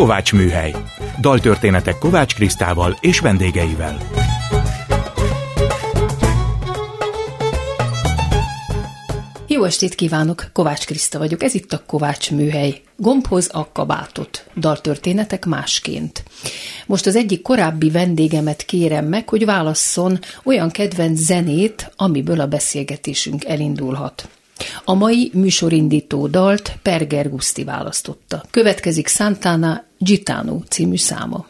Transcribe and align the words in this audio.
Kovács 0.00 0.32
Műhely. 0.32 0.74
Daltörténetek 1.20 1.98
Kovács 1.98 2.34
Krisztával 2.34 2.96
és 3.00 3.18
vendégeivel. 3.18 3.98
Jó 9.46 9.64
estét 9.64 9.94
kívánok, 9.94 10.50
Kovács 10.52 10.86
Kriszta 10.86 11.18
vagyok, 11.18 11.42
ez 11.42 11.54
itt 11.54 11.72
a 11.72 11.82
Kovács 11.86 12.30
Műhely. 12.30 12.80
Gombhoz 12.96 13.48
a 13.52 13.72
kabátot, 13.72 14.46
daltörténetek 14.56 15.44
másként. 15.44 16.24
Most 16.86 17.06
az 17.06 17.16
egyik 17.16 17.42
korábbi 17.42 17.90
vendégemet 17.90 18.62
kérem 18.62 19.04
meg, 19.04 19.28
hogy 19.28 19.44
válasszon 19.44 20.18
olyan 20.44 20.70
kedvenc 20.70 21.18
zenét, 21.18 21.92
amiből 21.96 22.40
a 22.40 22.46
beszélgetésünk 22.46 23.44
elindulhat. 23.44 24.28
A 24.84 24.94
mai 24.94 25.30
műsorindító 25.34 26.26
dalt 26.26 26.72
Perger 26.82 27.30
Guszti 27.30 27.64
választotta. 27.64 28.42
Következik 28.50 29.08
Santana 29.08 29.84
Gitano 29.98 30.58
című 30.68 30.96
száma. 30.96 31.46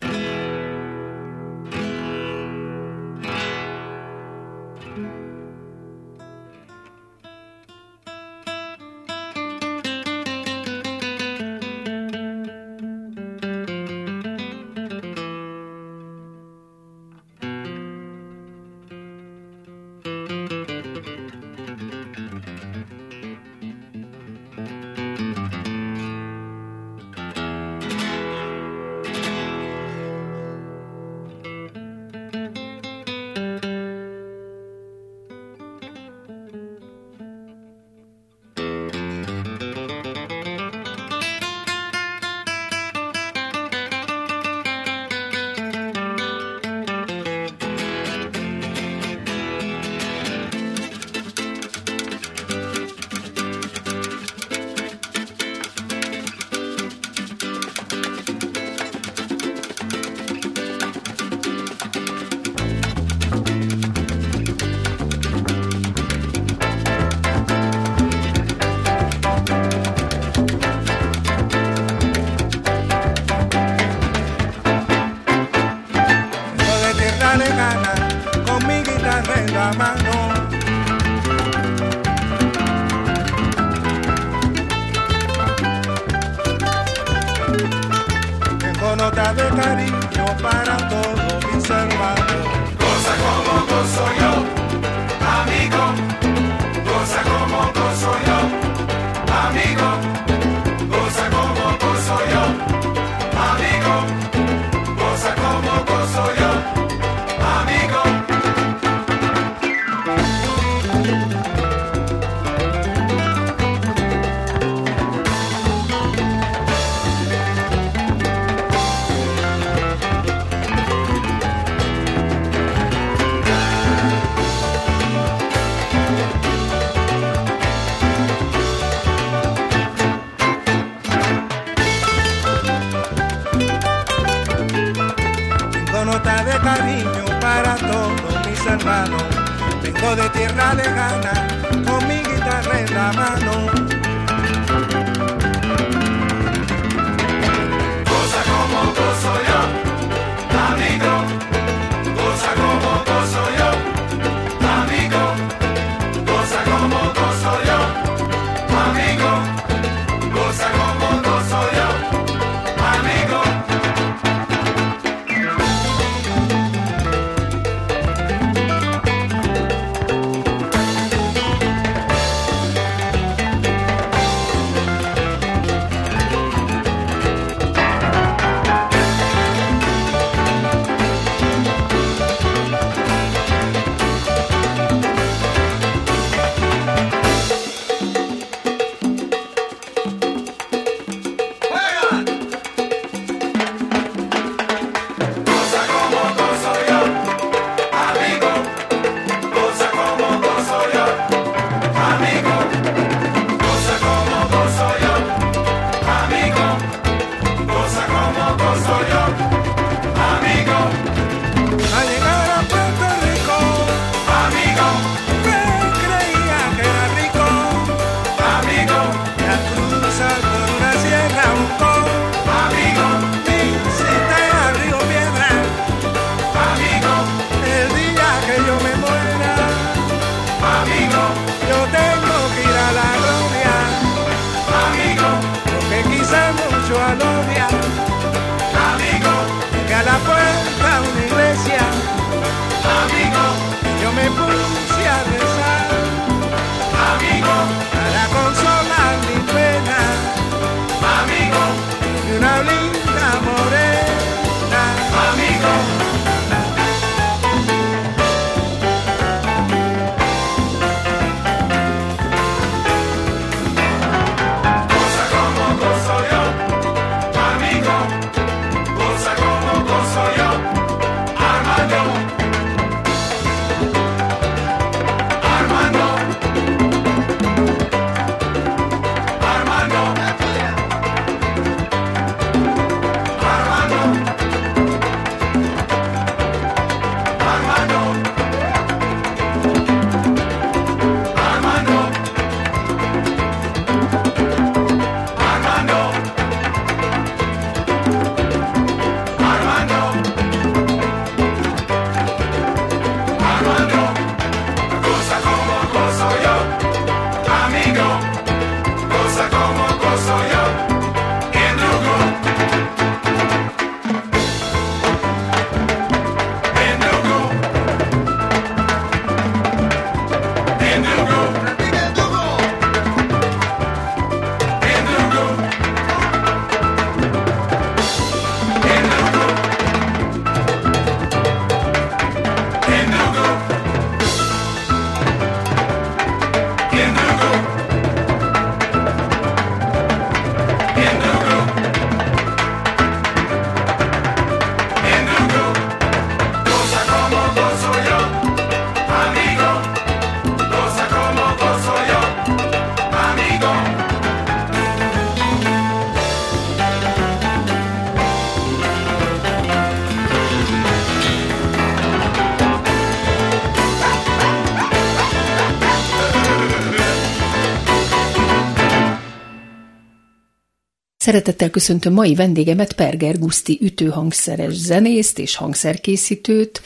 Szeretettel 371.23 371.71
köszöntöm 371.71 372.13
mai 372.13 372.35
vendégemet, 372.35 372.93
Perger 372.93 373.39
Guszti 373.39 373.79
ütőhangszeres 373.83 374.75
zenészt 374.75 375.39
és 375.39 375.57
hangszerkészítőt, 375.57 376.83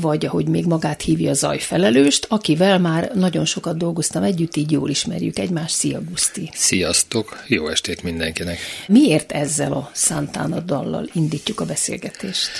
vagy 0.00 0.26
ahogy 0.26 0.46
még 0.46 0.64
magát 0.64 1.02
hívja 1.02 1.32
zajfelelőst, 1.32 2.26
akivel 2.28 2.78
már 2.78 3.10
nagyon 3.14 3.44
sokat 3.44 3.76
dolgoztam 3.76 4.22
együtt, 4.22 4.56
így 4.56 4.70
jól 4.70 4.90
ismerjük 4.90 5.38
egymást. 5.38 5.74
Szia, 5.74 6.00
Guszti! 6.08 6.50
Sziasztok! 6.54 7.42
Jó 7.46 7.68
estét 7.68 8.02
mindenkinek! 8.02 8.58
Miért 8.86 9.32
ezzel 9.32 9.72
a 9.72 9.90
Santana 9.94 10.60
dallal 10.60 11.08
indítjuk 11.12 11.60
a 11.60 11.64
beszélgetést? 11.64 12.50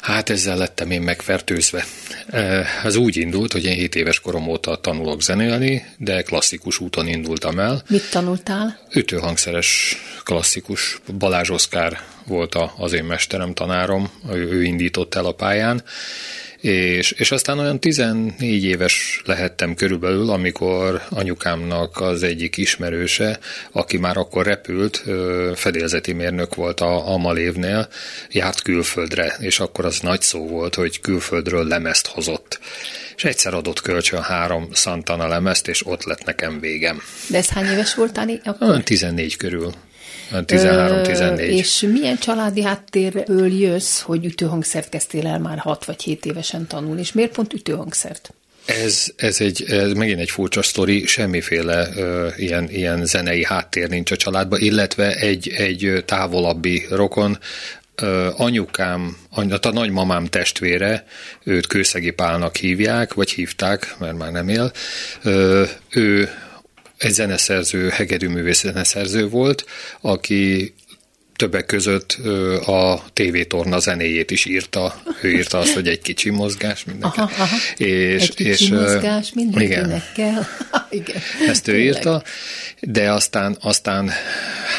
Hát 0.00 0.30
ezzel 0.30 0.56
lettem 0.56 0.90
én 0.90 1.02
megfertőzve. 1.02 1.84
Ez 2.84 2.96
úgy 2.96 3.16
indult, 3.16 3.52
hogy 3.52 3.64
én 3.64 3.74
7 3.74 3.94
éves 3.94 4.20
korom 4.20 4.48
óta 4.48 4.76
tanulok 4.76 5.22
zenélni, 5.22 5.84
de 5.98 6.22
klasszikus 6.22 6.80
úton 6.80 7.08
indultam 7.08 7.58
el. 7.58 7.82
Mit 7.88 8.10
tanultál? 8.10 8.78
Ütőhangszeres 8.94 9.96
klasszikus. 10.24 11.00
Balázs 11.18 11.50
Oszkár 11.50 12.00
volt 12.26 12.56
az 12.76 12.92
én 12.92 13.04
mesterem, 13.04 13.54
tanárom, 13.54 14.10
ő, 14.32 14.48
ő 14.50 14.62
indított 14.62 15.14
el 15.14 15.24
a 15.24 15.32
pályán, 15.32 15.82
és, 16.60 17.10
és 17.10 17.30
aztán 17.30 17.58
olyan 17.58 17.80
14 17.80 18.64
éves 18.64 19.22
lehettem 19.24 19.74
körülbelül, 19.74 20.30
amikor 20.30 21.02
anyukámnak 21.08 22.00
az 22.00 22.22
egyik 22.22 22.56
ismerőse, 22.56 23.38
aki 23.72 23.96
már 23.96 24.16
akkor 24.16 24.46
repült, 24.46 25.04
fedélzeti 25.54 26.12
mérnök 26.12 26.54
volt 26.54 26.80
a, 26.80 27.12
a 27.12 27.16
Malévnél, 27.16 27.88
járt 28.30 28.62
külföldre, 28.62 29.36
és 29.38 29.60
akkor 29.60 29.84
az 29.84 30.00
nagy 30.00 30.22
szó 30.22 30.46
volt, 30.46 30.74
hogy 30.74 31.00
külföldről 31.00 31.66
lemezt 31.66 32.06
hozott. 32.06 32.60
És 33.16 33.24
egyszer 33.24 33.54
adott 33.54 33.80
kölcsön 33.80 34.22
három 34.22 34.68
Santana 34.72 35.28
lemezt, 35.28 35.68
és 35.68 35.86
ott 35.86 36.04
lett 36.04 36.24
nekem 36.24 36.60
végem. 36.60 37.02
De 37.26 37.36
ez 37.36 37.48
hány 37.48 37.66
éves 37.66 37.94
voltál 37.94 38.40
akkor? 38.44 38.82
14 38.82 39.36
körül. 39.36 39.72
13-14. 40.32 41.38
És 41.38 41.80
milyen 41.80 42.18
családi 42.18 42.62
háttérből 42.62 43.52
jössz, 43.52 44.00
hogy 44.00 44.24
ütőhangszert 44.24 44.88
kezdtél 44.88 45.26
el 45.26 45.38
már 45.38 45.58
6 45.58 45.84
vagy 45.84 46.02
7 46.02 46.24
évesen 46.24 46.66
tanulni, 46.66 47.00
és 47.00 47.12
miért 47.12 47.32
pont 47.32 47.52
ütőhangszert? 47.52 48.32
Ez, 48.64 49.06
ez, 49.16 49.40
egy, 49.40 49.64
ez 49.68 49.92
megint 49.92 50.20
egy 50.20 50.30
furcsa 50.30 50.62
sztori, 50.62 51.06
semmiféle 51.06 51.88
ö, 51.96 52.28
ilyen, 52.36 52.70
ilyen 52.70 53.04
zenei 53.04 53.44
háttér 53.44 53.88
nincs 53.88 54.10
a 54.10 54.16
családban, 54.16 54.60
illetve 54.60 55.14
egy, 55.14 55.48
egy 55.48 56.02
távolabbi 56.06 56.86
rokon, 56.90 57.38
anyukám, 58.36 59.16
a 59.30 59.70
nagymamám 59.70 60.24
testvére, 60.24 61.06
őt 61.44 61.66
Kőszegi 61.66 62.10
Pálnak 62.10 62.56
hívják, 62.56 63.14
vagy 63.14 63.30
hívták, 63.30 63.94
mert 63.98 64.16
már 64.16 64.32
nem 64.32 64.48
él, 64.48 64.72
ő 65.90 66.28
egy 67.00 67.12
zeneszerző, 67.12 67.88
hegedűművész 67.88 68.60
zeneszerző 68.60 69.28
volt, 69.28 69.64
aki 70.00 70.74
többek 71.40 71.66
között 71.66 72.12
a 72.66 73.02
tévétorna 73.12 73.78
zenéjét 73.78 74.30
is 74.30 74.44
írta. 74.44 75.02
Ő 75.22 75.30
írta 75.30 75.58
azt, 75.58 75.74
hogy 75.74 75.88
egy 75.88 76.00
kicsi 76.00 76.30
mozgás 76.30 76.84
mindenki. 76.84 77.18
Aha, 77.20 77.42
aha. 77.42 77.56
És, 77.76 78.22
egy 78.22 78.34
kicsi 78.34 78.48
és, 78.48 78.68
mozgás 78.68 79.32
mindenkinek 79.34 79.84
igen. 79.86 80.02
kell. 80.14 80.42
igen. 81.00 81.16
Ezt 81.48 81.68
ő 81.68 81.80
írta, 81.80 82.22
de 82.80 83.10
aztán, 83.10 83.56
aztán 83.60 84.10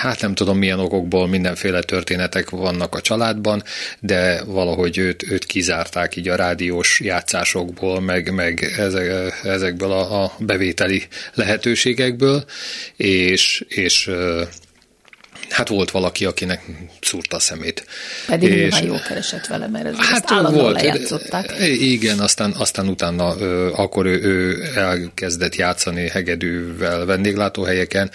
hát 0.02 0.22
nem 0.22 0.33
tudom 0.33 0.57
milyen 0.57 0.80
okokból 0.80 1.28
mindenféle 1.28 1.81
történetek 1.81 2.50
vannak 2.50 2.95
a 2.95 3.02
családban, 3.02 3.64
de 4.00 4.44
valahogy 4.44 4.97
őt, 4.97 5.31
őt 5.31 5.45
kizárták 5.45 6.16
így 6.16 6.28
a 6.28 6.35
rádiós 6.35 7.00
játszásokból, 7.00 8.02
meg, 8.02 8.33
meg 8.33 8.74
ezek, 8.78 9.33
ezekből 9.44 9.92
a, 9.92 10.24
a 10.24 10.35
bevételi 10.40 11.04
lehetőségekből, 11.33 12.45
és, 12.95 13.66
és 13.68 14.09
Hát 15.52 15.68
volt 15.68 15.92
valaki, 15.92 16.26
akinek 16.26 16.66
szúrta 17.02 17.36
a 17.36 17.40
szemét. 17.40 17.86
Pedig 18.28 18.50
és, 18.50 18.58
nyilván 18.58 18.84
jó 18.84 18.96
keresett 19.08 19.46
vele, 19.46 19.68
mert 19.68 19.86
ez 19.86 19.96
hát 19.98 20.30
volt, 20.30 20.81
lejátszották. 20.81 21.56
Igen, 21.80 22.20
aztán, 22.20 22.52
aztán 22.52 22.88
utána 22.88 23.28
akkor 23.72 24.06
ő, 24.06 24.22
ő 24.22 24.64
elkezdett 24.76 25.56
játszani 25.56 26.10
hegedűvel 26.10 27.06
vendéglátóhelyeken, 27.06 28.12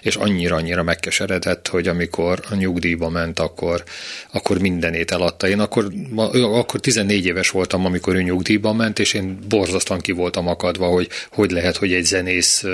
és 0.00 0.16
annyira-annyira 0.16 0.82
megkeseredett, 0.82 1.68
hogy 1.68 1.88
amikor 1.88 2.40
a 2.50 2.54
nyugdíjba 2.54 3.08
ment, 3.08 3.38
akkor, 3.38 3.84
akkor 4.32 4.58
mindenét 4.58 5.10
eladta. 5.10 5.48
Én 5.48 5.60
akkor, 5.60 5.92
akkor 6.34 6.80
14 6.80 7.26
éves 7.26 7.50
voltam, 7.50 7.84
amikor 7.84 8.14
ő 8.14 8.22
nyugdíjba 8.22 8.72
ment, 8.72 8.98
és 8.98 9.14
én 9.14 9.38
borzasztóan 9.48 10.00
ki 10.00 10.12
voltam 10.12 10.48
akadva, 10.48 10.86
hogy 10.86 11.08
hogy 11.30 11.50
lehet, 11.50 11.76
hogy 11.76 11.92
egy 11.92 12.04
zenész 12.04 12.64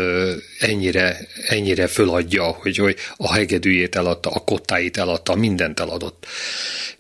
ennyire, 0.59 1.19
ennyire 1.47 1.87
föladja, 1.87 2.45
hogy, 2.45 2.77
hogy 2.77 2.97
a 3.17 3.33
hegedűjét 3.33 3.97
el 3.97 4.06
eladta, 4.07 4.31
a 4.31 4.39
kottáit 4.39 4.97
eladta, 4.97 5.35
mindent 5.35 5.81
eladott. 5.81 6.27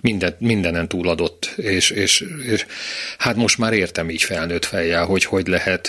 Minden, 0.00 0.36
mindenen 0.38 0.88
túladott, 0.88 1.52
és, 1.56 1.90
és, 1.90 2.24
és 2.42 2.66
hát 3.18 3.36
most 3.36 3.58
már 3.58 3.72
értem 3.72 4.10
így 4.10 4.22
felnőtt 4.22 4.64
fejjel, 4.64 5.04
hogy 5.04 5.24
hogy 5.24 5.46
lehet 5.46 5.88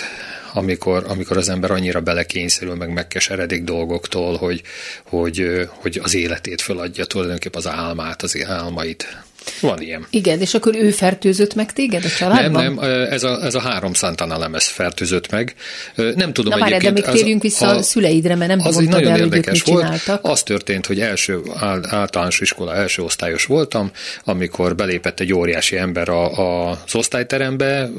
amikor, 0.52 1.04
amikor 1.08 1.36
az 1.36 1.48
ember 1.48 1.70
annyira 1.70 2.00
belekényszerül, 2.00 2.74
meg 2.74 2.92
megkeseredik 2.92 3.64
dolgoktól, 3.64 4.36
hogy, 4.36 4.62
hogy, 5.04 5.68
hogy 5.68 6.00
az 6.02 6.14
életét 6.14 6.60
föladja, 6.60 7.04
tulajdonképpen 7.04 7.60
az 7.60 7.66
álmát, 7.66 8.22
az 8.22 8.44
álmait. 8.46 9.22
Van 9.60 9.82
ilyen. 9.82 10.06
Igen, 10.10 10.40
és 10.40 10.54
akkor 10.54 10.74
ő 10.76 10.90
fertőzött 10.90 11.54
meg 11.54 11.72
téged 11.72 12.04
a 12.04 12.08
családban? 12.08 12.62
Nem, 12.62 12.74
nem, 12.74 12.90
ez 13.10 13.22
a, 13.22 13.44
ez 13.44 13.54
a 13.54 13.60
három 13.60 13.94
Santana 13.94 14.38
lemez 14.38 14.66
fertőzött 14.66 15.30
meg. 15.30 15.54
Nem 15.94 16.32
tudom 16.32 16.58
Na 16.58 16.68
már, 16.68 16.80
de 16.80 16.90
még 16.90 17.04
térjünk 17.04 17.42
vissza 17.42 17.66
a, 17.68 17.76
a 17.76 17.82
szüleidre, 17.82 18.34
mert 18.34 18.50
nem 18.50 18.66
az 18.66 18.76
nagyon 18.76 19.12
el, 19.12 19.18
érdekes 19.18 19.62
hogy 19.62 19.72
volt. 19.72 20.18
Az 20.22 20.42
történt, 20.42 20.86
hogy 20.86 21.00
első 21.00 21.40
általános 21.82 22.40
iskola 22.40 22.74
első 22.74 23.02
osztályos 23.02 23.44
voltam, 23.44 23.90
amikor 24.24 24.74
belépett 24.74 25.20
egy 25.20 25.32
óriási 25.32 25.76
ember 25.76 26.08
a, 26.08 26.38
a, 26.38 26.70
az 26.70 26.94
osztályterembe, 26.94 27.90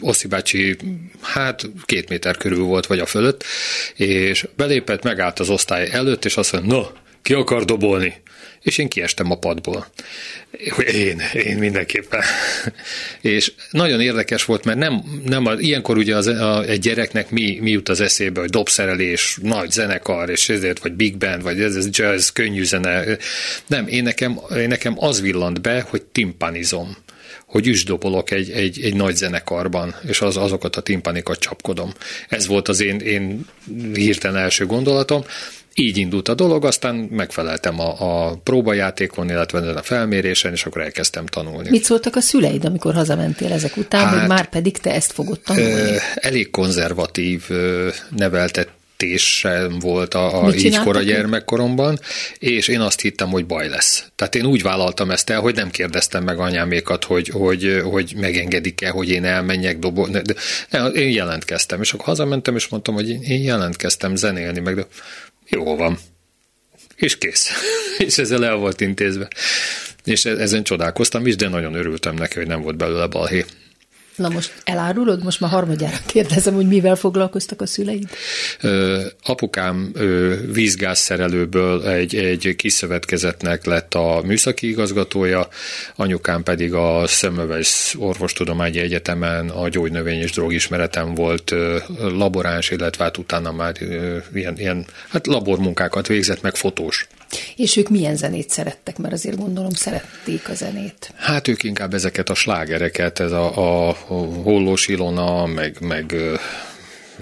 Oszi 0.00 0.28
bácsi, 0.28 0.76
hát 1.20 1.70
két 1.84 2.08
méter 2.08 2.36
körül 2.36 2.64
volt, 2.64 2.86
vagy 2.86 2.98
a 2.98 3.06
fölött, 3.06 3.44
és 3.94 4.46
belépett, 4.56 5.02
megállt 5.02 5.38
az 5.38 5.48
osztály 5.48 5.88
előtt, 5.92 6.24
és 6.24 6.36
azt 6.36 6.52
mondta, 6.52 6.74
no, 6.74 6.82
ki 7.22 7.32
akar 7.32 7.64
dobolni? 7.64 8.14
És 8.62 8.78
én 8.78 8.88
kiestem 8.88 9.30
a 9.30 9.38
padból. 9.38 9.86
Én, 10.92 11.22
én 11.34 11.56
mindenképpen. 11.58 12.22
és 13.20 13.52
nagyon 13.70 14.00
érdekes 14.00 14.44
volt, 14.44 14.64
mert 14.64 14.78
nem, 14.78 15.20
nem 15.24 15.46
a, 15.46 15.52
ilyenkor 15.58 15.96
ugye 15.96 16.16
az, 16.16 16.26
a, 16.26 16.64
egy 16.64 16.80
gyereknek 16.80 17.30
mi, 17.30 17.58
mi 17.60 17.70
jut 17.70 17.88
az 17.88 18.00
eszébe, 18.00 18.40
hogy 18.40 18.50
dobszerelés, 18.50 19.38
nagy 19.42 19.70
zenekar, 19.70 20.30
és 20.30 20.48
ezért, 20.48 20.78
vagy 20.78 20.92
big 20.92 21.16
band, 21.16 21.42
vagy 21.42 21.60
ez, 21.60 21.76
ez 21.76 21.88
jazz, 21.90 22.28
könnyű 22.28 22.64
zene. 22.64 23.04
Nem, 23.66 23.86
én 23.86 24.02
nekem, 24.02 24.40
én 24.56 24.68
nekem 24.68 24.94
az 24.96 25.20
villant 25.20 25.60
be, 25.60 25.80
hogy 25.80 26.02
timpanizom 26.02 26.96
hogy 27.46 27.66
üsdobolok 27.66 28.30
egy, 28.30 28.50
egy, 28.50 28.80
egy 28.82 28.94
nagy 28.94 29.16
zenekarban, 29.16 29.94
és 30.08 30.20
az, 30.20 30.36
azokat 30.36 30.76
a 30.76 30.80
timpanikat 30.80 31.38
csapkodom. 31.38 31.92
Ez 32.28 32.46
volt 32.46 32.68
az 32.68 32.80
én, 32.80 32.98
én 32.98 33.46
hirtelen 33.94 34.42
első 34.42 34.66
gondolatom, 34.66 35.24
így 35.78 35.96
indult 35.96 36.28
a 36.28 36.34
dolog, 36.34 36.64
aztán 36.64 36.94
megfeleltem 36.94 37.80
a, 37.80 38.26
a 38.28 38.36
próbajátékon, 38.36 39.30
illetve 39.30 39.58
a 39.58 39.82
felmérésen, 39.82 40.52
és 40.52 40.64
akkor 40.64 40.82
elkezdtem 40.82 41.26
tanulni. 41.26 41.70
Mit 41.70 41.84
szóltak 41.84 42.16
a 42.16 42.20
szüleid, 42.20 42.64
amikor 42.64 42.94
hazamentél 42.94 43.52
ezek 43.52 43.76
után, 43.76 44.06
hát, 44.06 44.18
hogy 44.18 44.28
már 44.28 44.48
pedig 44.48 44.78
te 44.78 44.94
ezt 44.94 45.12
fogod 45.12 45.40
tanulni? 45.40 45.96
Elég 46.14 46.50
konzervatív 46.50 47.42
neveltet 48.16 48.68
sem 49.16 49.78
volt 49.78 50.14
a, 50.14 50.44
a 50.44 50.54
így 50.54 50.78
a 50.84 51.02
gyermekkoromban, 51.02 51.98
és 52.38 52.68
én 52.68 52.80
azt 52.80 53.00
hittem, 53.00 53.28
hogy 53.28 53.46
baj 53.46 53.68
lesz. 53.68 54.04
Tehát 54.16 54.34
én 54.34 54.46
úgy 54.46 54.62
vállaltam 54.62 55.10
ezt 55.10 55.30
el, 55.30 55.40
hogy 55.40 55.54
nem 55.54 55.70
kérdeztem 55.70 56.24
meg 56.24 56.38
anyámékat, 56.38 57.04
hogy, 57.04 57.28
hogy, 57.28 57.80
hogy 57.84 58.14
megengedik-e, 58.16 58.90
hogy 58.90 59.08
én 59.08 59.24
elmenjek 59.24 59.78
dobó. 59.78 60.06
De, 60.06 60.22
de, 60.22 60.86
én 60.86 61.10
jelentkeztem, 61.10 61.80
és 61.80 61.92
akkor 61.92 62.04
hazamentem, 62.04 62.56
és 62.56 62.68
mondtam, 62.68 62.94
hogy 62.94 63.08
én 63.08 63.42
jelentkeztem 63.42 64.16
zenélni, 64.16 64.60
meg 64.60 64.74
de 64.74 64.86
jó 65.48 65.76
van. 65.76 65.98
És 66.96 67.18
kész. 67.18 67.50
és 68.06 68.18
ezzel 68.18 68.44
el 68.44 68.56
volt 68.56 68.80
intézve. 68.80 69.28
És 70.04 70.24
e- 70.24 70.38
ezen 70.38 70.62
csodálkoztam 70.62 71.26
is, 71.26 71.36
de 71.36 71.48
nagyon 71.48 71.74
örültem 71.74 72.14
neki, 72.14 72.38
hogy 72.38 72.46
nem 72.46 72.62
volt 72.62 72.76
belőle 72.76 73.06
balhé. 73.06 73.44
Na 74.18 74.28
most 74.28 74.52
elárulod? 74.64 75.24
Most 75.24 75.40
már 75.40 75.50
harmadjára 75.50 75.96
kérdezem, 76.06 76.54
hogy 76.54 76.66
mivel 76.66 76.96
foglalkoztak 76.96 77.60
a 77.60 77.66
szüleid? 77.66 78.08
Ö, 78.60 79.04
apukám 79.24 79.90
ö, 79.94 80.34
vízgázszerelőből 80.52 81.86
egy, 81.86 82.14
egy 82.14 82.54
kiszövetkezetnek 82.56 83.64
lett 83.64 83.94
a 83.94 84.22
műszaki 84.24 84.68
igazgatója, 84.68 85.48
anyukám 85.96 86.42
pedig 86.42 86.74
a 86.74 87.06
Szemöves 87.06 87.94
Orvostudományi 87.98 88.78
Egyetemen 88.78 89.48
a 89.48 89.68
gyógynövény 89.68 90.20
és 90.20 90.30
drogismeretem 90.30 91.14
volt 91.14 91.50
ö, 91.50 91.76
laboráns, 91.98 92.70
illetve 92.70 93.04
hát 93.04 93.18
utána 93.18 93.52
már 93.52 93.74
ö, 93.80 94.16
ilyen, 94.34 94.58
ilyen 94.58 94.86
hát 95.08 95.26
labormunkákat 95.26 96.06
végzett, 96.06 96.42
meg 96.42 96.54
fotós. 96.54 97.06
És 97.56 97.76
ők 97.76 97.88
milyen 97.88 98.16
zenét 98.16 98.50
szerettek, 98.50 98.98
mert 98.98 99.12
azért 99.12 99.36
gondolom 99.36 99.72
szerették 99.72 100.48
a 100.48 100.54
zenét. 100.54 101.12
Hát 101.16 101.48
ők 101.48 101.62
inkább 101.62 101.94
ezeket 101.94 102.30
a 102.30 102.34
slágereket, 102.34 103.20
ez 103.20 103.32
a, 103.32 103.88
a, 103.88 103.96
Hollós 104.42 104.88
Ilona, 104.88 105.46
meg, 105.46 105.76
meg 105.80 106.14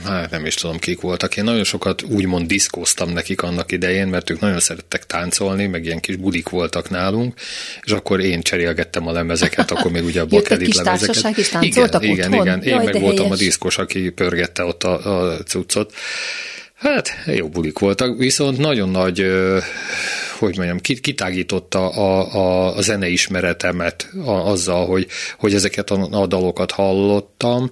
hát 0.04 0.30
nem 0.30 0.46
is 0.46 0.54
tudom 0.54 0.78
kik 0.78 1.00
voltak. 1.00 1.36
Én 1.36 1.44
nagyon 1.44 1.64
sokat 1.64 2.02
úgymond 2.02 2.46
diszkóztam 2.46 3.10
nekik 3.10 3.42
annak 3.42 3.72
idején, 3.72 4.06
mert 4.06 4.30
ők 4.30 4.40
nagyon 4.40 4.60
szerettek 4.60 5.06
táncolni, 5.06 5.66
meg 5.66 5.84
ilyen 5.84 6.00
kis 6.00 6.16
budik 6.16 6.48
voltak 6.48 6.90
nálunk, 6.90 7.34
és 7.82 7.92
akkor 7.92 8.20
én 8.20 8.42
cserélgettem 8.42 9.06
a 9.06 9.12
lemezeket, 9.12 9.70
akkor 9.70 9.90
még 9.90 10.04
ugye 10.04 10.20
a 10.20 10.26
bakelit 10.36 10.74
lemezeket. 10.74 11.36
Is 11.38 11.48
igen, 11.60 12.02
igen, 12.02 12.32
igen. 12.32 12.62
Én 12.62 12.74
Jaj, 12.74 12.84
meg 12.84 13.00
voltam 13.00 13.24
helyes. 13.24 13.40
a 13.40 13.42
diszkos, 13.44 13.78
aki 13.78 14.10
pörgette 14.10 14.64
ott 14.64 14.82
a, 14.82 15.32
a 15.32 15.42
cuccot. 15.42 15.92
Hát 16.76 17.08
jó 17.26 17.48
bulik 17.48 17.78
voltak, 17.78 18.18
viszont 18.18 18.58
nagyon 18.58 18.88
nagy 18.88 19.26
hogy 20.38 20.56
mondjam, 20.56 20.78
kitágította 20.78 21.88
a, 21.88 22.34
a, 22.34 22.76
a 22.76 22.80
zeneismeretemet 22.80 24.10
a, 24.24 24.30
azzal, 24.30 24.86
hogy, 24.86 25.06
hogy 25.38 25.54
ezeket 25.54 25.90
a, 25.90 26.08
a 26.10 26.26
dalokat 26.26 26.70
hallottam, 26.70 27.70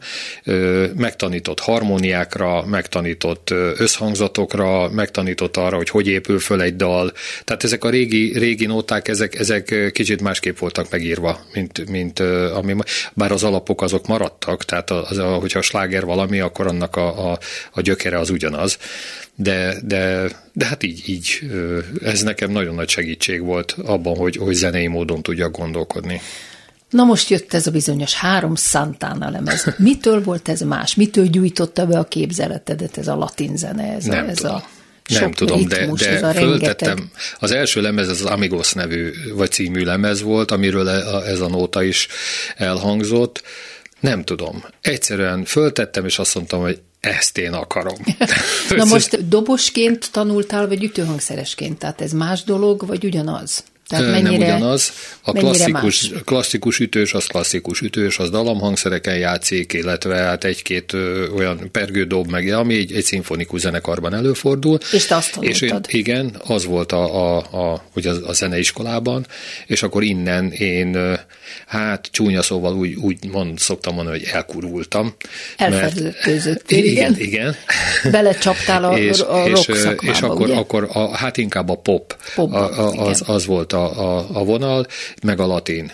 megtanított 0.96 1.60
harmóniákra, 1.60 2.66
megtanított 2.66 3.50
összhangzatokra, 3.76 4.90
megtanított 4.90 5.56
arra, 5.56 5.76
hogy 5.76 5.88
hogy 5.88 6.06
épül 6.06 6.38
föl 6.38 6.62
egy 6.62 6.76
dal. 6.76 7.12
Tehát 7.44 7.64
ezek 7.64 7.84
a 7.84 7.90
régi, 7.90 8.38
régi 8.38 8.66
nóták, 8.66 9.08
ezek, 9.08 9.38
ezek 9.38 9.90
kicsit 9.92 10.22
másképp 10.22 10.58
voltak 10.58 10.90
megírva, 10.90 11.40
mint, 11.52 11.90
mint 11.90 12.20
ami, 12.54 12.74
bár 13.12 13.32
az 13.32 13.44
alapok 13.44 13.82
azok 13.82 14.06
maradtak, 14.06 14.64
tehát 14.64 14.90
az, 14.90 15.18
hogyha 15.18 15.58
a 15.58 15.62
sláger 15.62 16.04
valami, 16.04 16.40
akkor 16.40 16.66
annak 16.66 16.96
a, 16.96 17.30
a, 17.30 17.38
a 17.72 17.80
gyökere 17.80 18.18
az 18.18 18.30
ugyanaz 18.30 18.78
de, 19.36 19.74
de, 19.84 20.30
de 20.52 20.64
hát 20.64 20.82
így, 20.82 21.02
így 21.06 21.50
ez 22.02 22.22
nekem 22.22 22.50
nagyon 22.50 22.74
nagy 22.74 22.88
segítség 22.88 23.42
volt 23.42 23.76
abban, 23.84 24.16
hogy, 24.16 24.36
hogy 24.36 24.54
zenei 24.54 24.86
módon 24.86 25.22
tudjak 25.22 25.56
gondolkodni. 25.56 26.20
Na 26.90 27.04
most 27.04 27.28
jött 27.28 27.54
ez 27.54 27.66
a 27.66 27.70
bizonyos 27.70 28.14
három 28.14 28.56
Santana 28.56 29.30
lemez. 29.30 29.66
Mitől 29.76 30.22
volt 30.22 30.48
ez 30.48 30.60
más? 30.60 30.94
Mitől 30.94 31.26
gyújtotta 31.26 31.86
be 31.86 31.98
a 31.98 32.04
képzeletedet 32.04 32.98
ez 32.98 33.08
a 33.08 33.16
latin 33.16 33.56
zene? 33.56 33.92
Ez 33.92 34.04
Nem 34.04 34.24
a, 34.24 34.28
ez 34.28 34.36
tudom. 34.36 34.54
a 34.54 34.62
nem 35.08 35.32
tudom, 35.32 35.58
ritmus, 35.58 36.00
de, 36.00 36.20
de 36.20 36.32
föltettem, 36.32 37.10
az 37.38 37.50
első 37.50 37.80
lemez 37.80 38.08
az 38.08 38.22
Amigos 38.22 38.72
nevű, 38.72 39.12
vagy 39.34 39.50
című 39.50 39.84
lemez 39.84 40.22
volt, 40.22 40.50
amiről 40.50 40.88
e, 40.88 41.30
ez 41.30 41.40
a 41.40 41.48
nóta 41.48 41.82
is 41.82 42.08
elhangzott. 42.56 43.42
Nem 44.00 44.24
tudom. 44.24 44.64
Egyszerűen 44.80 45.44
föltettem, 45.44 46.04
és 46.04 46.18
azt 46.18 46.34
mondtam, 46.34 46.60
hogy 46.60 46.80
ezt 47.04 47.38
én 47.38 47.52
akarom. 47.52 47.96
Na 48.68 48.84
most 48.84 49.28
dobosként 49.28 50.12
tanultál, 50.12 50.68
vagy 50.68 50.82
ütőhangszeresként? 50.82 51.78
Tehát 51.78 52.00
ez 52.00 52.12
más 52.12 52.44
dolog, 52.44 52.86
vagy 52.86 53.04
ugyanaz? 53.04 53.64
Tehát 53.88 54.10
mennyire, 54.10 54.46
nem 54.46 54.56
ugyanaz. 54.56 54.92
A 55.22 55.32
klasszikus, 55.32 56.10
klasszikus 56.24 56.78
ütős 56.78 57.14
az 57.14 57.26
klasszikus 57.26 57.80
ütős, 57.80 58.18
az 58.18 58.30
dalamhangszereken 58.30 59.16
játszik, 59.16 59.72
illetve 59.72 60.16
hát 60.16 60.44
egy-két 60.44 60.92
olyan 61.36 61.68
pergődob 61.72 62.30
meg, 62.30 62.48
ami 62.48 62.74
egy, 62.74 62.92
egy 62.92 63.04
szimfonikus 63.04 63.60
zenekarban 63.60 64.14
előfordul. 64.14 64.78
És 64.92 65.06
te 65.06 65.16
azt 65.16 65.32
tanultad. 65.32 65.54
És 65.54 65.60
én, 65.60 65.80
igen, 65.86 66.40
az 66.46 66.64
volt 66.64 66.92
a, 66.92 67.36
a, 67.36 67.36
a, 67.36 67.84
ugye 67.94 68.10
a, 68.10 68.28
a 68.28 68.32
zeneiskolában, 68.32 69.26
és 69.66 69.82
akkor 69.82 70.02
innen 70.02 70.50
én, 70.50 71.18
hát 71.66 72.08
csúnya 72.12 72.42
szóval 72.42 72.74
úgy, 72.74 72.94
úgy 72.94 73.18
mond, 73.30 73.58
szoktam 73.58 73.94
mondani, 73.94 74.18
hogy 74.18 74.28
elkurultam. 74.32 75.14
Elfertőzöttél, 75.56 76.84
igen. 76.92 77.14
Igen, 77.18 77.56
Belecsaptál 78.10 78.84
a, 78.84 78.98
és, 78.98 79.20
a 79.20 79.46
rock 79.48 79.68
és, 79.68 79.86
és 80.00 80.20
akkor, 80.20 80.50
akkor 80.50 80.88
a, 80.92 81.16
hát 81.16 81.36
inkább 81.36 81.68
a 81.68 81.74
pop, 81.74 82.16
Popba, 82.34 82.68
a, 82.68 83.06
az, 83.06 83.22
az 83.26 83.46
volt 83.46 83.72
a, 83.74 84.16
a, 84.16 84.26
a 84.32 84.44
vonal, 84.44 84.86
meg 85.22 85.40
a 85.40 85.46
latin. 85.46 85.92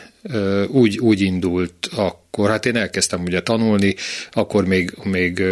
Úgy, 0.68 0.98
úgy 0.98 1.20
indult 1.20 1.88
akkor, 1.96 2.50
hát 2.50 2.66
én 2.66 2.76
elkezdtem 2.76 3.22
ugye 3.22 3.40
tanulni, 3.42 3.94
akkor 4.30 4.66
még, 4.66 4.92
még 5.02 5.42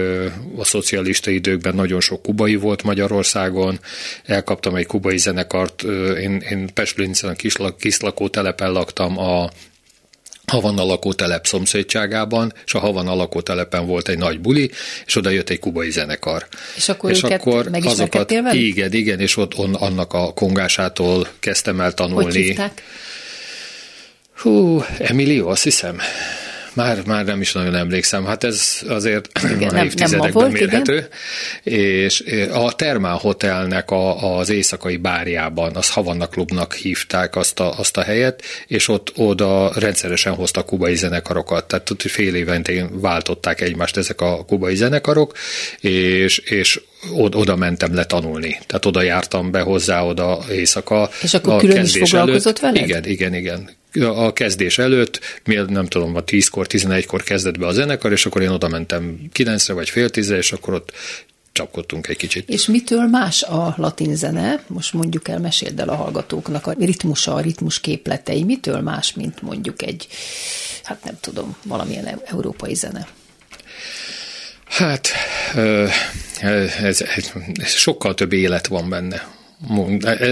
a 0.56 0.64
szocialista 0.64 1.30
időkben 1.30 1.74
nagyon 1.74 2.00
sok 2.00 2.22
kubai 2.22 2.54
volt 2.54 2.82
Magyarországon, 2.82 3.78
elkaptam 4.24 4.74
egy 4.74 4.86
kubai 4.86 5.18
zenekart, 5.18 5.82
én, 6.20 6.42
én 6.50 6.68
Pestlincen 6.74 7.30
a 7.30 7.34
kislak, 7.34 7.76
kislakó 7.76 8.28
telepen 8.28 8.72
laktam 8.72 9.18
a 9.18 9.50
Havana 10.48 10.84
lakótelep 10.84 11.46
szomszédságában, 11.46 12.52
és 12.64 12.74
a 12.74 12.78
Havana 12.78 13.14
lakótelepen 13.14 13.86
volt 13.86 14.08
egy 14.08 14.18
nagy 14.18 14.40
buli, 14.40 14.70
és 15.06 15.16
oda 15.16 15.30
jött 15.30 15.50
egy 15.50 15.58
kubai 15.58 15.90
zenekar. 15.90 16.46
És 16.76 16.88
akkor, 16.88 17.10
és 17.10 17.22
akkor 17.22 17.68
azokat? 17.82 18.30
Igen, 18.52 18.92
igen, 18.92 19.20
és 19.20 19.36
ott 19.36 19.54
on, 19.54 19.74
annak 19.74 20.12
a 20.12 20.32
kongásától 20.32 21.28
kezdtem 21.40 21.80
el 21.80 21.92
tanulni. 21.92 22.24
Hogy 22.24 22.34
hívták? 22.34 22.82
Hú, 24.34 24.82
Emilio, 24.98 25.48
azt 25.48 25.62
hiszem. 25.62 25.98
Már, 26.78 27.02
már 27.06 27.24
nem 27.24 27.40
is 27.40 27.52
nagyon 27.52 27.74
emlékszem. 27.74 28.24
Hát 28.24 28.44
ez 28.44 28.80
azért 28.88 29.28
igen, 29.56 29.72
nem, 29.74 29.84
évtizedekben 29.84 30.20
nem 30.20 30.32
volt, 30.32 30.52
mérhető. 30.52 31.08
Igen. 31.62 31.80
És 31.80 32.24
a 32.52 32.72
Termál 32.72 33.16
Hotelnek 33.16 33.90
a, 33.90 34.36
az 34.38 34.48
éjszakai 34.48 34.96
bárjában, 34.96 35.76
az 35.76 35.90
Havanna 35.90 36.26
Klubnak 36.26 36.74
hívták 36.74 37.36
azt 37.36 37.60
a, 37.60 37.78
azt 37.78 37.96
a 37.96 38.02
helyet, 38.02 38.42
és 38.66 38.88
ott 38.88 39.12
oda 39.16 39.72
rendszeresen 39.74 40.34
hoztak 40.34 40.66
kubai 40.66 40.94
zenekarokat. 40.94 41.64
Tehát 41.64 41.90
ott 41.90 42.02
fél 42.02 42.34
évente 42.34 42.72
váltották 42.90 43.60
egymást 43.60 43.96
ezek 43.96 44.20
a 44.20 44.44
kubai 44.44 44.74
zenekarok, 44.74 45.32
és, 45.80 46.38
és 46.38 46.80
oda 47.12 47.56
mentem 47.56 47.94
le 47.94 48.04
tanulni. 48.04 48.58
Tehát 48.66 48.86
oda 48.86 49.02
jártam 49.02 49.50
be 49.50 49.60
hozzá 49.60 50.02
oda 50.02 50.38
éjszaka. 50.50 51.10
És 51.22 51.34
akkor 51.34 51.52
a 51.52 51.56
külön 51.56 51.82
is 51.82 51.98
foglalkozott 51.98 52.58
előtt. 52.58 52.74
veled? 52.74 52.88
Igen, 52.88 53.04
igen, 53.04 53.34
igen 53.34 53.76
a 54.02 54.32
kezdés 54.32 54.78
előtt, 54.78 55.20
nem 55.44 55.86
tudom, 55.86 56.16
a 56.16 56.24
10-kor, 56.24 56.66
11-kor 56.68 57.22
kezdett 57.22 57.58
be 57.58 57.66
a 57.66 57.72
zenekar, 57.72 58.12
és 58.12 58.26
akkor 58.26 58.42
én 58.42 58.48
oda 58.48 58.68
mentem 58.68 59.18
9-re 59.34 59.74
vagy 59.74 59.90
fél 59.90 60.10
10 60.10 60.30
és 60.30 60.52
akkor 60.52 60.74
ott 60.74 60.92
csapkodtunk 61.52 62.08
egy 62.08 62.16
kicsit. 62.16 62.48
És 62.48 62.66
mitől 62.66 63.06
más 63.06 63.42
a 63.42 63.74
latin 63.76 64.16
zene? 64.16 64.62
Most 64.66 64.92
mondjuk 64.92 65.28
el, 65.28 65.38
meséld 65.38 65.80
el 65.80 65.88
a 65.88 65.94
hallgatóknak 65.94 66.66
a 66.66 66.74
ritmusa, 66.78 67.34
a 67.34 67.40
ritmus 67.40 67.80
képletei. 67.80 68.44
Mitől 68.44 68.80
más, 68.80 69.12
mint 69.12 69.42
mondjuk 69.42 69.82
egy, 69.82 70.06
hát 70.82 71.04
nem 71.04 71.16
tudom, 71.20 71.56
valamilyen 71.64 72.06
e- 72.06 72.18
európai 72.24 72.74
zene? 72.74 73.08
Hát 74.64 75.08
ez, 76.40 76.80
ez, 76.80 77.02
ez 77.54 77.70
sokkal 77.70 78.14
több 78.14 78.32
élet 78.32 78.66
van 78.66 78.88
benne 78.88 79.36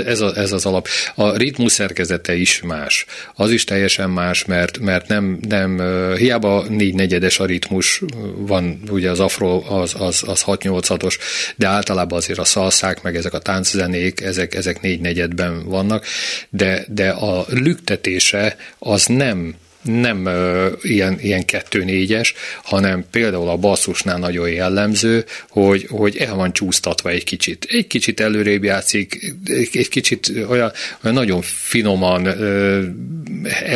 ez, 0.07 0.21
a, 0.21 0.37
ez 0.37 0.53
az 0.53 0.67
alap. 0.67 0.89
A 1.15 1.37
ritmus 1.37 1.73
szerkezete 1.73 2.35
is 2.35 2.61
más. 2.63 3.07
Az 3.35 3.51
is 3.51 3.65
teljesen 3.65 4.11
más, 4.11 4.45
mert, 4.45 4.79
mert 4.79 5.09
nem, 5.09 5.39
nem 5.49 5.81
hiába 6.17 6.65
négy 6.69 6.95
negyedes 6.95 7.39
a 7.39 7.45
ritmus, 7.45 8.03
van 8.37 8.81
ugye 8.91 9.11
az 9.11 9.21
afro, 9.21 9.63
az, 9.81 9.95
az, 9.99 10.23
az 10.27 10.43
6-8-os, 10.47 11.19
de 11.57 11.67
általában 11.67 12.19
azért 12.19 12.39
a 12.39 12.45
szalszák, 12.45 13.03
meg 13.03 13.17
ezek 13.17 13.33
a 13.33 13.39
tánczenék, 13.39 14.21
ezek, 14.21 14.55
ezek 14.55 14.81
négy 14.81 15.01
negyedben 15.01 15.65
vannak, 15.65 16.05
de, 16.51 16.85
de 16.89 17.11
a 17.11 17.45
lüktetése 17.49 18.57
az 18.79 19.07
nem 19.07 19.55
nem 19.87 20.25
uh, 20.25 20.67
ilyen, 20.83 21.19
ilyen 21.21 21.45
kettő-négyes, 21.45 22.35
hanem 22.63 23.05
például 23.11 23.49
a 23.49 23.57
basszusnál 23.57 24.19
nagyon 24.19 24.51
jellemző, 24.51 25.25
hogy, 25.49 25.87
hogy 25.91 26.17
el 26.17 26.35
van 26.35 26.53
csúsztatva 26.53 27.11
egy 27.11 27.25
kicsit. 27.25 27.67
Egy 27.69 27.87
kicsit 27.87 28.21
előrébb 28.21 28.65
játszik, 28.65 29.35
egy 29.73 29.89
kicsit 29.89 30.33
olyan, 30.49 30.73
olyan 31.03 31.17
nagyon 31.17 31.41
finoman 31.43 32.27
uh, 32.27 32.85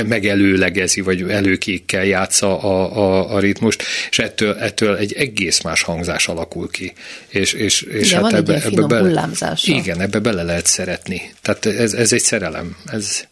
megelőlegezi, 0.06 1.00
vagy 1.00 1.22
előkékkel 1.22 2.04
játsza 2.04 2.58
a, 2.58 2.96
a, 2.96 3.34
a 3.34 3.38
ritmust, 3.38 3.82
és 4.10 4.18
ettől, 4.18 4.54
ettől 4.54 4.96
egy 4.96 5.12
egész 5.12 5.60
más 5.60 5.82
hangzás 5.82 6.28
alakul 6.28 6.70
ki. 6.70 6.92
És, 7.28 7.52
és, 7.52 7.82
és 7.82 8.10
Igen, 8.10 8.22
hát 8.22 8.32
ebbe, 8.32 8.62
ebbe 8.64 8.86
bele, 8.86 9.28
Igen, 9.64 10.00
ebbe 10.00 10.18
bele 10.18 10.42
lehet 10.42 10.66
szeretni. 10.66 11.32
Tehát 11.42 11.66
ez, 11.66 11.92
ez 11.92 12.12
egy 12.12 12.20
szerelem. 12.20 12.76
Ez, 12.86 13.24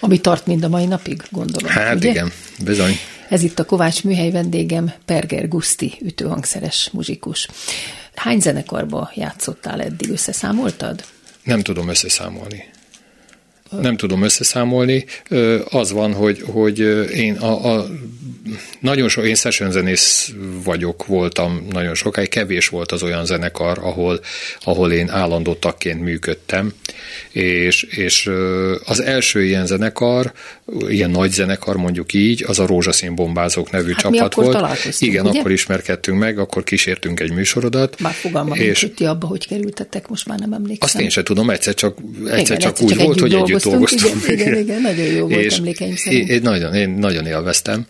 ami 0.00 0.20
tart 0.20 0.46
mind 0.46 0.64
a 0.64 0.68
mai 0.68 0.86
napig, 0.86 1.22
gondolom. 1.30 1.70
Hát 1.70 1.94
ugye? 1.94 2.10
igen, 2.10 2.32
bizony. 2.64 2.98
Ez 3.28 3.42
itt 3.42 3.58
a 3.58 3.64
Kovács 3.64 4.04
műhely 4.04 4.30
vendégem, 4.30 4.92
Perger 5.04 5.48
Guszti, 5.48 5.98
ütőhangszeres 6.02 6.90
muzsikus. 6.92 7.48
Hány 8.14 8.40
zenekarba 8.40 9.10
játszottál 9.14 9.82
eddig, 9.82 10.10
összeszámoltad? 10.10 11.04
Nem 11.42 11.60
tudom 11.60 11.88
összeszámolni 11.88 12.64
nem 13.80 13.96
tudom 13.96 14.22
összeszámolni. 14.22 15.04
Az 15.70 15.92
van, 15.92 16.12
hogy, 16.12 16.42
hogy 16.46 16.78
én 17.14 17.36
a, 17.36 17.74
a 17.74 17.86
nagyon 18.80 19.08
sok, 19.08 19.24
én 19.24 19.34
session 19.34 19.70
zenész 19.70 20.32
vagyok, 20.64 21.06
voltam 21.06 21.66
nagyon 21.72 21.94
sokáig, 21.94 22.28
kevés 22.28 22.68
volt 22.68 22.92
az 22.92 23.02
olyan 23.02 23.26
zenekar, 23.26 23.78
ahol, 23.78 24.20
ahol 24.64 24.92
én 24.92 25.10
állandó 25.10 25.54
tagként 25.54 26.00
működtem, 26.00 26.72
és, 27.30 27.82
és 27.82 28.30
az 28.84 29.02
első 29.02 29.44
ilyen 29.44 29.66
zenekar, 29.66 30.32
ilyen 30.88 31.10
nagy 31.10 31.30
zenekar 31.30 31.76
mondjuk 31.76 32.12
így, 32.12 32.44
az 32.46 32.58
a 32.58 32.66
Rózsaszín 32.66 33.14
Bombázók 33.14 33.70
nevű 33.70 33.92
hát 33.92 34.00
csapat 34.00 34.34
volt. 34.34 34.78
Igen, 34.98 35.26
ugye? 35.26 35.38
akkor 35.38 35.50
ismerkedtünk 35.50 36.18
meg, 36.18 36.38
akkor 36.38 36.64
kísértünk 36.64 37.20
egy 37.20 37.32
műsorodat. 37.32 38.00
Már 38.00 38.12
fogalmam 38.12 38.58
és 38.58 38.80
nincs, 38.80 39.00
abba, 39.00 39.26
hogy 39.26 39.46
kerültetek, 39.46 40.08
most 40.08 40.26
már 40.26 40.38
nem 40.38 40.52
emlékszem. 40.52 40.88
Azt 40.88 41.00
én 41.00 41.08
sem 41.08 41.24
tudom, 41.24 41.50
egyszer 41.50 41.74
csak, 41.74 41.98
egyszer 42.24 42.38
Igen, 42.38 42.58
csak 42.58 42.70
egyszer 42.70 42.84
úgy 42.84 42.92
csak 42.92 43.02
volt, 43.02 43.20
hogy 43.20 43.34
együtt 43.34 43.59
dolgoztunk. 43.62 44.28
Igen, 44.28 44.38
igen, 44.38 44.58
igen, 44.58 44.80
nagyon 44.80 45.04
jó 45.04 45.26
volt 45.28 45.44
és 45.44 45.56
emlékeim 45.56 45.96
szerint. 45.96 46.28
Én, 46.28 46.40
nagyon, 46.42 46.74
én 46.74 46.90
nagyon 46.90 47.26
élveztem. 47.26 47.86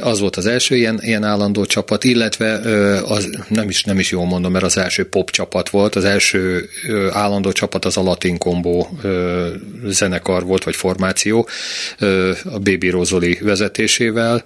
Az 0.00 0.20
volt 0.20 0.36
az 0.36 0.46
első 0.46 0.76
ilyen, 0.76 0.98
ilyen 1.02 1.24
állandó 1.24 1.64
csapat, 1.64 2.04
illetve 2.04 2.52
az 3.00 3.28
nem 3.48 3.68
is, 3.68 3.84
nem 3.84 3.98
is 3.98 4.10
jól 4.10 4.26
mondom, 4.26 4.52
mert 4.52 4.64
az 4.64 4.76
első 4.76 5.08
pop 5.08 5.30
csapat 5.30 5.68
volt, 5.68 5.96
az 5.96 6.04
első 6.04 6.68
állandó 7.10 7.52
csapat 7.52 7.84
az 7.84 7.96
a 7.96 8.02
Latin 8.02 8.38
Combo 8.38 8.86
zenekar 9.86 10.44
volt, 10.44 10.64
vagy 10.64 10.76
formáció, 10.76 11.48
a 12.44 12.58
Baby 12.58 12.88
Rozoli 12.90 13.38
vezetésével. 13.40 14.42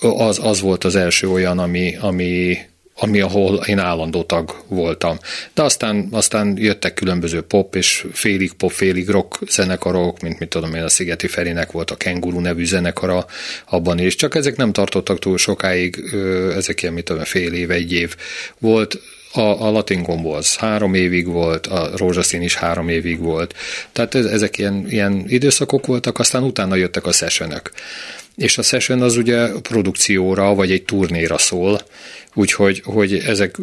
Az, 0.00 0.40
az 0.42 0.60
volt 0.60 0.84
az 0.84 0.96
első 0.96 1.28
olyan, 1.28 1.58
ami, 1.58 1.96
ami 2.00 2.58
ami 3.02 3.20
ahol 3.20 3.54
én 3.66 3.78
állandó 3.78 4.22
tag 4.22 4.64
voltam. 4.68 5.18
De 5.54 5.62
aztán, 5.62 6.08
aztán 6.10 6.56
jöttek 6.56 6.94
különböző 6.94 7.40
pop 7.40 7.74
és 7.74 8.06
félig 8.12 8.52
pop, 8.52 8.70
félig 8.70 9.08
rock 9.08 9.38
zenekarok, 9.48 10.20
mint 10.20 10.38
mit 10.38 10.48
tudom 10.48 10.74
én, 10.74 10.82
a 10.82 10.88
Szigeti 10.88 11.26
Ferinek 11.26 11.72
volt 11.72 11.90
a 11.90 11.96
Kenguru 11.96 12.40
nevű 12.40 12.64
zenekara 12.64 13.26
abban 13.68 13.98
is, 13.98 14.14
csak 14.14 14.34
ezek 14.34 14.56
nem 14.56 14.72
tartottak 14.72 15.18
túl 15.18 15.38
sokáig, 15.38 16.04
ezek 16.56 16.82
ilyen, 16.82 16.94
mit 16.94 17.04
tudom, 17.04 17.24
fél 17.24 17.52
év, 17.52 17.70
egy 17.70 17.92
év 17.92 18.16
volt, 18.58 19.00
a, 19.32 19.40
a 19.40 19.70
Latin 19.70 20.02
Combo 20.02 20.30
az 20.30 20.56
három 20.56 20.94
évig 20.94 21.26
volt, 21.26 21.66
a 21.66 21.90
rózsaszín 21.96 22.42
is 22.42 22.54
három 22.54 22.88
évig 22.88 23.18
volt. 23.18 23.54
Tehát 23.92 24.14
ez, 24.14 24.24
ezek 24.24 24.58
ilyen, 24.58 24.84
ilyen 24.88 25.24
időszakok 25.26 25.86
voltak, 25.86 26.18
aztán 26.18 26.42
utána 26.42 26.74
jöttek 26.74 27.06
a 27.06 27.12
sessionök. 27.12 27.70
És 28.40 28.58
a 28.58 28.62
session 28.62 29.02
az 29.02 29.16
ugye 29.16 29.48
produkcióra, 29.48 30.54
vagy 30.54 30.70
egy 30.70 30.82
turnéra 30.82 31.38
szól, 31.38 31.80
Úgyhogy 32.34 32.82
hogy 32.84 33.14
ezek 33.14 33.56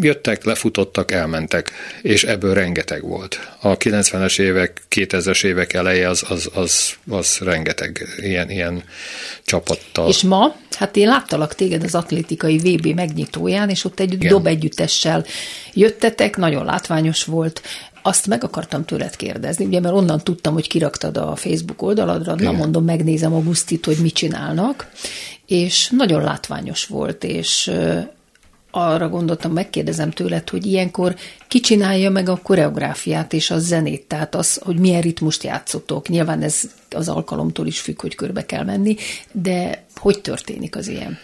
jöttek, 0.00 0.44
lefutottak, 0.44 1.10
elmentek, 1.10 1.72
és 2.02 2.24
ebből 2.24 2.54
rengeteg 2.54 3.02
volt. 3.02 3.40
A 3.60 3.76
90-es 3.76 4.40
évek, 4.40 4.82
2000-es 4.90 5.44
évek 5.44 5.72
eleje 5.72 6.08
az, 6.08 6.24
az, 6.28 6.50
az, 6.54 6.96
az 7.10 7.38
rengeteg 7.40 8.06
ilyen, 8.16 8.50
ilyen 8.50 8.82
csapattal. 9.44 10.08
És 10.08 10.22
ma, 10.22 10.56
hát 10.78 10.96
én 10.96 11.08
láttalak 11.08 11.54
téged 11.54 11.82
az 11.82 11.94
atlétikai 11.94 12.58
VB 12.58 12.86
megnyitóján, 12.86 13.68
és 13.68 13.84
ott 13.84 14.00
egy 14.00 14.12
Igen. 14.12 14.32
dob 14.32 14.46
együttessel 14.46 15.24
jöttetek, 15.72 16.36
nagyon 16.36 16.64
látványos 16.64 17.24
volt, 17.24 17.62
azt 18.08 18.26
meg 18.26 18.44
akartam 18.44 18.84
tőled 18.84 19.16
kérdezni, 19.16 19.64
ugye, 19.64 19.80
mert 19.80 19.94
onnan 19.94 20.20
tudtam, 20.20 20.52
hogy 20.52 20.68
kiraktad 20.68 21.16
a 21.16 21.36
Facebook 21.36 21.82
oldaladra, 21.82 22.34
Igen. 22.38 22.52
na 22.52 22.58
mondom, 22.58 22.84
megnézem 22.84 23.34
a 23.34 23.42
Gusztit, 23.42 23.84
hogy 23.84 23.96
mit 24.00 24.14
csinálnak, 24.14 24.90
és 25.46 25.88
nagyon 25.96 26.22
látványos 26.22 26.86
volt, 26.86 27.24
és 27.24 27.72
arra 28.70 29.08
gondoltam, 29.08 29.52
megkérdezem 29.52 30.10
tőled, 30.10 30.48
hogy 30.48 30.66
ilyenkor 30.66 31.16
ki 31.48 31.60
csinálja 31.60 32.10
meg 32.10 32.28
a 32.28 32.40
koreográfiát 32.42 33.32
és 33.32 33.50
a 33.50 33.58
zenét, 33.58 34.06
tehát 34.06 34.34
az, 34.34 34.60
hogy 34.64 34.78
milyen 34.78 35.00
ritmust 35.00 35.42
játszotok. 35.42 36.08
Nyilván 36.08 36.42
ez 36.42 36.60
az 36.90 37.08
alkalomtól 37.08 37.66
is 37.66 37.80
függ, 37.80 38.00
hogy 38.00 38.14
körbe 38.14 38.46
kell 38.46 38.64
menni, 38.64 38.96
de 39.32 39.84
hogy 39.96 40.20
történik 40.20 40.76
az 40.76 40.88
ilyen? 40.88 41.18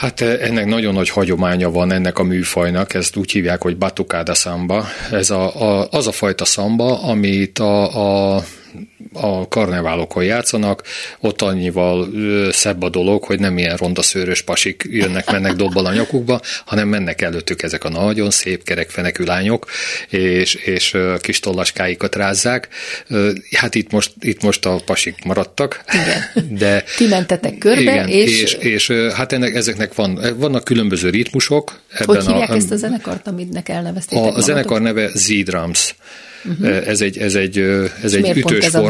Hát 0.00 0.20
ennek 0.20 0.66
nagyon 0.66 0.94
nagy 0.94 1.08
hagyománya 1.08 1.70
van 1.70 1.92
ennek 1.92 2.18
a 2.18 2.22
műfajnak, 2.22 2.94
ezt 2.94 3.16
úgy 3.16 3.30
hívják, 3.30 3.62
hogy 3.62 3.76
batukáda 3.76 4.34
szamba. 4.34 4.84
Ez 5.10 5.30
a, 5.30 5.60
a, 5.62 5.88
az 5.90 6.06
a 6.06 6.12
fajta 6.12 6.44
szamba, 6.44 7.02
amit 7.02 7.58
a, 7.58 8.34
a 8.36 8.42
a 9.12 9.48
karneválokon 9.48 10.24
játszanak, 10.24 10.82
ott 11.20 11.42
annyival 11.42 12.08
szebb 12.52 12.82
a 12.82 12.88
dolog, 12.88 13.24
hogy 13.24 13.40
nem 13.40 13.58
ilyen 13.58 13.76
rondaszőrös 13.76 14.42
pasik 14.42 14.86
jönnek, 14.90 15.30
mennek 15.30 15.52
dobbal 15.52 15.86
a 15.86 15.92
nyakukba, 15.92 16.40
hanem 16.64 16.88
mennek 16.88 17.22
előttük 17.22 17.62
ezek 17.62 17.84
a 17.84 17.88
nagyon 17.88 18.30
szép 18.30 18.62
kerekfenekű 18.62 19.24
lányok, 19.24 19.66
és, 20.08 20.54
és 20.54 20.96
kis 21.20 21.40
tollaskáikat 21.40 22.14
rázzák. 22.14 22.68
Hát 23.56 23.74
itt 23.74 23.90
most, 23.90 24.12
itt 24.20 24.42
most 24.42 24.66
a 24.66 24.80
pasik 24.84 25.24
maradtak. 25.24 25.84
Igen. 25.92 26.48
De, 26.58 26.84
Ti 26.96 27.06
mentetek 27.06 27.58
körbe, 27.58 27.80
igen, 27.80 28.08
és... 28.08 28.42
és... 28.42 28.52
És 28.54 28.90
hát 29.14 29.32
ennek, 29.32 29.54
ezeknek 29.54 29.94
van, 29.94 30.20
vannak 30.36 30.64
különböző 30.64 31.10
ritmusok. 31.10 31.80
Ebben 31.92 32.16
hogy 32.16 32.26
hívják 32.26 32.50
a, 32.50 32.54
ezt 32.54 32.70
a 32.70 32.76
zenekart, 32.76 33.26
amit 33.26 33.68
elneveztétek? 33.68 34.24
A, 34.24 34.36
a 34.36 34.40
zenekar 34.40 34.80
neve 34.80 35.10
Z-Drums. 35.14 35.94
Uh-huh. 36.44 36.88
Ez 36.88 37.00
egy, 37.00 37.18
ez 37.18 37.34
egy, 37.34 37.58
ez 38.02 38.12
egy 38.12 38.36
ütős 38.36 38.64
ez 38.64 38.72
formáció. 38.72 38.89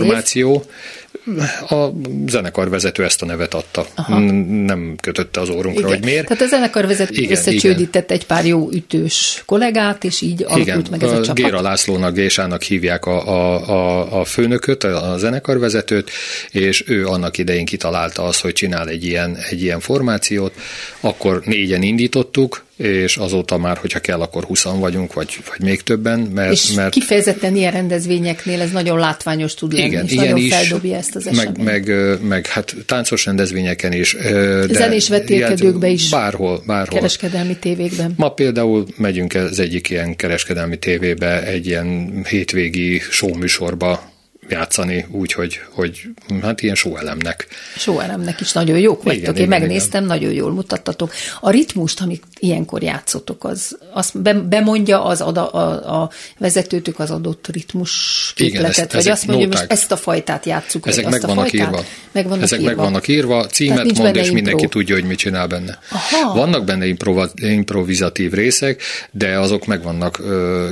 A 1.69 1.89
zenekarvezető 2.27 3.05
ezt 3.05 3.23
a 3.23 3.27
nevet 3.27 3.55
adta. 3.55 3.87
Aha. 3.95 4.19
Nem 4.19 4.97
kötötte 5.03 5.41
az 5.41 5.49
órunkra, 5.49 5.87
Igen. 5.87 5.89
hogy 5.89 6.05
miért. 6.05 6.27
Tehát 6.27 6.43
a 6.43 6.47
zenekarvezető 6.47 7.27
összecsődített 7.31 8.11
egy 8.11 8.27
pár 8.27 8.47
jó 8.47 8.69
ütős 8.73 9.43
kollégát, 9.47 10.05
és 10.05 10.21
így 10.21 10.43
alakult 10.43 10.67
Igen. 10.67 10.87
meg 10.91 11.03
ez 11.03 11.11
a, 11.11 11.17
a 11.17 11.21
csapat. 11.21 11.45
Géra 11.45 11.61
Lászlónak, 11.61 12.15
Gésának 12.15 12.63
hívják 12.63 13.05
a, 13.07 13.29
a, 13.29 13.69
a, 13.69 14.21
a 14.21 14.25
főnököt, 14.25 14.85
a 14.85 15.15
zenekarvezetőt, 15.19 16.11
és 16.51 16.85
ő 16.87 17.07
annak 17.07 17.39
idején 17.39 17.65
kitalálta 17.65 18.23
azt, 18.23 18.41
hogy 18.41 18.53
csinál 18.53 18.89
egy 18.89 19.05
ilyen, 19.05 19.37
egy 19.51 19.63
ilyen 19.63 19.81
formációt. 19.81 20.55
Akkor 21.01 21.43
négyen 21.45 21.83
indítottuk, 21.83 22.65
és 22.81 23.17
azóta 23.17 23.59
már, 23.59 23.77
hogyha 23.77 24.01
kell, 24.01 24.21
akkor 24.21 24.45
20 24.45 24.63
vagyunk, 24.63 25.13
vagy, 25.13 25.39
vagy 25.49 25.61
még 25.61 25.83
többen. 25.83 26.19
Mert, 26.21 26.53
és 26.53 26.73
mert 26.73 26.93
kifejezetten 26.93 27.57
ilyen 27.57 27.73
rendezvényeknél 27.73 28.61
ez 28.61 28.71
nagyon 28.71 28.99
látványos 28.99 29.55
tud 29.55 29.73
lenni, 29.73 29.87
igen, 29.87 30.05
és 30.05 30.15
nagyon 30.15 30.37
is, 30.37 30.55
feldobja 30.55 30.97
ezt 30.97 31.17
az 31.17 31.27
eseményt. 31.27 31.65
Meg, 31.65 31.89
meg, 31.89 32.19
meg 32.23 32.47
hát 32.47 32.77
táncos 32.87 33.25
rendezvényeken 33.25 33.93
is. 33.93 34.17
De 34.21 34.67
Zenés 34.73 35.09
vetélkedőkbe 35.09 35.89
is. 35.89 36.11
Bárhol, 36.11 36.63
bárhol. 36.67 36.99
Kereskedelmi 36.99 37.57
tévékben. 37.57 38.13
Ma 38.17 38.29
például 38.29 38.87
megyünk 38.97 39.35
az 39.35 39.59
egyik 39.59 39.91
ilyen 39.91 40.17
kereskedelmi 40.17 40.79
tévébe, 40.79 41.47
egy 41.47 41.67
ilyen 41.67 42.21
hétvégi 42.29 42.99
show 43.11 43.35
műsorba, 43.37 44.11
játszani 44.49 45.07
úgy, 45.11 45.33
hogy, 45.33 45.61
hogy 45.71 46.03
hát 46.43 46.63
ilyen 46.63 46.75
sóelemnek. 46.75 47.47
Sóelemnek 47.77 48.41
is 48.41 48.53
nagyon 48.53 48.79
jók 48.79 49.03
vagytok. 49.03 49.23
Igen, 49.23 49.35
Én 49.37 49.43
igen, 49.47 49.61
megnéztem, 49.61 50.05
igen. 50.05 50.17
nagyon 50.19 50.33
jól 50.33 50.53
mutattatok. 50.53 51.13
A 51.41 51.51
ritmust, 51.51 52.01
amit 52.01 52.23
ilyenkor 52.39 52.83
játszotok, 52.83 53.45
az, 53.45 53.79
azt 53.93 54.21
be, 54.23 54.35
bemondja 54.35 55.05
az 55.05 55.21
a, 55.21 55.55
a, 55.55 56.03
a 56.03 56.11
vezetőtök 56.39 56.99
az 56.99 57.11
adott 57.11 57.47
ritmus 57.53 57.93
képletet, 58.37 58.73
igen, 58.73 58.85
ezt, 58.85 58.93
vagy 58.93 59.09
azt 59.09 59.27
mondja, 59.27 59.47
hogy 59.47 59.57
most 59.57 59.71
ezt 59.71 59.93
a 59.93 59.97
fajtát 59.97 60.47
játsszuk. 60.47 60.87
Ezek 60.87 61.09
meg 61.09 61.21
vannak 61.21 61.49
fajtát? 61.49 61.69
írva. 61.69 61.85
Meg 62.13 62.29
vannak 62.29 62.43
ezek 62.43 62.61
írva. 62.61 62.75
meg 62.75 62.85
vannak 62.85 63.09
írva, 63.09 63.47
címet 63.47 63.99
mond, 63.99 64.17
és 64.17 64.31
mindenki 64.31 64.63
impro. 64.63 64.79
tudja, 64.79 64.95
hogy 64.95 65.05
mit 65.05 65.19
csinál 65.19 65.47
benne. 65.47 65.79
Aha. 65.91 66.35
Vannak 66.35 66.65
benne 66.65 66.87
improva, 66.87 67.31
improvizatív 67.35 68.33
részek, 68.33 68.83
de 69.11 69.39
azok 69.39 69.67
meg 69.67 69.83
vannak, 69.83 70.19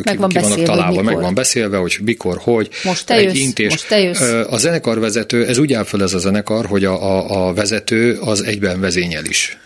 meg 0.04 0.18
van 0.18 0.28
ki, 0.28 0.34
beszélve, 0.34 0.54
vannak 0.54 0.64
találva, 0.64 1.02
meg 1.02 1.20
van 1.20 1.34
beszélve, 1.34 1.76
hogy 1.76 1.98
mikor, 2.02 2.38
hogy. 2.42 2.68
Most 2.84 3.06
te 3.06 3.22
jössz, 3.22 3.56
intés. 3.58 3.70
most 3.70 3.88
te 3.88 4.00
jössz. 4.00 4.32
A 4.50 4.56
zenekarvezető, 4.56 5.46
ez 5.46 5.58
úgy 5.58 5.72
áll 5.72 5.84
fel 5.84 6.02
ez 6.02 6.14
a 6.14 6.18
zenekar, 6.18 6.66
hogy 6.66 6.84
a, 6.84 7.02
a, 7.02 7.46
a 7.48 7.54
vezető 7.54 8.18
az 8.20 8.42
egyben 8.42 8.80
vezényel 8.80 9.24
is 9.24 9.58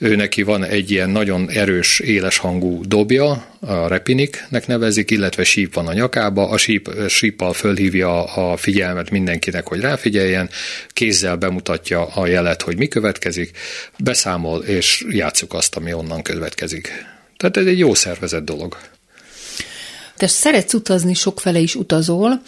ő 0.00 0.16
neki 0.16 0.42
van 0.42 0.64
egy 0.64 0.90
ilyen 0.90 1.10
nagyon 1.10 1.50
erős, 1.50 2.00
éles 2.00 2.38
hangú 2.38 2.80
dobja, 2.86 3.46
a 3.60 3.88
repiniknek 3.88 4.66
nevezik, 4.66 5.10
illetve 5.10 5.44
síp 5.44 5.74
van 5.74 5.86
a 5.86 5.92
nyakába, 5.92 6.48
a 6.48 6.56
síp, 6.56 6.90
síppal 7.08 7.52
fölhívja 7.52 8.24
a 8.24 8.56
figyelmet 8.56 9.10
mindenkinek, 9.10 9.66
hogy 9.66 9.80
ráfigyeljen, 9.80 10.50
kézzel 10.88 11.36
bemutatja 11.36 12.06
a 12.06 12.26
jelet, 12.26 12.62
hogy 12.62 12.76
mi 12.76 12.88
következik, 12.88 13.50
beszámol, 13.98 14.62
és 14.62 15.04
játsszuk 15.10 15.54
azt, 15.54 15.76
ami 15.76 15.92
onnan 15.92 16.22
következik. 16.22 16.88
Tehát 17.36 17.56
ez 17.56 17.66
egy 17.66 17.78
jó 17.78 17.94
szervezett 17.94 18.44
dolog. 18.44 18.76
Te 20.20 20.26
szeretsz 20.26 20.74
utazni, 20.74 21.14
sokfele 21.14 21.58
is 21.58 21.74
utazol. 21.74 22.40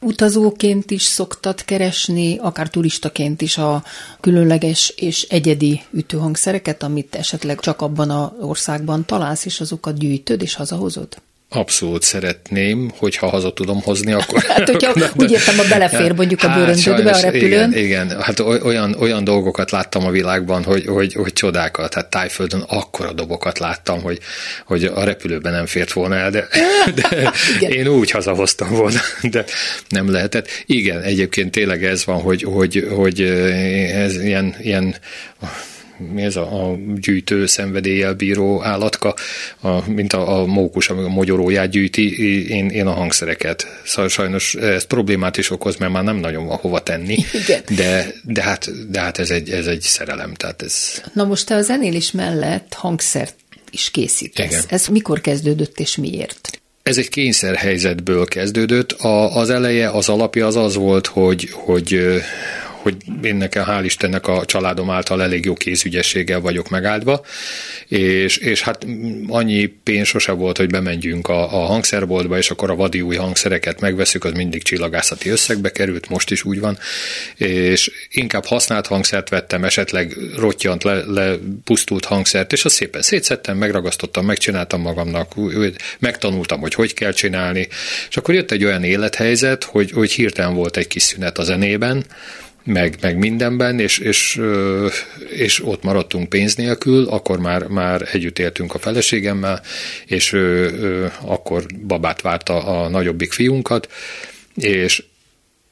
Utazóként 0.00 0.90
is 0.90 1.02
szoktad 1.02 1.64
keresni, 1.64 2.38
akár 2.38 2.68
turistaként 2.68 3.42
is 3.42 3.58
a 3.58 3.84
különleges 4.20 4.88
és 4.88 5.22
egyedi 5.22 5.82
ütőhangszereket, 5.92 6.82
amit 6.82 7.14
esetleg 7.14 7.60
csak 7.60 7.80
abban 7.80 8.10
az 8.10 8.30
országban 8.40 9.04
találsz, 9.04 9.44
és 9.44 9.60
azokat 9.60 9.98
gyűjtöd 9.98 10.42
és 10.42 10.54
hazahozod? 10.54 11.08
Abszolút 11.52 12.02
szeretném, 12.02 12.90
hogyha 12.96 13.28
haza 13.28 13.52
tudom 13.52 13.80
hozni, 13.82 14.12
akkor... 14.12 14.42
hát, 14.48 14.68
hogyha 14.68 14.92
de, 14.92 15.10
úgy 15.16 15.30
értem, 15.30 15.58
a 15.58 15.68
belefér 15.68 16.12
mondjuk 16.12 16.42
a 16.42 16.48
hát, 16.48 16.58
bőröndödbe 16.58 17.10
a 17.10 17.20
repülőn. 17.20 17.50
Igen, 17.50 17.74
igen, 17.76 18.20
hát 18.20 18.40
olyan, 18.40 18.94
olyan 18.98 19.24
dolgokat 19.24 19.70
láttam 19.70 20.06
a 20.06 20.10
világban, 20.10 20.64
hogy, 20.64 20.86
hogy, 20.86 21.12
hogy 21.12 21.32
csodákat. 21.32 21.94
Hát 21.94 22.10
tájföldön 22.10 22.64
akkora 22.68 23.12
dobokat 23.12 23.58
láttam, 23.58 24.02
hogy, 24.02 24.18
hogy 24.66 24.84
a 24.84 25.04
repülőben 25.04 25.52
nem 25.52 25.66
fért 25.66 25.92
volna 25.92 26.14
el, 26.14 26.30
de, 26.30 26.48
de 27.00 27.32
én 27.68 27.86
úgy 27.88 28.10
hazahoztam 28.10 28.70
volna, 28.70 29.00
de 29.30 29.44
nem 29.88 30.10
lehetett. 30.10 30.48
Igen, 30.66 31.02
egyébként 31.02 31.50
tényleg 31.50 31.84
ez 31.84 32.04
van, 32.04 32.20
hogy, 32.20 32.42
hogy, 32.42 32.88
hogy 32.90 33.20
ez 33.92 34.22
ilyen, 34.22 34.56
ilyen 34.60 34.94
mi 36.12 36.22
ez 36.22 36.36
a, 36.36 36.70
a 36.70 36.76
gyűjtő 37.00 37.46
szenvedéllyel 37.46 38.14
bíró 38.14 38.62
állatka, 38.62 39.14
a, 39.60 39.90
mint 39.90 40.12
a, 40.12 40.40
a 40.40 40.46
mókus, 40.46 40.88
ami 40.88 41.02
a 41.02 41.08
mogyoróját 41.08 41.70
gyűjti, 41.70 42.48
én, 42.48 42.68
én 42.68 42.86
a 42.86 42.92
hangszereket. 42.92 43.66
Szóval 43.84 44.08
sajnos 44.08 44.54
ez 44.54 44.84
problémát 44.84 45.36
is 45.36 45.50
okoz, 45.50 45.76
mert 45.76 45.92
már 45.92 46.04
nem 46.04 46.16
nagyon 46.16 46.46
van 46.46 46.56
hova 46.56 46.82
tenni. 46.82 47.16
Igen. 47.32 47.62
De, 47.76 48.06
de, 48.22 48.42
hát, 48.42 48.90
de 48.90 49.00
hát 49.00 49.18
ez 49.18 49.30
egy, 49.30 49.50
ez 49.50 49.66
egy 49.66 49.80
szerelem. 49.80 50.34
Tehát 50.34 50.62
ez... 50.62 51.02
Na 51.12 51.24
most 51.24 51.46
te 51.46 51.54
a 51.54 51.62
zenélés 51.62 52.10
mellett 52.10 52.74
hangszert 52.74 53.34
is 53.70 53.90
készítesz. 53.90 54.50
Igen. 54.50 54.62
Ez 54.68 54.86
mikor 54.86 55.20
kezdődött 55.20 55.80
és 55.80 55.96
miért? 55.96 56.60
ez 56.82 56.98
egy 56.98 57.08
kényszerhelyzetből 57.08 58.24
kezdődött. 58.24 58.92
A, 58.92 59.36
az 59.36 59.50
eleje, 59.50 59.90
az 59.90 60.08
alapja 60.08 60.46
az 60.46 60.56
az 60.56 60.74
volt, 60.74 61.06
hogy, 61.06 61.48
hogy 61.52 62.20
hogy 62.82 62.96
én 63.22 63.36
nekem 63.36 63.64
hál' 63.66 63.82
Istennek 63.84 64.26
a 64.26 64.44
családom 64.44 64.90
által 64.90 65.22
elég 65.22 65.44
jó 65.44 65.54
kézügyességgel 65.54 66.40
vagyok 66.40 66.68
megáldva, 66.68 67.24
és, 67.88 68.36
és 68.36 68.62
hát 68.62 68.86
annyi 69.28 69.66
pénz 69.66 70.06
sose 70.06 70.32
volt, 70.32 70.56
hogy 70.56 70.70
bemenjünk 70.70 71.28
a, 71.28 71.62
a 71.62 71.66
hangszerboltba, 71.66 72.38
és 72.38 72.50
akkor 72.50 72.70
a 72.70 72.74
vadi 72.74 73.00
új 73.00 73.16
hangszereket 73.16 73.80
megveszük, 73.80 74.24
az 74.24 74.32
mindig 74.32 74.62
csillagászati 74.62 75.28
összegbe 75.28 75.70
került, 75.70 76.08
most 76.08 76.30
is 76.30 76.44
úgy 76.44 76.60
van, 76.60 76.78
és 77.36 77.90
inkább 78.10 78.44
használt 78.44 78.86
hangszert 78.86 79.28
vettem, 79.28 79.64
esetleg 79.64 80.16
rottyant, 80.36 80.82
le, 80.82 81.02
le 81.06 81.36
pusztult 81.64 82.04
hangszert, 82.04 82.52
és 82.52 82.64
azt 82.64 82.74
szépen 82.74 83.02
szétszettem, 83.02 83.56
megragasztottam, 83.56 84.24
megcsináltam 84.24 84.80
magamnak, 84.80 85.34
megtanultam, 85.98 86.60
hogy 86.60 86.74
hogy 86.74 86.94
kell 86.94 87.12
csinálni, 87.12 87.68
és 88.08 88.16
akkor 88.16 88.34
jött 88.34 88.50
egy 88.50 88.64
olyan 88.64 88.84
élethelyzet, 88.84 89.64
hogy, 89.64 89.90
hogy 89.90 90.10
hirtelen 90.10 90.54
volt 90.54 90.76
egy 90.76 90.86
kis 90.86 91.02
szünet 91.02 91.38
a 91.38 91.42
zenében, 91.42 92.04
meg, 92.64 92.96
meg 93.00 93.16
mindenben, 93.18 93.78
és, 93.78 93.98
és, 93.98 94.40
és 95.30 95.64
ott 95.64 95.82
maradtunk 95.82 96.28
pénz 96.28 96.54
nélkül, 96.54 97.08
akkor 97.08 97.38
már, 97.38 97.66
már 97.66 98.08
együtt 98.12 98.38
éltünk 98.38 98.74
a 98.74 98.78
feleségemmel, 98.78 99.62
és 100.06 100.36
akkor 101.20 101.66
babát 101.86 102.20
várta 102.20 102.64
a 102.64 102.88
nagyobbik 102.88 103.32
fiunkat, 103.32 103.88
és 104.54 105.02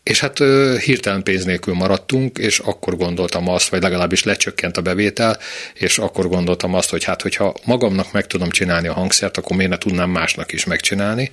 és 0.09 0.21
hát 0.21 0.39
hirtelen 0.85 1.23
pénz 1.23 1.45
nélkül 1.45 1.75
maradtunk, 1.75 2.39
és 2.39 2.59
akkor 2.59 2.97
gondoltam 2.97 3.49
azt, 3.49 3.69
vagy 3.69 3.83
legalábbis 3.83 4.23
lecsökkent 4.23 4.77
a 4.77 4.81
bevétel, 4.81 5.39
és 5.75 5.99
akkor 5.99 6.29
gondoltam 6.29 6.75
azt, 6.75 6.91
hogy 6.91 7.05
hát, 7.05 7.23
hogyha 7.23 7.55
magamnak 7.65 8.13
meg 8.13 8.27
tudom 8.27 8.51
csinálni 8.51 8.89
a 8.89 8.93
hangszert, 8.93 9.37
akkor 9.37 9.57
miért 9.57 9.71
ne 9.71 9.79
tudnám 9.79 10.11
másnak 10.11 10.53
is 10.53 10.65
megcsinálni. 10.65 11.31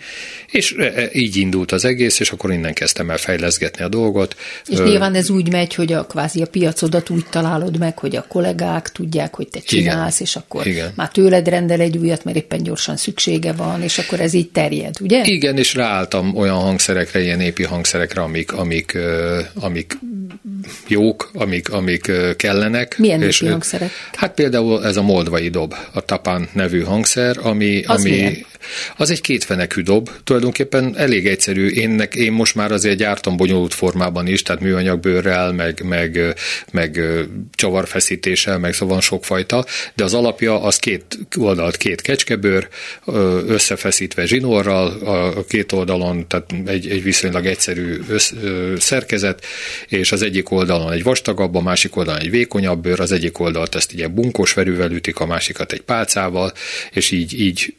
És 0.52 0.76
e, 0.78 0.84
e, 0.84 1.10
így 1.12 1.36
indult 1.36 1.72
az 1.72 1.86
egész, 1.86 2.20
és 2.20 2.32
akkor 2.32 2.52
innen 2.52 2.74
kezdtem 2.74 3.10
el 3.10 3.18
fejleszgetni 3.18 3.84
a 3.84 3.88
dolgot. 3.88 4.36
És 4.66 4.78
nyilván 4.78 5.16
ez 5.16 5.30
úgy 5.30 5.52
megy, 5.52 5.76
hogy 5.76 5.94
a 5.94 6.06
kvázi 6.06 6.42
a 6.42 6.46
piacodat 6.46 7.10
úgy 7.10 7.26
találod 7.30 7.78
meg, 7.78 8.00
hogy 8.00 8.16
a 8.16 8.26
kollégák 8.28 8.92
tudják, 8.92 9.36
hogy 9.36 9.48
te 9.48 9.60
csinálsz, 9.60 10.16
Igen. 10.20 10.28
és 10.28 10.36
akkor 10.36 10.68
Igen. 10.68 10.92
már 10.96 11.10
tőled 11.10 11.48
rendel 11.48 11.80
egy 11.80 11.98
újat, 11.98 12.24
mert 12.24 12.38
éppen 12.38 12.64
gyorsan 12.64 12.98
szüksége 12.98 13.54
van, 13.54 13.82
és 13.82 13.98
akkor 13.98 14.20
ez 14.20 14.34
így 14.34 14.50
terjed, 14.50 14.96
ugye? 15.02 15.24
Igen, 15.24 15.58
és 15.58 15.74
ráálltam 15.74 16.36
olyan 16.38 16.58
hangszerekre, 16.58 17.22
ilyen 17.22 17.38
népi 17.38 17.64
hangszerekre, 17.64 18.22
amik, 18.22 18.54
amik, 18.66 18.98
amik 19.54 19.98
jók, 20.88 21.30
amik, 21.34 21.70
amik 21.70 22.12
kellenek. 22.38 22.98
Milyen 22.98 23.22
és, 23.22 23.40
hangszerek? 23.40 23.90
Hát 24.14 24.34
például 24.34 24.86
ez 24.86 24.98
a 24.98 25.02
moldvai 25.02 25.50
dob, 25.50 25.74
a 25.94 26.02
Tapán 26.02 26.50
nevű 26.54 26.82
hangszer, 26.82 27.38
ami, 27.42 27.84
az 27.86 28.00
ami 28.00 28.10
milyen? 28.10 28.46
Az 28.98 29.12
egy 29.12 29.22
kétfenekű 29.22 29.82
dob, 29.82 30.10
tulajdonképpen 30.24 30.98
elég 30.98 31.28
egyszerű. 31.28 31.68
Én, 31.68 32.04
én 32.14 32.32
most 32.32 32.56
már 32.56 32.72
azért 32.72 32.98
gyártam 32.98 33.38
bonyolult 33.38 33.74
formában 33.74 34.28
is, 34.28 34.42
tehát 34.42 34.62
műanyagbőrrel, 34.62 35.52
meg, 35.52 35.82
meg, 35.84 36.36
meg 36.72 37.02
csavarfeszítéssel, 37.56 38.58
meg 38.58 38.74
szóval 38.74 39.02
sokfajta, 39.02 39.66
de 39.96 40.04
az 40.04 40.14
alapja 40.14 40.62
az 40.62 40.76
két 40.76 41.18
oldalt 41.38 41.78
két 41.78 42.02
kecskebőr, 42.02 42.68
összefeszítve 43.48 44.26
zsinórral, 44.26 44.88
a 45.36 45.44
két 45.44 45.72
oldalon, 45.72 46.28
tehát 46.28 46.54
egy, 46.66 46.90
egy 46.90 47.04
viszonylag 47.04 47.46
egyszerű 47.46 47.98
össz, 48.10 48.34
szerkezet, 48.78 49.46
és 49.88 50.12
az 50.12 50.22
egyik 50.22 50.52
oldalon 50.52 50.92
egy 50.92 51.04
vastagabb, 51.04 51.56
a 51.56 51.62
másik 51.62 51.96
oldalon 51.96 52.22
egy 52.22 52.30
vékonyabb 52.30 52.82
bőr, 52.82 53.00
az 53.00 53.12
egyik 53.12 53.40
oldalt 53.40 53.76
ezt 53.76 53.94
ugye 53.94 54.08
bunkos 54.08 54.54
verővel 54.54 54.92
ütik, 54.92 55.20
a 55.20 55.26
másikat 55.26 55.72
egy 55.72 55.82
pálcával, 55.82 56.54
és 56.92 57.12
így, 57.12 57.40
így 57.40 57.74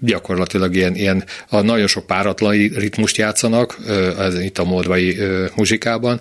gyakorlatilag 0.00 0.74
ilyen, 0.74 0.94
ilyen 0.94 1.24
a 1.48 1.60
nagyon 1.60 1.86
sok 1.86 2.06
páratlan 2.06 2.52
ritmust 2.56 3.16
játszanak 3.16 3.76
ez 4.18 4.40
itt 4.40 4.58
a 4.58 4.64
moldvai 4.64 5.16
muzsikában, 5.54 6.20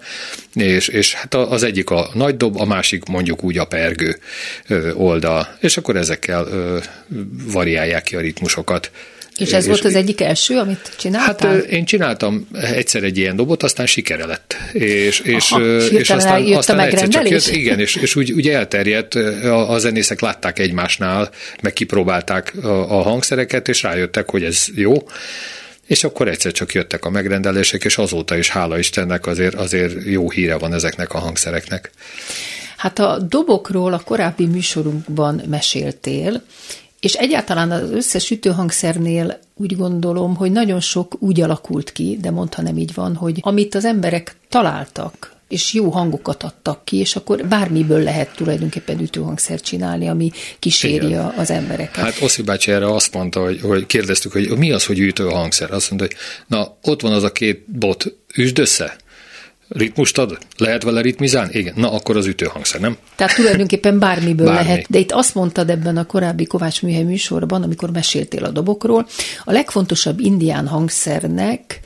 és, 0.53 0.87
és 0.87 1.13
hát 1.13 1.33
az 1.33 1.63
egyik 1.63 1.89
a 1.89 2.09
nagy 2.13 2.37
dob, 2.37 2.57
a 2.57 2.65
másik 2.65 3.05
mondjuk 3.05 3.43
úgy 3.43 3.57
a 3.57 3.65
pergő 3.65 4.19
oldal, 4.93 5.57
és 5.59 5.77
akkor 5.77 5.95
ezekkel 5.95 6.47
variálják 7.51 8.03
ki 8.03 8.15
a 8.15 8.19
ritmusokat. 8.19 8.91
És 9.37 9.51
ez 9.51 9.63
és 9.63 9.69
volt 9.69 9.85
az 9.85 9.95
egyik 9.95 10.21
első, 10.21 10.57
amit 10.57 10.91
csináltál? 10.97 11.53
Hát 11.53 11.63
én 11.63 11.85
csináltam 11.85 12.47
egyszer 12.53 13.03
egy 13.03 13.17
ilyen 13.17 13.35
dobot, 13.35 13.63
aztán 13.63 13.85
sikere 13.85 14.25
lett. 14.25 14.57
És, 14.71 15.19
és, 15.19 15.51
Aha, 15.51 15.63
és 15.77 16.09
aztán, 16.09 16.43
jött 16.43 16.57
aztán 16.57 16.79
egyszer 16.79 17.07
csak 17.07 17.29
jött, 17.29 17.47
igen, 17.47 17.79
és, 17.79 17.95
és 17.95 18.15
úgy, 18.15 18.31
úgy 18.31 18.49
elterjedt, 18.49 19.15
a, 19.15 19.71
a 19.71 19.77
zenészek 19.77 20.21
látták 20.21 20.59
egymásnál, 20.59 21.29
meg 21.61 21.73
kipróbálták 21.73 22.53
a, 22.63 22.97
a 22.97 23.01
hangszereket, 23.01 23.67
és 23.67 23.81
rájöttek, 23.83 24.29
hogy 24.29 24.43
ez 24.43 24.65
jó. 24.75 24.93
És 25.87 26.03
akkor 26.03 26.27
egyszer 26.27 26.51
csak 26.51 26.73
jöttek 26.73 27.05
a 27.05 27.09
megrendelések, 27.09 27.83
és 27.83 27.97
azóta 27.97 28.37
is, 28.37 28.49
hála 28.49 28.77
Istennek, 28.77 29.25
azért, 29.25 29.55
azért 29.55 29.93
jó 30.05 30.29
híre 30.29 30.57
van 30.57 30.73
ezeknek 30.73 31.13
a 31.13 31.19
hangszereknek. 31.19 31.91
Hát 32.77 32.99
a 32.99 33.19
dobokról 33.29 33.93
a 33.93 33.99
korábbi 33.99 34.45
műsorunkban 34.45 35.41
meséltél, 35.49 36.41
és 37.07 37.13
egyáltalán 37.13 37.71
az 37.71 37.91
összes 37.91 38.31
ütőhangszernél 38.31 39.39
úgy 39.55 39.75
gondolom, 39.75 40.35
hogy 40.35 40.51
nagyon 40.51 40.79
sok 40.79 41.15
úgy 41.19 41.41
alakult 41.41 41.91
ki, 41.91 42.17
de 42.21 42.31
mondta 42.31 42.61
nem 42.61 42.77
így 42.77 42.93
van, 42.93 43.15
hogy 43.15 43.39
amit 43.41 43.75
az 43.75 43.85
emberek 43.85 44.35
találtak, 44.49 45.35
és 45.47 45.73
jó 45.73 45.89
hangokat 45.89 46.43
adtak 46.43 46.85
ki, 46.85 46.97
és 46.97 47.15
akkor 47.15 47.47
bármiből 47.47 48.03
lehet 48.03 48.35
tulajdonképpen 48.35 48.99
ütőhangszert 48.99 49.63
csinálni, 49.63 50.07
ami 50.07 50.31
kíséri 50.59 51.05
Igen. 51.05 51.33
az 51.37 51.49
embereket. 51.49 52.03
Hát 52.03 52.21
Oszi 52.21 52.41
bácsi 52.41 52.71
erre 52.71 52.93
azt 52.93 53.13
mondta, 53.13 53.43
hogy, 53.43 53.61
hogy 53.61 53.85
kérdeztük, 53.85 54.31
hogy 54.31 54.57
mi 54.57 54.71
az, 54.71 54.85
hogy 54.85 54.99
ütőhangszer? 54.99 55.71
Azt 55.71 55.89
mondta, 55.89 56.07
hogy 56.07 56.17
na, 56.47 56.77
ott 56.81 57.01
van 57.01 57.11
az 57.11 57.23
a 57.23 57.31
két 57.31 57.63
bot, 57.71 58.13
üsd 58.35 58.59
össze. 58.59 58.95
Ritmust 59.69 60.17
ad? 60.17 60.37
Lehet 60.57 60.83
vele 60.83 61.01
ritmizálni? 61.01 61.57
Igen. 61.57 61.73
Na, 61.77 61.91
akkor 61.91 62.17
az 62.17 62.25
ütőhangszer, 62.25 62.79
nem? 62.79 62.97
Tehát 63.15 63.35
tulajdonképpen 63.35 63.99
bármiből 63.99 64.45
Bármi. 64.53 64.63
lehet. 64.63 64.85
De 64.89 64.99
itt 64.99 65.11
azt 65.11 65.35
mondtad 65.35 65.69
ebben 65.69 65.97
a 65.97 66.05
korábbi 66.05 66.45
Kovács 66.45 66.81
Műhely 66.81 67.03
műsorban, 67.03 67.63
amikor 67.63 67.91
meséltél 67.91 68.43
a 68.43 68.49
dobokról, 68.49 69.07
a 69.43 69.51
legfontosabb 69.51 70.19
indián 70.19 70.67
hangszernek 70.67 71.79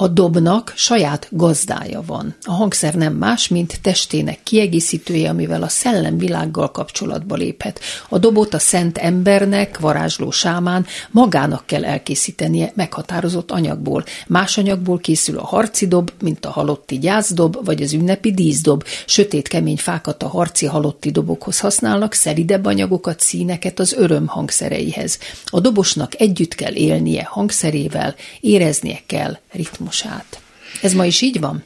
a 0.00 0.08
dobnak 0.08 0.72
saját 0.76 1.26
gazdája 1.30 2.02
van. 2.06 2.34
A 2.42 2.52
hangszer 2.52 2.94
nem 2.94 3.12
más, 3.12 3.48
mint 3.48 3.80
testének 3.82 4.42
kiegészítője, 4.42 5.28
amivel 5.28 5.62
a 5.62 5.68
szellemvilággal 5.68 6.70
kapcsolatba 6.70 7.34
léphet. 7.34 7.80
A 8.08 8.18
dobot 8.18 8.54
a 8.54 8.58
szent 8.58 8.98
embernek, 8.98 9.78
varázsló 9.78 10.30
sámán 10.30 10.86
magának 11.10 11.66
kell 11.66 11.84
elkészítenie 11.84 12.72
meghatározott 12.74 13.50
anyagból. 13.50 14.04
Más 14.26 14.58
anyagból 14.58 14.98
készül 14.98 15.38
a 15.38 15.44
harci 15.44 15.86
dob, 15.86 16.10
mint 16.22 16.44
a 16.44 16.50
halotti 16.50 16.98
gyászdob, 16.98 17.64
vagy 17.64 17.82
az 17.82 17.92
ünnepi 17.92 18.32
díszdob. 18.32 18.84
Sötét 19.06 19.48
kemény 19.48 19.78
fákat 19.78 20.22
a 20.22 20.28
harci 20.28 20.66
halotti 20.66 21.10
dobokhoz 21.10 21.58
használnak, 21.58 22.12
szeridebb 22.12 22.64
anyagokat, 22.64 23.20
színeket 23.20 23.78
az 23.78 23.92
öröm 23.92 24.26
hangszereihez. 24.26 25.18
A 25.44 25.60
dobosnak 25.60 26.20
együtt 26.20 26.54
kell 26.54 26.74
élnie 26.74 27.24
hangszerével, 27.30 28.14
éreznie 28.40 29.00
kell 29.06 29.38
ritmus 29.52 29.89
ritmusát. 29.90 30.40
Ez 30.82 30.92
ma 30.92 31.04
is 31.04 31.20
így 31.20 31.40
van? 31.40 31.64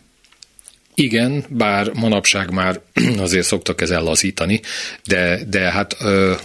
Igen, 0.97 1.45
bár 1.49 1.91
manapság 1.95 2.51
már 2.51 2.81
azért 3.19 3.47
szoktak 3.47 3.81
ezzel 3.81 4.03
lazítani, 4.03 4.61
de, 5.05 5.41
de 5.49 5.61
hát 5.61 5.97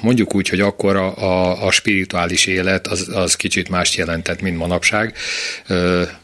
mondjuk 0.02 0.36
úgy, 0.36 0.50
hogy 0.50 0.62
akkor 0.62 0.96
a, 0.96 1.18
a, 1.18 1.66
a 1.66 1.72
spirituális 1.72 2.46
élet 2.46 2.88
az, 2.88 3.10
az 3.14 3.36
kicsit 3.36 3.70
mást 3.70 3.96
jelentett, 3.96 4.42
mint 4.42 4.58
manapság. 4.58 5.16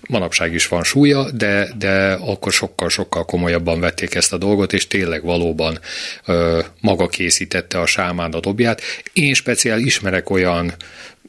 Manapság 0.08 0.54
is 0.54 0.68
van 0.68 0.84
súlya, 0.84 1.32
de, 1.32 1.70
de 1.78 2.12
akkor 2.12 2.52
sokkal-sokkal 2.52 3.26
komolyabban 3.26 3.80
vették 3.80 4.16
ezt 4.16 4.34
a 4.34 4.38
dolgot, 4.38 4.74
és 4.74 4.88
tényleg 4.88 5.24
valóban 5.24 5.80
maga 6.82 7.08
készítette 7.08 7.80
a 7.80 7.86
sámán 7.86 8.32
a 8.32 8.40
dobját. 8.40 8.82
Én 9.14 9.34
speciál 9.34 9.80
ismerek 9.80 10.30
olyan 10.30 10.74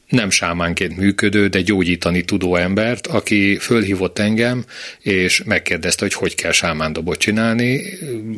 nem 0.07 0.29
sámánként 0.29 0.97
működő, 0.97 1.47
de 1.47 1.61
gyógyítani 1.61 2.21
tudó 2.21 2.55
embert, 2.55 3.07
aki 3.07 3.57
fölhívott 3.57 4.19
engem, 4.19 4.65
és 5.01 5.43
megkérdezte, 5.45 6.03
hogy 6.03 6.13
hogy 6.13 6.35
kell 6.35 6.51
sámándobot 6.51 7.17
csinálni. 7.17 7.81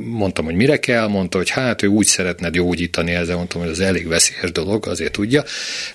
Mondtam, 0.03 0.45
hogy 0.45 0.55
mire 0.55 0.79
kell, 0.79 1.07
mondta, 1.07 1.37
hogy 1.37 1.49
hát 1.49 1.81
ő 1.81 1.87
úgy 1.87 2.05
szeretne 2.05 2.49
gyógyítani 2.49 3.11
ezzel, 3.11 3.35
mondtam, 3.35 3.61
hogy 3.61 3.69
az 3.69 3.79
elég 3.79 4.07
veszélyes 4.07 4.51
dolog, 4.51 4.87
azért 4.87 5.11
tudja. 5.11 5.43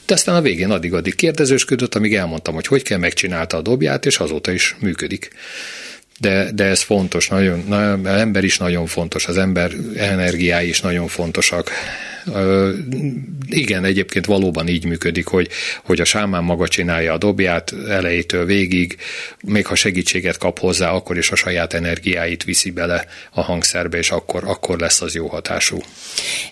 De 0.06 0.14
aztán 0.14 0.34
a 0.34 0.40
végén 0.40 0.70
addig-addig 0.70 1.14
kérdezősködött, 1.14 1.94
amíg 1.94 2.14
elmondtam, 2.14 2.54
hogy 2.54 2.66
hogy 2.66 2.82
kell, 2.82 2.98
megcsinálta 2.98 3.56
a 3.56 3.62
dobját, 3.62 4.06
és 4.06 4.18
azóta 4.18 4.52
is 4.52 4.76
működik 4.78 5.30
de, 6.20 6.50
de 6.52 6.64
ez 6.64 6.82
fontos, 6.82 7.28
nagyon, 7.28 7.64
nagyon, 7.68 8.06
az 8.06 8.18
ember 8.18 8.44
is 8.44 8.58
nagyon 8.58 8.86
fontos, 8.86 9.26
az 9.26 9.36
ember 9.36 9.72
energiái 9.96 10.68
is 10.68 10.80
nagyon 10.80 11.08
fontosak 11.08 11.70
Igen, 13.48 13.84
egyébként 13.84 14.26
valóban 14.26 14.68
így 14.68 14.84
működik, 14.84 15.26
hogy, 15.26 15.48
hogy 15.84 16.00
a 16.00 16.04
sámán 16.04 16.44
maga 16.44 16.68
csinálja 16.68 17.12
a 17.12 17.18
dobját 17.18 17.74
elejétől 17.88 18.44
végig, 18.44 18.96
még 19.44 19.66
ha 19.66 19.74
segítséget 19.74 20.38
kap 20.38 20.58
hozzá, 20.58 20.90
akkor 20.90 21.16
is 21.16 21.30
a 21.30 21.36
saját 21.36 21.72
energiáit 21.72 22.44
viszi 22.44 22.70
bele 22.70 23.06
a 23.30 23.42
hangszerbe, 23.42 23.98
és 23.98 24.10
akkor, 24.10 24.44
akkor 24.44 24.78
lesz 24.78 25.00
az 25.00 25.14
jó 25.14 25.26
hatású. 25.26 25.78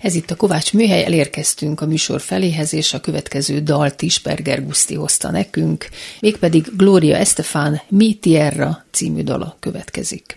Ez 0.01 0.15
itt 0.15 0.31
a 0.31 0.37
Kovács 0.37 0.73
műhely, 0.73 1.05
elérkeztünk 1.05 1.81
a 1.81 1.87
műsor 1.87 2.21
feléhez, 2.21 2.75
és 2.75 2.93
a 2.93 3.01
következő 3.01 3.61
dalt 3.61 4.03
is 4.03 4.19
Berger 4.19 4.65
Guszti 4.65 4.95
hozta 4.95 5.31
nekünk, 5.31 5.89
mégpedig 6.21 6.65
Gloria 6.77 7.17
Estefan 7.17 7.83
Mi 7.89 8.15
Tierra 8.15 8.85
című 8.91 9.23
dala 9.23 9.57
következik. 9.61 10.35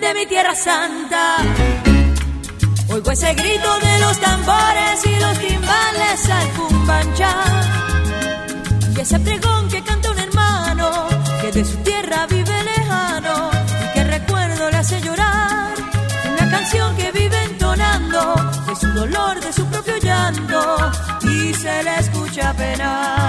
De 0.00 0.14
mi 0.14 0.26
tierra 0.26 0.54
santa. 0.54 1.36
Oigo 2.88 3.10
ese 3.10 3.34
grito 3.34 3.78
de 3.80 3.98
los 4.00 4.18
tambores 4.20 5.06
y 5.06 5.16
los 5.20 5.38
timbales 5.38 6.30
al 6.30 6.48
cumbancha. 6.50 7.34
Y 8.96 9.00
ese 9.00 9.18
pregón 9.20 9.68
que 9.68 9.82
canta 9.82 10.10
un 10.10 10.18
hermano 10.18 11.08
que 11.42 11.52
de 11.52 11.64
su 11.64 11.76
tierra 11.78 12.26
vive 12.26 12.64
lejano 12.64 13.50
y 13.84 13.94
que 13.94 14.04
recuerdo 14.04 14.70
le 14.70 14.76
hace 14.78 15.00
llorar. 15.02 15.74
Una 16.32 16.50
canción 16.50 16.96
que 16.96 17.12
vive 17.12 17.42
entonando 17.50 18.34
de 18.66 18.76
su 18.76 18.88
dolor, 18.92 19.40
de 19.40 19.52
su 19.52 19.66
propio 19.66 19.98
llanto 19.98 20.90
y 21.22 21.52
se 21.52 21.82
le 21.82 21.94
escucha 21.98 22.54
penar. 22.54 23.21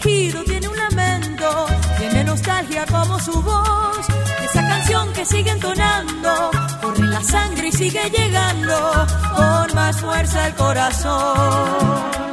Tiene 0.00 0.68
un 0.68 0.76
lamento, 0.76 1.66
tiene 1.98 2.24
nostalgia 2.24 2.86
como 2.86 3.18
su 3.18 3.42
voz. 3.42 3.98
Esa 4.42 4.66
canción 4.66 5.12
que 5.12 5.24
sigue 5.24 5.50
entonando, 5.50 6.50
corre 6.80 7.06
la 7.06 7.22
sangre 7.22 7.68
y 7.68 7.72
sigue 7.72 8.10
llegando 8.10 9.06
con 9.36 9.74
más 9.74 10.00
fuerza 10.00 10.46
el 10.46 10.54
corazón. 10.54 12.29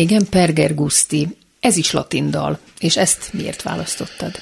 Vendégem 0.00 0.28
Perger 0.28 0.74
Gusti. 0.74 1.28
Ez 1.60 1.76
is 1.76 1.90
latin 1.92 2.30
dal, 2.30 2.58
és 2.78 2.96
ezt 2.96 3.28
miért 3.32 3.62
választottad? 3.62 4.34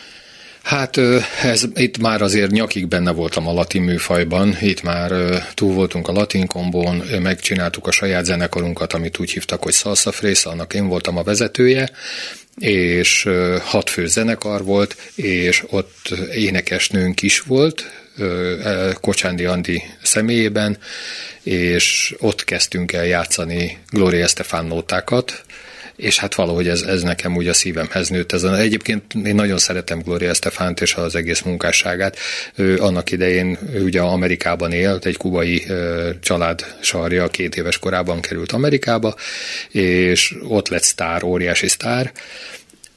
Hát 0.63 0.97
ez, 1.43 1.65
itt 1.75 1.99
már 1.99 2.23
azért 2.23 2.51
nyakig 2.51 2.89
benne 2.89 3.11
voltam 3.11 3.47
a 3.47 3.53
latin 3.53 3.83
műfajban, 3.83 4.57
itt 4.61 4.83
már 4.83 5.13
túl 5.55 5.75
voltunk 5.75 6.09
a 6.09 6.13
latin 6.13 6.47
kombón, 6.47 7.03
megcsináltuk 7.23 7.87
a 7.87 7.91
saját 7.91 8.25
zenekarunkat, 8.25 8.93
amit 8.93 9.19
úgy 9.19 9.31
hívtak, 9.31 9.63
hogy 9.63 9.73
Salsa 9.73 10.13
Frész, 10.13 10.47
annak 10.47 10.75
én 10.75 10.89
voltam 10.89 11.17
a 11.17 11.23
vezetője, 11.23 11.91
és 12.59 13.29
hat 13.65 13.91
fő 13.91 14.07
zenekar 14.07 14.65
volt, 14.65 14.97
és 15.15 15.65
ott 15.71 16.15
énekesnőnk 16.35 17.23
is 17.23 17.41
volt, 17.41 17.85
Kocsándi 19.01 19.45
Andi 19.45 19.83
személyében, 20.03 20.79
és 21.43 22.15
ott 22.19 22.45
kezdtünk 22.45 22.93
el 22.93 23.07
játszani 23.07 23.79
Gloria 23.91 24.23
Estefan 24.23 24.67
nótákat, 24.67 25.45
és 25.99 26.19
hát 26.19 26.35
valahogy 26.35 26.69
ez, 26.69 26.83
ez 26.83 27.03
nekem 27.03 27.37
úgy 27.37 27.49
a 27.49 27.53
szívemhez 27.53 28.09
nőtt. 28.09 28.33
Ez, 28.33 28.43
egyébként 28.43 29.15
én 29.25 29.35
nagyon 29.35 29.59
szeretem 29.59 30.01
Gloria 30.01 30.29
Estefánt 30.29 30.81
és 30.81 30.95
az 30.95 31.15
egész 31.15 31.41
munkásságát. 31.41 32.17
Ő 32.55 32.77
annak 32.77 33.11
idején 33.11 33.59
ő 33.73 33.83
ugye 33.83 34.01
Amerikában 34.01 34.73
élt, 34.73 35.07
egy 35.07 35.17
kubai 35.17 35.67
család 36.21 36.75
sarja, 36.81 37.29
két 37.29 37.57
éves 37.57 37.79
korában 37.79 38.21
került 38.21 38.53
Amerikába, 38.53 39.15
és 39.71 40.35
ott 40.43 40.69
lett 40.69 40.83
sztár, 40.83 41.25
óriási 41.25 41.69
sztár, 41.69 42.13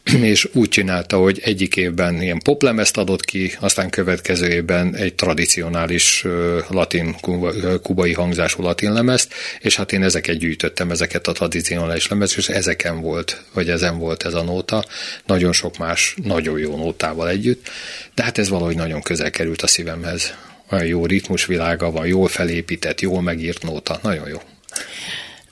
és 0.04 0.50
úgy 0.54 0.70
csinálta, 0.70 1.18
hogy 1.18 1.40
egyik 1.44 1.76
évben 1.76 2.22
ilyen 2.22 2.40
poplemezt 2.40 2.98
adott 2.98 3.26
ki, 3.26 3.56
aztán 3.60 3.90
következő 3.90 4.48
évben 4.48 4.96
egy 4.96 5.16
tradicionális 5.16 6.26
latin, 6.70 7.16
kubai 7.82 8.14
hangzású 8.14 8.64
latin 8.64 8.94
lemezt, 8.94 9.34
és 9.60 9.76
hát 9.76 9.92
én 9.92 10.04
ezeket 10.04 10.38
gyűjtöttem, 10.38 10.92
ezeket 10.92 11.28
a 11.28 11.32
tradicionális 11.32 12.08
lemez, 12.08 12.34
és 12.38 12.50
ezeken 12.50 13.02
volt, 13.02 13.44
vagy 13.54 13.70
ezen 13.70 13.98
volt 13.98 14.24
ez 14.24 14.34
a 14.34 14.44
nóta, 14.44 14.86
nagyon 15.26 15.54
sok 15.54 15.78
más 15.78 16.16
nagyon 16.24 16.60
jó 16.60 16.76
nótával 16.76 17.30
együtt, 17.30 17.70
de 18.16 18.24
hát 18.24 18.38
ez 18.38 18.50
valahogy 18.50 18.76
nagyon 18.76 19.02
közel 19.02 19.30
került 19.30 19.62
a 19.62 19.68
szívemhez. 19.68 20.34
Olyan 20.72 20.86
jó 20.86 21.06
ritmusvilága 21.06 21.92
van, 21.92 22.08
jól 22.08 22.28
felépített, 22.28 23.02
jól 23.02 23.22
megírt 23.22 23.64
nóta, 23.64 24.00
nagyon 24.04 24.28
jó. 24.28 24.42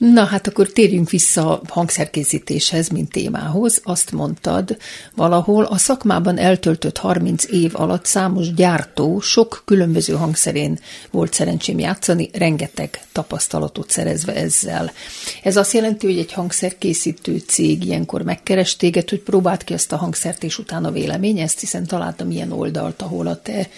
Na 0.00 0.24
hát 0.24 0.46
akkor 0.46 0.68
térjünk 0.68 1.10
vissza 1.10 1.50
a 1.50 1.60
hangszerkészítéshez, 1.68 2.88
mint 2.88 3.10
témához. 3.10 3.80
Azt 3.84 4.12
mondtad, 4.12 4.76
valahol 5.14 5.64
a 5.64 5.76
szakmában 5.76 6.38
eltöltött 6.38 6.98
30 6.98 7.44
év 7.50 7.70
alatt 7.74 8.04
számos 8.04 8.54
gyártó 8.54 9.20
sok 9.20 9.62
különböző 9.64 10.14
hangszerén 10.14 10.78
volt 11.10 11.32
szerencsém 11.32 11.78
játszani, 11.78 12.30
rengeteg 12.32 13.00
tapasztalatot 13.12 13.90
szerezve 13.90 14.34
ezzel. 14.34 14.92
Ez 15.42 15.56
azt 15.56 15.72
jelenti, 15.72 16.06
hogy 16.06 16.18
egy 16.18 16.32
hangszerkészítő 16.32 17.38
cég 17.38 17.84
ilyenkor 17.84 18.22
megkeres 18.22 18.76
téged, 18.76 19.08
hogy 19.08 19.20
próbáld 19.20 19.64
ki 19.64 19.74
ezt 19.74 19.92
a 19.92 19.96
hangszert, 19.96 20.44
és 20.44 20.58
utána 20.58 20.90
véleményezt, 20.90 21.60
hiszen 21.60 21.86
találtam 21.86 22.30
ilyen 22.30 22.52
oldalt, 22.52 23.02
ahol 23.02 23.26
a 23.26 23.40
te 23.42 23.68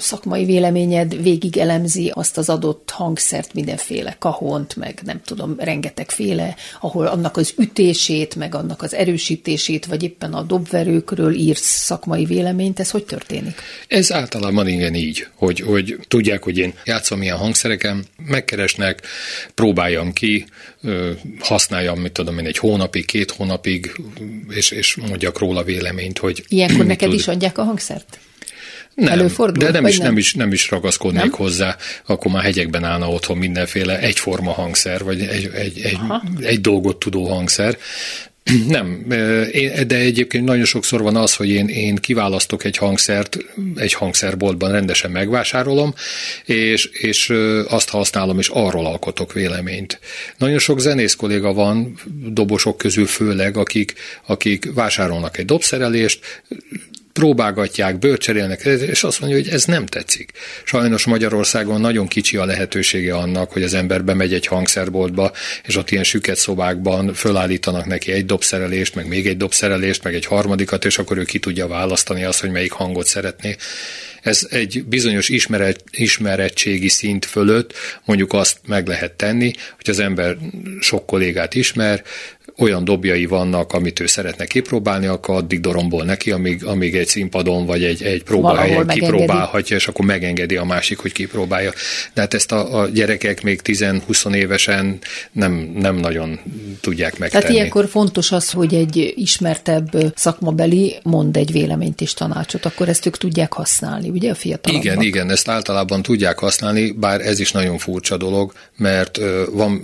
szakmai 0.00 0.44
véleményed 0.44 1.22
végig 1.22 1.56
elemzi 1.56 2.12
azt 2.14 2.38
az 2.38 2.48
adott 2.48 2.90
hangszert, 2.90 3.54
mindenféle 3.54 4.16
kahont, 4.18 4.76
meg 4.76 5.00
nem 5.04 5.20
tudom, 5.24 5.54
rengetegféle, 5.58 6.56
ahol 6.80 7.06
annak 7.06 7.36
az 7.36 7.54
ütését, 7.58 8.34
meg 8.34 8.54
annak 8.54 8.82
az 8.82 8.94
erősítését, 8.94 9.86
vagy 9.86 10.02
éppen 10.02 10.32
a 10.32 10.42
dobverőkről 10.42 11.34
írsz 11.34 11.84
szakmai 11.84 12.24
véleményt, 12.24 12.80
ez 12.80 12.90
hogy 12.90 13.04
történik? 13.04 13.60
Ez 13.88 14.12
általában 14.12 14.68
igen 14.68 14.94
így, 14.94 15.26
hogy, 15.34 15.60
hogy 15.60 15.98
tudják, 16.08 16.42
hogy 16.42 16.58
én 16.58 16.74
játszom 16.84 17.22
ilyen 17.22 17.36
hangszereken, 17.36 18.04
megkeresnek, 18.26 19.02
próbáljam 19.54 20.12
ki, 20.12 20.46
használjam, 21.38 21.98
mit 21.98 22.12
tudom 22.12 22.38
én, 22.38 22.46
egy 22.46 22.58
hónapig, 22.58 23.06
két 23.06 23.30
hónapig, 23.30 24.00
és, 24.48 24.70
és 24.70 24.96
mondjak 24.96 25.38
róla 25.38 25.62
véleményt, 25.62 26.18
hogy... 26.18 26.44
Ilyenkor 26.48 26.86
neked 26.86 27.08
tud... 27.08 27.18
is 27.18 27.28
adják 27.28 27.58
a 27.58 27.62
hangszert? 27.62 28.18
Nem, 29.00 29.12
Előfordul, 29.12 29.64
de 29.64 29.70
nem 29.70 29.86
is, 29.86 29.96
nem? 29.96 30.06
nem, 30.06 30.18
is, 30.18 30.34
nem 30.34 30.52
is 30.52 30.70
ragaszkodnék 30.70 31.22
nem? 31.22 31.32
hozzá, 31.32 31.76
akkor 32.06 32.32
már 32.32 32.42
hegyekben 32.42 32.84
állna 32.84 33.08
otthon 33.08 33.36
mindenféle 33.36 33.98
egyforma 33.98 34.52
hangszer, 34.52 35.04
vagy 35.04 35.20
egy, 35.20 35.50
egy, 35.54 35.80
egy, 35.80 35.98
egy 36.40 36.60
dolgot 36.60 36.98
tudó 36.98 37.26
hangszer. 37.28 37.78
Nem, 38.68 39.04
de 39.86 39.96
egyébként 39.96 40.44
nagyon 40.44 40.64
sokszor 40.64 41.02
van 41.02 41.16
az, 41.16 41.34
hogy 41.34 41.48
én, 41.48 41.68
én 41.68 41.96
kiválasztok 41.96 42.64
egy 42.64 42.76
hangszert, 42.76 43.36
egy 43.76 43.92
hangszerboltban 43.92 44.72
rendesen 44.72 45.10
megvásárolom, 45.10 45.94
és, 46.44 46.84
és 46.84 47.32
azt 47.68 47.88
használom, 47.88 48.38
és 48.38 48.48
arról 48.48 48.86
alkotok 48.86 49.32
véleményt. 49.32 50.00
Nagyon 50.38 50.58
sok 50.58 50.80
zenész 50.80 51.14
kolléga 51.14 51.52
van, 51.52 52.00
dobosok 52.26 52.76
közül 52.76 53.06
főleg, 53.06 53.56
akik, 53.56 53.94
akik 54.26 54.72
vásárolnak 54.74 55.38
egy 55.38 55.44
dobszerelést, 55.44 56.42
próbálgatják, 57.12 57.98
bőrcserélnek, 57.98 58.64
és 58.64 59.04
azt 59.04 59.20
mondja, 59.20 59.38
hogy 59.38 59.48
ez 59.48 59.64
nem 59.64 59.86
tetszik. 59.86 60.32
Sajnos 60.64 61.04
Magyarországon 61.04 61.80
nagyon 61.80 62.06
kicsi 62.06 62.36
a 62.36 62.44
lehetősége 62.44 63.14
annak, 63.16 63.52
hogy 63.52 63.62
az 63.62 63.74
ember 63.74 64.04
bemegy 64.04 64.34
egy 64.34 64.46
hangszerboltba, 64.46 65.32
és 65.64 65.76
ott 65.76 65.90
ilyen 65.90 66.04
süket 66.04 66.36
szobákban 66.36 67.14
fölállítanak 67.14 67.86
neki 67.86 68.12
egy 68.12 68.26
dobszerelést, 68.26 68.94
meg 68.94 69.08
még 69.08 69.26
egy 69.26 69.36
dobszerelést, 69.36 70.02
meg 70.02 70.14
egy 70.14 70.26
harmadikat, 70.26 70.84
és 70.84 70.98
akkor 70.98 71.18
ő 71.18 71.24
ki 71.24 71.38
tudja 71.38 71.66
választani 71.66 72.24
azt, 72.24 72.40
hogy 72.40 72.50
melyik 72.50 72.72
hangot 72.72 73.06
szeretné. 73.06 73.56
Ez 74.22 74.46
egy 74.50 74.84
bizonyos 74.84 75.28
ismeret, 75.28 75.84
ismerettségi 75.90 76.88
szint 76.88 77.24
fölött 77.24 77.72
mondjuk 78.04 78.32
azt 78.32 78.58
meg 78.66 78.86
lehet 78.86 79.12
tenni, 79.12 79.52
hogy 79.76 79.90
az 79.90 79.98
ember 79.98 80.36
sok 80.80 81.06
kollégát 81.06 81.54
ismer, 81.54 82.02
olyan 82.60 82.84
dobjai 82.84 83.26
vannak, 83.26 83.72
amit 83.72 84.00
ő 84.00 84.06
szeretne 84.06 84.44
kipróbálni, 84.44 85.06
akkor 85.06 85.34
addig 85.34 85.60
dorombol 85.60 86.04
neki, 86.04 86.30
amíg, 86.30 86.64
amíg 86.64 86.96
egy 86.96 87.06
színpadon 87.06 87.66
vagy 87.66 87.84
egy, 87.84 88.02
egy 88.02 88.22
próbahelyen 88.22 88.86
kipróbálhatja, 88.86 89.76
és 89.76 89.88
akkor 89.88 90.04
megengedi 90.04 90.56
a 90.56 90.64
másik, 90.64 90.98
hogy 90.98 91.12
kipróbálja. 91.12 91.72
De 92.14 92.20
hát 92.20 92.34
ezt 92.34 92.52
a, 92.52 92.80
a 92.80 92.88
gyerekek 92.88 93.42
még 93.42 93.60
10-20 93.64 94.34
évesen 94.34 94.98
nem, 95.32 95.72
nem 95.74 95.96
nagyon 95.96 96.40
tudják 96.80 97.18
megtenni. 97.18 97.42
Tehát 97.42 97.56
ilyenkor 97.56 97.88
fontos 97.88 98.32
az, 98.32 98.50
hogy 98.50 98.74
egy 98.74 99.12
ismertebb 99.16 100.12
szakmabeli 100.14 100.96
mond 101.02 101.36
egy 101.36 101.52
véleményt 101.52 102.00
és 102.00 102.14
tanácsot, 102.14 102.64
akkor 102.64 102.88
ezt 102.88 103.06
ők 103.06 103.16
tudják 103.16 103.52
használni, 103.52 104.09
ugye 104.10 104.30
a 104.30 104.34
fiatalabbak? 104.34 104.84
Igen, 104.84 105.02
igen, 105.02 105.30
ezt 105.30 105.48
általában 105.48 106.02
tudják 106.02 106.38
használni, 106.38 106.90
bár 106.90 107.20
ez 107.20 107.38
is 107.38 107.52
nagyon 107.52 107.78
furcsa 107.78 108.16
dolog, 108.16 108.52
mert 108.76 109.20
van, 109.52 109.80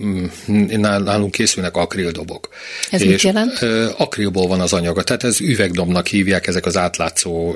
nálunk 0.78 1.30
készülnek 1.30 1.76
akrildobok. 1.76 2.48
Ez 2.90 3.02
és 3.02 3.08
mit 3.08 3.22
jelent? 3.22 3.58
Akrilból 3.96 4.46
van 4.46 4.60
az 4.60 4.72
anyaga, 4.72 5.02
tehát 5.02 5.24
ez 5.24 5.40
üvegdomnak 5.40 6.06
hívják, 6.06 6.46
ezek 6.46 6.66
az 6.66 6.76
átlátszó, 6.76 7.54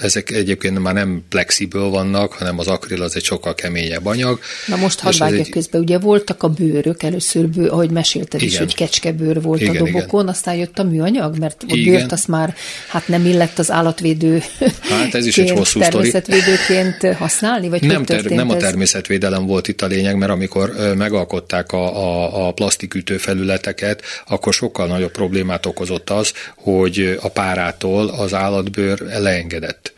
ezek 0.00 0.30
egyébként 0.30 0.78
már 0.78 0.94
nem 0.94 1.22
plexiből 1.28 1.88
vannak, 1.88 2.32
hanem 2.32 2.58
az 2.58 2.66
akril 2.66 3.02
az 3.02 3.16
egy 3.16 3.24
sokkal 3.24 3.54
keményebb 3.54 4.06
anyag. 4.06 4.40
Na 4.66 4.76
most 4.76 5.00
hadd 5.00 5.18
vágjak 5.18 5.46
egy... 5.46 5.50
közben, 5.50 5.80
ugye 5.80 5.98
voltak 5.98 6.42
a 6.42 6.48
bőrök, 6.48 7.02
először 7.02 7.48
bő, 7.48 7.68
ahogy 7.68 7.90
mesélted 7.90 8.40
igen. 8.40 8.52
is, 8.52 8.58
hogy 8.58 8.74
kecskebőr 8.74 9.42
volt 9.42 9.60
igen, 9.60 9.74
a 9.74 9.78
dobokon, 9.78 10.20
igen. 10.20 10.34
aztán 10.34 10.54
jött 10.54 10.78
a 10.78 10.82
műanyag, 10.82 11.38
mert 11.38 11.64
a 11.68 11.74
igen. 11.74 11.94
bőrt 11.94 12.12
azt 12.12 12.28
már 12.28 12.54
hát 12.88 13.08
nem 13.08 13.26
illett 13.26 13.58
az 13.58 13.70
állatvédő 13.70 14.42
Hát 14.80 15.14
ez 15.14 15.26
is 15.26 15.38
egy 15.38 15.50
hosszú 15.50 15.80
természetvédőként 16.10 17.16
használni, 17.16 17.68
vagy 17.68 17.82
nem, 17.82 18.04
ter, 18.04 18.24
nem 18.24 18.50
a 18.50 18.56
természetvédelem 18.56 19.46
volt 19.46 19.68
itt 19.68 19.82
a 19.82 19.86
lényeg, 19.86 20.16
mert 20.16 20.32
amikor 20.32 20.72
megalkották 20.96 21.72
a, 21.72 21.96
a, 21.96 22.46
a 22.46 22.52
plastikütő 22.52 23.16
felületeket, 23.16 24.02
akkor 24.26 24.52
sokkal 24.52 24.86
nagyobb 24.86 25.12
problémát 25.12 25.66
okozott 25.66 26.10
az, 26.10 26.32
hogy 26.56 27.18
a 27.22 27.28
párától 27.28 28.08
az 28.08 28.34
állatbőr 28.34 29.00
leengedett. 29.00 29.92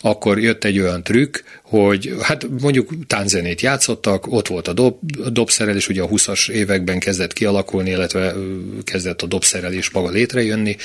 Akkor 0.00 0.38
jött 0.38 0.64
egy 0.64 0.78
olyan 0.78 1.02
trükk, 1.02 1.36
hogy 1.72 2.14
hát 2.20 2.46
mondjuk 2.60 3.06
tánzenét 3.06 3.60
játszottak, 3.60 4.32
ott 4.32 4.48
volt 4.48 4.68
a, 4.68 4.72
dob, 4.72 4.98
a 5.24 5.30
dobszerelés, 5.30 5.88
ugye 5.88 6.02
a 6.02 6.08
20-as 6.08 6.50
években 6.50 6.98
kezdett 6.98 7.32
kialakulni, 7.32 7.90
illetve 7.90 8.34
kezdett 8.84 9.22
a 9.22 9.26
dobszerelés 9.26 9.90
maga 9.90 10.10
létrejönni, 10.10 10.76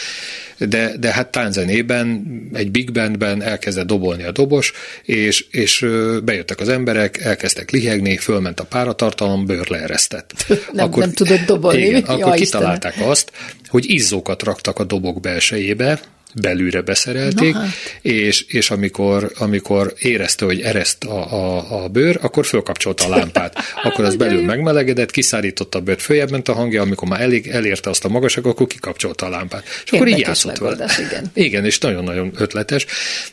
de, 0.58 0.98
de 1.00 1.12
hát 1.12 1.32
tánzenében, 1.32 2.26
egy 2.54 2.72
big 2.72 2.92
bandben 2.92 3.42
elkezdett 3.42 3.86
dobolni 3.88 4.24
a 4.24 4.32
dobos, 4.32 4.74
és, 5.04 5.46
és 5.52 5.86
bejöttek 6.24 6.60
az 6.60 6.70
emberek, 6.70 7.18
elkezdtek 7.18 7.72
lihegni, 7.72 8.18
fölment 8.18 8.60
a 8.60 8.64
páratartalom, 8.64 9.46
bőr 9.46 9.70
leeresztett. 9.70 10.34
nem, 10.74 10.86
akkor, 10.86 11.04
nem 11.04 11.12
tudott 11.12 11.46
dobolni. 11.46 11.82
Igen, 11.82 12.04
akkor 12.04 12.34
kitalálták 12.34 12.92
Istenem. 12.92 13.12
azt, 13.12 13.32
hogy 13.68 13.90
izzókat 13.90 14.44
raktak 14.44 14.80
a 14.80 14.84
dobok 14.84 15.20
belsejébe, 15.20 16.00
belülre 16.36 16.82
beszerelték, 16.82 17.54
hát. 17.54 17.68
és, 18.02 18.42
és 18.42 18.70
amikor, 18.70 19.32
amikor 19.38 19.94
érezte, 20.00 20.46
hogy 20.46 20.62
ereszt 20.62 21.04
a, 21.04 21.34
a, 21.34 21.84
a 21.84 21.88
bőr, 21.88 22.18
akkor 22.22 22.46
fölkapcsolta 22.46 23.06
a 23.06 23.10
lámpát. 23.10 23.56
Akkor 23.84 24.06
az 24.06 24.16
belül 24.16 24.42
megmelegedett, 24.42 25.12
kiszárította 25.12 25.78
a 25.78 25.82
bőrt, 25.82 26.02
följebb 26.02 26.32
ment 26.32 26.48
a 26.48 26.54
hangja, 26.54 26.82
amikor 26.82 27.08
már 27.08 27.22
elég 27.22 27.48
elérte 27.48 27.90
azt 27.90 28.06
a 28.06 28.10
magasak, 28.10 28.46
akkor 28.46 28.68
kikapcsolta 28.68 29.26
a 29.26 29.30
lámpát. 29.30 29.64
És 29.86 29.92
akkor 29.92 30.08
így 30.08 30.20
játszott 30.20 30.58
vele. 30.58 30.90
Igen. 31.08 31.32
igen, 31.48 31.66
és 31.66 31.80
nagyon-nagyon 31.80 32.32
ötletes, 32.38 32.86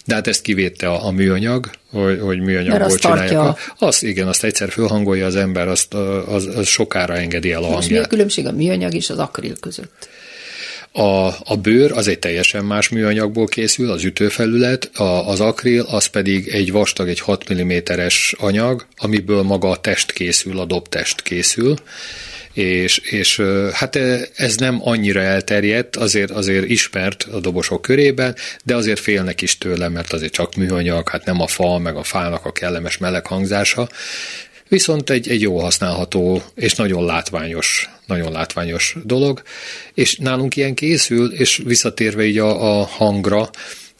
de 0.04 0.14
hát 0.14 0.26
ezt 0.26 0.42
kivédte 0.42 0.88
a, 0.88 1.06
a 1.06 1.10
műanyag, 1.10 1.70
hogy, 1.90 2.20
hogy 2.20 2.40
műanyagból 2.40 2.98
csinálják. 2.98 3.38
A... 3.38 3.56
Azt 3.78 4.02
igen, 4.02 4.28
azt 4.28 4.44
egyszer 4.44 4.70
fölhangolja 4.70 5.26
az 5.26 5.36
ember, 5.36 5.68
azt 5.68 5.94
az, 5.94 6.48
az 6.56 6.66
sokára 6.66 7.14
engedi 7.16 7.52
el 7.52 7.58
a 7.58 7.60
hangját. 7.60 7.76
Most 7.76 7.90
mi 7.90 7.98
a 7.98 8.06
különbség 8.06 8.46
a 8.46 8.52
műanyag 8.52 8.94
és 8.94 9.10
az 9.10 9.18
akril 9.18 9.54
között? 9.60 10.08
A, 10.96 11.26
a 11.44 11.56
bőr 11.62 11.92
az 11.92 12.08
egy 12.08 12.18
teljesen 12.18 12.64
más 12.64 12.88
műanyagból 12.88 13.46
készül, 13.46 13.90
az 13.90 14.04
ütőfelület, 14.04 14.90
a, 14.94 15.28
az 15.28 15.40
akril 15.40 15.80
az 15.80 16.06
pedig 16.06 16.48
egy 16.48 16.72
vastag, 16.72 17.08
egy 17.08 17.20
6 17.20 17.54
mm-es 17.54 18.34
anyag, 18.38 18.86
amiből 18.96 19.42
maga 19.42 19.70
a 19.70 19.76
test 19.76 20.12
készül, 20.12 20.58
a 20.58 20.64
dobtest 20.64 21.22
készül, 21.22 21.76
és, 22.52 22.98
és 22.98 23.42
hát 23.72 23.96
ez 24.36 24.56
nem 24.56 24.78
annyira 24.82 25.20
elterjedt, 25.20 25.96
azért, 25.96 26.30
azért 26.30 26.68
ismert 26.68 27.26
a 27.32 27.40
dobosok 27.40 27.82
körében, 27.82 28.36
de 28.64 28.74
azért 28.74 29.00
félnek 29.00 29.42
is 29.42 29.58
tőle, 29.58 29.88
mert 29.88 30.12
azért 30.12 30.32
csak 30.32 30.54
műanyag, 30.54 31.08
hát 31.08 31.24
nem 31.24 31.40
a 31.40 31.46
fa, 31.46 31.78
meg 31.78 31.96
a 31.96 32.02
fának 32.02 32.44
a 32.44 32.52
kellemes 32.52 32.98
meleg 32.98 33.26
hangzása, 33.26 33.88
viszont 34.74 35.10
egy, 35.10 35.28
egy 35.28 35.40
jó 35.40 35.58
használható 35.58 36.42
és 36.54 36.74
nagyon 36.74 37.04
látványos, 37.04 37.90
nagyon 38.06 38.32
látványos 38.32 38.96
dolog, 39.04 39.42
és 39.94 40.16
nálunk 40.16 40.56
ilyen 40.56 40.74
készül, 40.74 41.32
és 41.32 41.62
visszatérve 41.64 42.24
így 42.24 42.38
a, 42.38 42.80
a 42.80 42.84
hangra, 42.84 43.50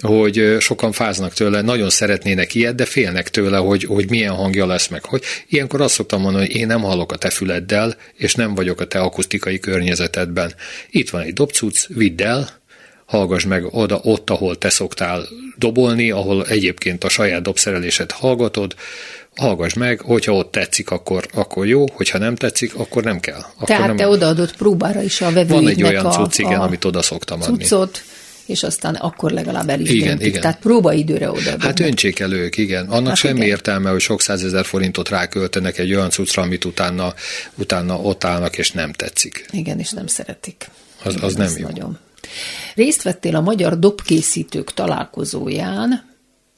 hogy 0.01 0.57
sokan 0.61 0.93
fáznak 0.93 1.33
tőle, 1.33 1.61
nagyon 1.61 1.91
szeretnének 1.91 2.55
ilyet, 2.55 2.75
de 2.75 2.85
félnek 2.85 3.31
tőle, 3.31 3.57
hogy, 3.57 3.85
hogy 3.85 4.11
milyen 4.11 4.35
hangja 4.35 4.67
lesz 4.67 4.89
meg. 4.89 5.05
Hogy 5.05 5.23
ilyenkor 5.49 5.81
azt 5.81 5.95
szoktam 5.95 6.21
mondani, 6.21 6.47
hogy 6.47 6.57
én 6.57 6.67
nem 6.67 6.83
hallok 6.83 7.13
a 7.13 7.17
te 7.17 7.31
füleddel, 7.31 7.97
és 8.15 8.35
nem 8.35 8.55
vagyok 8.55 8.81
a 8.81 8.87
te 8.87 8.99
akusztikai 8.99 9.59
környezetedben. 9.59 10.55
Itt 10.91 11.11
van 11.11 11.23
egy 11.23 11.33
dobcuc, 11.33 11.87
vidd 11.87 12.23
el, 12.23 12.63
hallgass 13.07 13.45
meg 13.45 13.65
oda, 13.75 14.01
ott, 14.03 14.31
ahol 14.31 14.59
te 14.59 14.71
szoktál 14.71 15.29
dobolni, 15.57 16.11
ahol 16.11 16.47
egyébként 16.47 17.05
a 17.05 17.09
saját 17.09 17.43
dobszerelésed 17.43 18.11
hallgatod, 18.11 18.75
hallgass 19.37 19.75
meg, 19.75 20.01
hogyha 20.01 20.33
ott 20.33 20.53
tetszik, 20.53 20.91
akkor, 20.91 21.27
akkor 21.35 21.67
jó, 21.67 21.85
hogyha 21.93 22.19
nem 22.19 22.35
tetszik, 22.35 22.75
akkor 22.75 23.05
nem 23.05 23.21
kell. 23.21 23.41
Akkor 23.55 23.69
Tehát 23.69 23.87
nem... 23.87 23.97
te 23.97 24.09
odaadott 24.09 24.57
próbára 24.57 25.03
is 25.03 25.21
a 25.21 25.25
vevőidnek 25.25 25.61
Van 25.61 25.67
egy 25.67 25.83
olyan 25.83 26.11
cucc, 26.11 26.39
igen, 26.39 26.61
amit 26.61 26.85
oda 26.85 27.03
szoktam 27.03 27.43
adni. 27.43 27.65
Cuccot, 27.65 28.03
és 28.47 28.63
aztán 28.63 28.95
akkor 28.95 29.31
legalább 29.31 29.69
el 29.69 29.81
is 29.81 29.91
igen, 29.91 30.09
döntik. 30.09 30.27
igen. 30.27 30.41
Tehát 30.41 30.59
próbaidőre 30.59 31.31
oda. 31.31 31.55
Hát 31.59 31.81
öntsék 31.81 32.19
el 32.19 32.33
ők, 32.33 32.57
igen. 32.57 32.87
Annak 32.87 33.09
hát 33.09 33.17
semmi 33.17 33.37
igen. 33.37 33.49
értelme, 33.49 33.91
hogy 33.91 34.01
sok 34.01 34.21
százezer 34.21 34.65
forintot 34.65 35.09
ráköltenek 35.09 35.79
egy 35.79 35.95
olyan 35.95 36.11
cuccra, 36.11 36.43
amit 36.43 36.65
utána, 36.65 37.15
utána 37.55 37.97
ott 37.97 38.25
állnak, 38.25 38.59
és 38.59 38.71
nem 38.71 38.93
tetszik. 38.93 39.47
Igen, 39.51 39.79
és 39.79 39.91
nem 39.91 40.07
szeretik. 40.07 40.71
Az, 41.03 41.13
igen, 41.13 41.25
az 41.25 41.35
nem 41.35 41.53
jó. 41.57 41.67
Nagyon. 41.67 41.99
Részt 42.75 43.03
vettél 43.03 43.37
a 43.37 43.41
Magyar 43.41 43.79
Dobkészítők 43.79 44.75
találkozóján, 44.75 46.14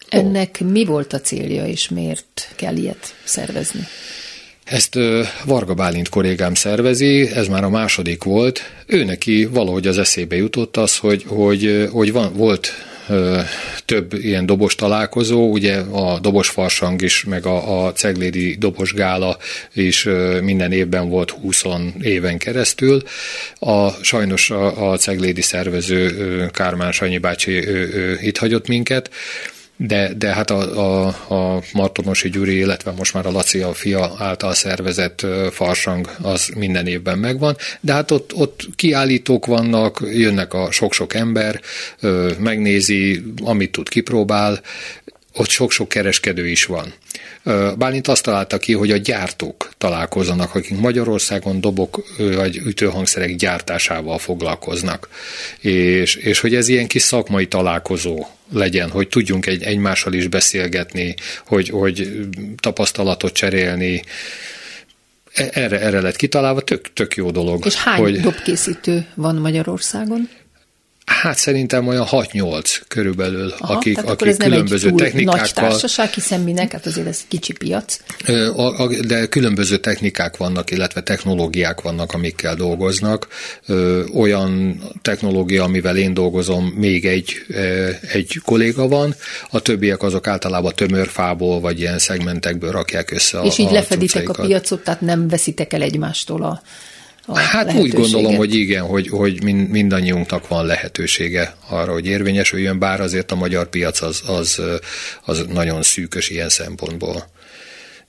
ennek 0.08 0.60
mi 0.60 0.84
volt 0.84 1.12
a 1.12 1.20
célja, 1.20 1.66
és 1.66 1.88
miért 1.88 2.52
kell 2.56 2.76
ilyet 2.76 3.14
szervezni? 3.24 3.86
Ezt 4.64 4.98
Varga 5.44 5.74
Bálint 5.74 6.08
kollégám 6.08 6.54
szervezi, 6.54 7.30
ez 7.34 7.48
már 7.48 7.64
a 7.64 7.68
második 7.68 8.24
volt. 8.24 8.60
Ő 8.86 9.04
neki 9.04 9.44
valahogy 9.44 9.86
az 9.86 9.98
eszébe 9.98 10.36
jutott 10.36 10.76
az, 10.76 10.96
hogy, 10.96 11.24
hogy, 11.26 11.88
hogy 11.90 12.12
van, 12.12 12.32
volt 12.32 12.72
több 13.84 14.12
ilyen 14.12 14.46
dobos 14.46 14.74
találkozó, 14.74 15.50
ugye 15.50 15.76
a 15.78 16.18
dobos 16.18 16.48
farsang 16.48 17.02
is, 17.02 17.24
meg 17.24 17.46
a, 17.46 17.84
a 17.84 17.92
ceglédi 17.92 18.54
dobos 18.54 18.92
gála 18.92 19.36
is 19.72 20.08
minden 20.42 20.72
évben 20.72 21.08
volt 21.08 21.30
20 21.30 21.62
éven 22.00 22.38
keresztül. 22.38 23.02
A, 23.58 23.90
sajnos 23.90 24.50
a, 24.50 24.90
a 24.90 24.96
ceglédi 24.96 25.42
szervező 25.42 26.46
Kármán 26.52 26.92
Sanyi 26.92 27.18
bácsi 27.18 27.68
ő, 27.68 27.90
ő 27.94 28.18
itt 28.22 28.38
hagyott 28.38 28.68
minket, 28.68 29.10
de, 29.76 30.12
de 30.14 30.32
hát 30.32 30.50
a, 30.50 31.04
a, 31.04 31.54
a 31.56 31.62
Martonosi 31.72 32.30
Gyuri, 32.30 32.56
illetve 32.56 32.90
most 32.90 33.14
már 33.14 33.26
a 33.26 33.30
Laci 33.30 33.60
a 33.60 33.72
fia 33.72 34.14
által 34.18 34.54
szervezett 34.54 35.26
farsang 35.50 36.10
az 36.22 36.50
minden 36.56 36.86
évben 36.86 37.18
megvan, 37.18 37.56
de 37.80 37.92
hát 37.92 38.10
ott, 38.10 38.34
ott 38.34 38.68
kiállítók 38.76 39.46
vannak, 39.46 40.02
jönnek 40.12 40.54
a 40.54 40.70
sok-sok 40.70 41.14
ember, 41.14 41.60
megnézi, 42.38 43.22
amit 43.44 43.72
tud, 43.72 43.88
kipróbál, 43.88 44.60
ott 45.32 45.48
sok-sok 45.48 45.88
kereskedő 45.88 46.48
is 46.48 46.64
van. 46.64 46.92
Bálint 47.78 48.08
azt 48.08 48.22
találta 48.22 48.58
ki, 48.58 48.72
hogy 48.72 48.90
a 48.90 48.96
gyártók 48.96 49.70
találkozzanak, 49.78 50.54
akik 50.54 50.78
Magyarországon 50.78 51.60
dobok 51.60 52.04
vagy 52.18 52.56
ütőhangszerek 52.56 53.34
gyártásával 53.34 54.18
foglalkoznak. 54.18 55.08
És, 55.60 56.14
és 56.14 56.40
hogy 56.40 56.54
ez 56.54 56.68
ilyen 56.68 56.86
kis 56.86 57.02
szakmai 57.02 57.46
találkozó 57.46 58.26
legyen, 58.52 58.90
hogy 58.90 59.08
tudjunk 59.08 59.46
egy, 59.46 59.62
egymással 59.62 60.12
is 60.12 60.28
beszélgetni, 60.28 61.14
hogy, 61.46 61.68
hogy 61.68 62.26
tapasztalatot 62.56 63.32
cserélni, 63.32 64.02
e, 65.32 65.48
erre, 65.52 65.80
erre 65.80 66.00
lett 66.00 66.16
kitalálva, 66.16 66.60
tök, 66.60 66.92
tök 66.92 67.14
jó 67.14 67.30
dolog. 67.30 67.66
És 67.66 67.74
hány 67.74 68.00
hogy... 68.00 68.20
dobkészítő 68.20 69.06
van 69.14 69.36
Magyarországon? 69.36 70.28
Hát 71.06 71.36
szerintem 71.36 71.86
olyan 71.86 72.06
6-8 72.10 72.80
körülbelül, 72.88 73.54
Aha, 73.58 73.72
akik, 73.72 74.04
akik 74.04 74.36
különböző 74.36 74.90
technikákkal... 74.90 75.40
Nagy 75.40 75.52
társaság, 75.52 76.12
hiszen 76.12 76.40
minek, 76.40 76.72
hát 76.72 76.86
azért 76.86 77.06
ez 77.06 77.20
kicsi 77.28 77.52
piac. 77.52 77.98
De 79.06 79.26
különböző 79.26 79.76
technikák 79.76 80.36
vannak, 80.36 80.70
illetve 80.70 81.02
technológiák 81.02 81.80
vannak, 81.80 82.12
amikkel 82.12 82.54
dolgoznak. 82.54 83.28
Olyan 84.14 84.82
technológia, 85.02 85.64
amivel 85.64 85.96
én 85.96 86.14
dolgozom, 86.14 86.64
még 86.64 87.04
egy, 87.04 87.32
egy 88.12 88.40
kolléga 88.44 88.88
van, 88.88 89.14
a 89.50 89.60
többiek 89.60 90.02
azok 90.02 90.26
általában 90.26 90.72
tömörfából, 90.74 91.60
vagy 91.60 91.80
ilyen 91.80 91.98
szegmentekből 91.98 92.70
rakják 92.70 93.10
össze 93.10 93.40
És 93.42 93.58
a, 93.58 93.62
így 93.62 93.70
lefeditek 93.70 94.28
a 94.28 94.42
piacot, 94.42 94.84
tehát 94.84 95.00
nem 95.00 95.28
veszitek 95.28 95.72
el 95.72 95.82
egymástól 95.82 96.42
a 96.42 96.62
Hát 97.34 97.72
úgy 97.72 97.90
gondolom, 97.90 98.36
hogy 98.36 98.54
igen, 98.54 98.82
hogy, 98.82 99.08
hogy 99.08 99.42
mindannyiunknak 99.68 100.48
van 100.48 100.66
lehetősége 100.66 101.56
arra, 101.68 101.92
hogy 101.92 102.06
érvényesüljön, 102.06 102.78
bár 102.78 103.00
azért 103.00 103.32
a 103.32 103.34
magyar 103.34 103.68
piac 103.68 104.00
az, 104.00 104.22
az, 104.26 104.60
az 105.24 105.44
nagyon 105.48 105.82
szűkös 105.82 106.30
ilyen 106.30 106.48
szempontból. 106.48 107.28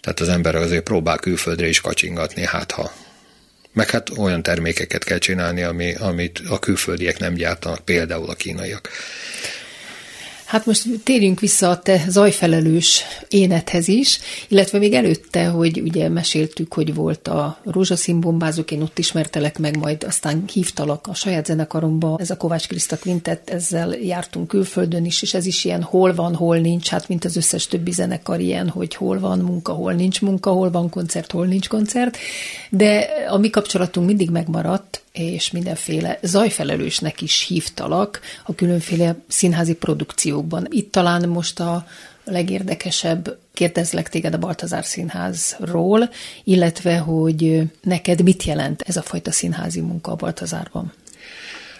Tehát 0.01 0.19
az 0.19 0.29
ember 0.29 0.55
azért 0.55 0.83
próbál 0.83 1.17
külföldre 1.17 1.67
is 1.67 1.81
kacsingatni, 1.81 2.45
hát 2.45 2.71
ha. 2.71 2.91
Meg 3.73 3.89
hát 3.89 4.09
olyan 4.17 4.43
termékeket 4.43 5.03
kell 5.03 5.17
csinálni, 5.17 5.61
ami, 5.61 5.95
amit 5.95 6.41
a 6.49 6.59
külföldiek 6.59 7.19
nem 7.19 7.33
gyártanak, 7.33 7.85
például 7.85 8.29
a 8.29 8.33
kínaiak. 8.33 8.89
Hát 10.47 10.65
most 10.65 10.87
térjünk 11.03 11.39
vissza 11.39 11.69
a 11.69 11.79
te 11.79 12.03
zajfelelős 12.07 13.03
énethez 13.29 13.87
is, 13.87 14.19
illetve 14.47 14.77
még 14.77 14.93
előtte, 14.93 15.45
hogy 15.45 15.81
ugye 15.81 16.09
meséltük, 16.09 16.73
hogy 16.73 16.93
volt 16.93 17.27
a 17.27 17.57
rózsaszín 17.63 18.19
bombázók, 18.19 18.71
én 18.71 18.81
ott 18.81 18.99
ismertelek 18.99 19.59
meg, 19.59 19.77
majd 19.77 20.03
aztán 20.03 20.43
hívtalak 20.53 21.07
a 21.07 21.13
saját 21.13 21.45
zenekaromba, 21.45 22.17
ez 22.19 22.29
a 22.29 22.37
Kovács 22.37 22.67
Kriszta 22.67 22.97
Quintet, 22.97 23.49
ezzel 23.49 23.95
jártunk 23.95 24.47
külföldön 24.47 25.05
is, 25.05 25.21
és 25.21 25.33
ez 25.33 25.45
is 25.45 25.65
ilyen 25.65 25.81
hol 25.81 26.15
van, 26.15 26.35
hol 26.35 26.57
nincs, 26.57 26.87
hát 26.87 27.07
mint 27.07 27.25
az 27.25 27.35
összes 27.35 27.67
többi 27.67 27.91
zenekar 27.91 28.39
ilyen, 28.39 28.69
hogy 28.69 28.95
hol 28.95 29.19
van 29.19 29.39
munka, 29.39 29.73
hol 29.73 29.93
nincs 29.93 30.21
munka, 30.21 30.51
hol 30.51 30.71
van 30.71 30.89
koncert, 30.89 31.31
hol 31.31 31.45
nincs 31.45 31.67
koncert, 31.67 32.17
de 32.69 33.07
a 33.29 33.37
mi 33.37 33.49
kapcsolatunk 33.49 34.07
mindig 34.07 34.29
megmaradt, 34.29 35.01
és 35.23 35.51
mindenféle 35.51 36.19
zajfelelősnek 36.21 37.21
is 37.21 37.41
hívtalak 37.41 38.19
a 38.45 38.55
különféle 38.55 39.15
színházi 39.27 39.75
produkciókban. 39.75 40.67
Itt 40.69 40.91
talán 40.91 41.29
most 41.29 41.59
a 41.59 41.87
legérdekesebb 42.23 43.37
kérdezlek 43.53 44.09
téged 44.09 44.33
a 44.33 44.37
Baltazár 44.39 44.85
Színházról, 44.85 46.09
illetve 46.43 46.97
hogy 46.97 47.61
neked 47.81 48.23
mit 48.23 48.43
jelent 48.43 48.81
ez 48.81 48.97
a 48.97 49.01
fajta 49.01 49.31
színházi 49.31 49.81
munka 49.81 50.11
a 50.11 50.15
Baltazárban? 50.15 50.93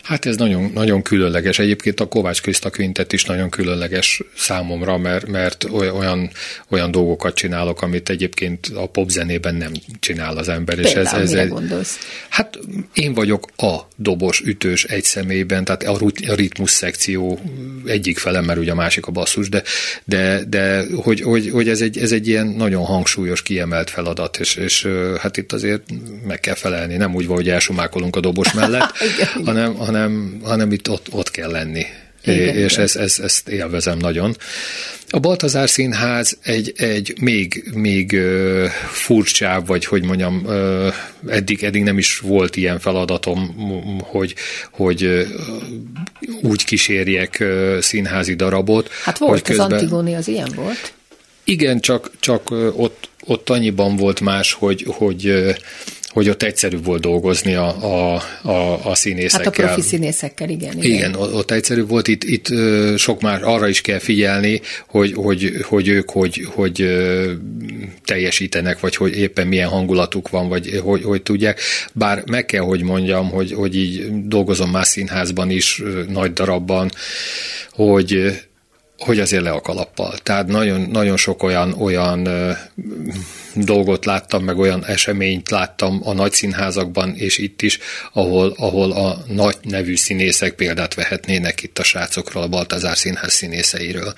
Hát 0.08 0.26
ez 0.26 0.36
nagyon, 0.36 0.72
nagyon 0.74 1.01
különleges. 1.01 1.60
Egyébként 1.60 1.99
a 1.99 2.05
Kovács 2.05 2.41
Kriszta 2.41 2.70
Quintet 2.70 3.14
is 3.14 3.26
nagyon 3.26 3.49
különleges 3.49 4.22
számomra, 4.36 4.97
mert, 4.97 5.28
mert 5.28 5.64
olyan, 5.64 6.30
olyan 6.70 6.91
dolgokat 6.91 7.36
csinálok, 7.36 7.82
amit 7.82 8.10
egyébként 8.10 8.68
a 8.76 8.86
popzenében 8.86 9.55
nem 9.55 9.72
csinál 9.99 10.38
az 10.38 10.49
ember. 10.49 10.76
Például 10.76 11.05
és 11.05 11.12
ez, 11.12 11.20
ez 11.20 11.34
egy, 11.34 11.47
gondolsz? 11.47 11.97
Hát 12.30 12.60
én 12.93 13.14
vagyok 13.14 13.47
a 13.55 13.76
dobos, 13.95 14.41
ütős 14.45 14.84
egy 14.84 15.03
személyben, 15.03 15.66
tehát 15.66 15.84
a 15.84 15.99
ritmus 16.36 16.72
szekció 16.72 17.39
egyik 17.86 18.18
fele, 18.18 18.41
mert 18.41 18.60
ugye 18.60 18.72
a 18.72 18.76
másik 18.76 19.05
a 19.05 19.12
basszus, 19.12 19.49
de, 19.49 19.64
de, 20.03 20.43
de 20.49 20.84
hogy, 20.95 21.22
hogy, 21.22 21.49
hogy 21.49 21.70
ez, 21.70 21.82
egy, 21.82 21.97
ez 21.97 22.12
egy 22.12 22.28
ilyen 22.28 22.47
nagyon 22.47 22.86
hangsúlyos, 22.86 23.41
kiemelt 23.41 23.89
feladat, 23.89 24.38
és, 24.39 24.55
és 24.55 24.88
hát 25.20 25.38
itt 25.38 25.53
azért 25.53 25.84
meg 26.28 26.39
kell 26.39 26.55
felelni. 26.55 26.97
Nem 26.97 27.16
úgy 27.16 27.28
van, 27.28 27.36
hogy 27.36 27.49
elsumákolunk 27.49 28.16
a 28.16 28.20
dobos 28.20 28.53
mellett, 28.53 28.91
hanem, 29.45 29.76
hanem 29.76 29.95
hanem, 29.98 30.39
hanem 30.43 30.72
itt 30.72 30.89
ott, 30.89 31.08
ott 31.12 31.32
kell 31.32 31.52
lenni. 31.52 31.86
Igen, 32.24 32.56
és 32.56 32.72
igen. 32.72 32.84
Ezt, 32.84 32.95
ezt, 32.95 33.20
ezt 33.20 33.48
élvezem 33.48 33.98
nagyon. 33.98 34.38
A 35.10 35.20
Baltazár 35.20 35.70
Színház 35.70 36.38
egy, 36.43 36.74
egy 36.78 37.14
még, 37.22 37.70
még 37.74 38.22
furcsább, 38.91 39.68
vagy 39.68 39.86
hogy 39.86 40.04
mondjam, 40.04 40.48
eddig, 41.28 41.64
eddig 41.64 41.84
nem 41.84 41.98
is 41.98 42.20
volt 42.20 42.56
ilyen 42.56 42.80
feladatom, 42.80 43.56
hogy, 44.04 44.36
hogy 44.72 45.28
úgy 46.41 46.66
kísérjek 46.66 47.43
színházi 47.80 48.34
darabot. 48.34 48.89
Hát 49.04 49.18
volt, 49.18 49.41
közben... 49.41 49.66
az 49.66 49.72
Antigoni 49.72 50.16
az 50.16 50.28
ilyen 50.28 50.52
volt. 50.56 50.93
Igen, 51.43 51.80
csak, 51.80 52.12
csak 52.20 52.52
ott, 52.76 53.10
ott 53.26 53.50
annyiban 53.50 53.95
volt 53.95 54.20
más, 54.20 54.54
hogy, 54.54 54.86
hogy 54.88 55.56
hogy 56.18 56.30
ott 56.30 56.43
egyszerű 56.43 56.78
volt 56.84 57.01
dolgozni 57.01 57.55
a, 57.55 57.68
a, 57.84 58.22
a, 58.41 58.86
a 58.89 58.95
színészekkel. 58.95 59.45
Hát 59.45 59.59
a 59.59 59.74
profi 59.74 59.82
színészekkel, 59.82 60.49
igen. 60.49 60.78
Igen, 60.78 60.91
igen 60.91 61.15
ott 61.15 61.51
egyszerű 61.51 61.86
volt, 61.86 62.07
itt, 62.07 62.24
itt 62.24 62.47
sok 62.97 63.22
már 63.22 63.43
arra 63.43 63.68
is 63.68 63.82
kell 63.82 63.99
figyelni, 63.99 64.61
hogy, 64.88 65.13
hogy, 65.15 65.53
hogy 65.61 65.88
ők 65.88 66.09
hogy, 66.09 66.47
hogy 66.53 66.97
teljesítenek, 68.05 68.80
vagy 68.80 68.95
hogy 68.95 69.18
éppen 69.18 69.47
milyen 69.47 69.70
hangulatuk 69.70 70.30
van, 70.30 70.49
vagy 70.49 70.82
hogy, 70.84 71.03
hogy 71.03 71.22
tudják. 71.22 71.59
Bár 71.93 72.24
meg 72.26 72.45
kell, 72.45 72.63
hogy 72.63 72.82
mondjam, 72.82 73.30
hogy, 73.30 73.51
hogy 73.51 73.76
így 73.76 74.07
dolgozom 74.28 74.70
más 74.70 74.88
színházban 74.88 75.49
is, 75.49 75.82
nagy 76.09 76.34
darabban, 76.34 76.91
hogy 77.72 78.38
hogy 78.98 79.20
azért 79.20 79.43
le 79.43 79.52
a 79.52 79.62
kalappal. 79.62 80.18
Tehát 80.24 80.48
nagyon, 80.48 80.82
nagyon 80.82 81.18
sok 81.18 81.43
olyan, 81.43 81.74
olyan 81.74 82.28
dolgot 83.56 84.06
láttam, 84.06 84.43
meg 84.43 84.58
olyan 84.58 84.86
eseményt 84.86 85.50
láttam 85.50 86.02
a 86.04 86.14
nagy 86.14 86.32
színházakban, 86.32 87.16
és 87.16 87.38
itt 87.38 87.62
is, 87.62 87.80
ahol, 88.14 88.54
ahol 88.58 88.91
a 88.91 89.18
nagy 89.28 89.56
nevű 89.62 89.95
színészek 89.95 90.54
példát 90.54 90.93
vehetnének 90.93 91.64
itt 91.64 91.80
a 91.80 91.84
srácokról, 91.84 92.43
a 92.43 92.48
Baltazár 92.48 92.98
Színház 92.98 93.34
színészeiről. 93.34 94.14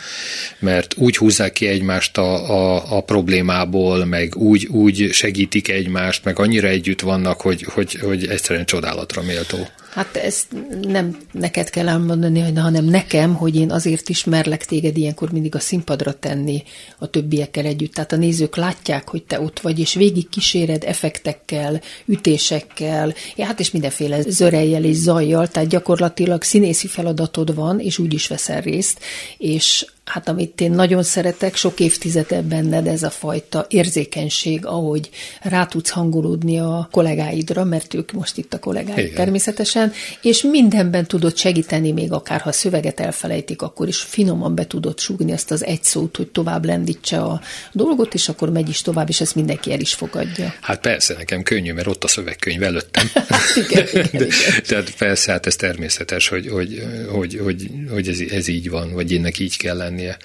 Mert 0.60 0.94
úgy 0.98 1.18
húzzák 1.18 1.52
ki 1.52 1.68
egymást 1.68 2.18
a, 2.18 2.50
a, 2.50 2.98
a 2.98 3.02
problémából, 3.02 4.06
meg 4.06 4.36
úgy, 4.36 4.66
úgy 4.66 5.10
segítik 5.12 5.70
egymást, 5.70 6.24
meg 6.24 6.40
annyira 6.40 6.68
együtt 6.68 7.02
vannak, 7.02 7.42
hogy, 7.42 7.64
hogy, 7.64 7.94
hogy 7.94 8.28
egyszerűen 8.28 8.66
csodálatra 8.66 9.22
méltó. 9.22 9.68
Hát 9.90 10.16
ezt 10.16 10.48
nem 10.82 11.18
neked 11.32 11.70
kell 11.70 11.88
elmondani, 11.88 12.40
hanem 12.56 12.86
nekem, 12.86 13.36
hogy 13.36 13.56
én 13.56 13.72
azért 13.72 14.10
ismerlek 14.10 14.66
téged 14.66 14.98
ilyenkor 14.98 15.32
mindig 15.32 15.56
a 15.56 15.60
színpadra 15.60 16.14
tenni 16.14 16.64
a 16.98 17.08
többiekkel 17.08 17.66
együtt. 17.66 17.94
Tehát 17.94 18.12
a 18.12 18.16
nézők 18.16 18.56
látják, 18.56 19.10
hogy 19.10 19.24
te 19.24 19.42
ott 19.42 19.60
vagy, 19.60 19.80
és 19.80 19.94
végig 19.94 20.30
kíséred 20.30 20.84
effektekkel, 20.84 21.82
ütésekkel, 22.06 23.14
ja, 23.36 23.46
hát 23.46 23.60
és 23.60 23.72
mindenféle 23.72 24.22
zörejjel 24.22 24.84
és 24.84 24.96
zajjal, 24.96 25.48
tehát 25.48 25.70
gyakorlatilag 25.70 26.44
színészi 26.44 26.88
feladatod 26.88 27.56
van, 27.56 27.80
és 27.80 27.98
úgy 27.98 28.14
is 28.14 28.28
veszel 28.28 28.62
részt, 28.62 29.00
és 29.38 29.86
hát 30.10 30.30
amit 30.30 30.62
én 30.62 30.72
nagyon 30.72 31.04
szeretek, 31.04 31.56
sok 31.56 31.80
évtizede 31.80 32.42
benned 32.42 32.88
ez 32.88 33.04
a 33.04 33.10
fajta 33.10 33.66
érzékenység, 33.70 34.66
ahogy 34.66 35.10
rá 35.42 35.66
tudsz 35.66 35.90
hangolódni 35.90 36.60
a 36.60 36.88
kollégáidra, 36.92 37.64
mert 37.64 37.94
ők 37.94 38.12
most 38.12 38.38
itt 38.38 38.54
a 38.54 38.60
kollégáid 38.60 38.98
Igen. 38.98 39.14
természetesen, 39.14 39.92
és 40.22 40.42
mindenben 40.42 41.06
tudod 41.06 41.38
segíteni, 41.38 41.92
még 41.92 42.12
akár 42.12 42.42
ha 42.42 42.52
szöveget 42.52 43.00
elfelejtik, 43.00 43.62
akkor 43.62 43.88
is 43.88 43.98
finoman 43.98 44.56
be 44.56 44.68
tudod 44.68 45.00
súgni 45.00 45.32
ezt 45.32 45.52
az 45.52 45.66
egy 45.66 45.84
szót, 45.84 46.18
hogy 46.18 46.28
tovább 46.28 46.66
lendítse 46.66 47.22
a 47.22 47.42
dolgot, 47.72 48.14
és 48.14 48.30
akkor 48.30 48.50
megy 48.50 48.70
is 48.70 48.82
tovább, 48.82 49.10
és 49.10 49.22
ezt 49.22 49.36
mindenki 49.36 49.72
el 49.72 49.80
is 49.80 49.94
fogadja. 49.94 50.54
Hát 50.62 50.80
persze, 50.80 51.14
nekem 51.14 51.44
könnyű, 51.44 51.74
mert 51.74 51.88
ott 51.88 52.04
a 52.04 52.08
szövegkönyv 52.08 52.64
előttem. 52.64 53.08
Hát 53.14 53.56
igen, 53.70 53.88
igen, 53.88 54.10
De, 54.20 54.26
igen. 54.26 54.64
Tehát 54.68 54.96
persze, 54.96 55.32
hát 55.32 55.46
ez 55.46 55.56
természetes, 55.56 56.28
hogy, 56.28 56.48
hogy, 56.48 56.84
hogy, 57.12 57.40
hogy, 57.44 57.70
hogy 57.92 58.08
ez, 58.08 58.20
ez 58.20 58.48
így 58.48 58.70
van, 58.70 58.94
vagy 58.94 59.14
ennek 59.14 59.40
így 59.40 59.58
kell 59.58 59.78
lenni 59.78 59.99
lennie. 60.00 60.18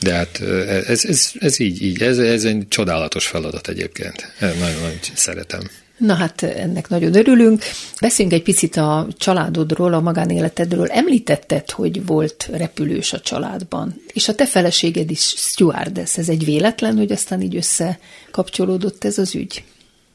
De 0.00 0.14
hát 0.14 0.40
ez, 0.88 1.04
ez, 1.04 1.30
ez 1.38 1.60
így, 1.60 1.82
így 1.82 2.02
ez, 2.02 2.18
ez 2.18 2.44
egy 2.44 2.66
csodálatos 2.68 3.26
feladat 3.26 3.68
egyébként. 3.68 4.32
Nagyon-nagyon 4.40 4.98
szeretem. 5.14 5.60
Na 5.96 6.14
hát 6.14 6.42
ennek 6.42 6.88
nagyon 6.88 7.14
örülünk. 7.14 7.62
Beszéljünk 8.00 8.36
egy 8.36 8.44
picit 8.44 8.76
a 8.76 9.06
családodról, 9.18 9.94
a 9.94 10.00
magánéletedről. 10.00 10.86
Említetted, 10.86 11.70
hogy 11.70 12.06
volt 12.06 12.48
repülős 12.52 13.12
a 13.12 13.20
családban, 13.20 14.02
és 14.12 14.28
a 14.28 14.34
te 14.34 14.46
feleséged 14.46 15.10
is 15.10 15.34
stewardess. 15.36 16.16
Ez 16.16 16.28
egy 16.28 16.44
véletlen, 16.44 16.96
hogy 16.96 17.12
aztán 17.12 17.42
így 17.42 17.56
összekapcsolódott 17.56 19.04
ez 19.04 19.18
az 19.18 19.34
ügy? 19.34 19.64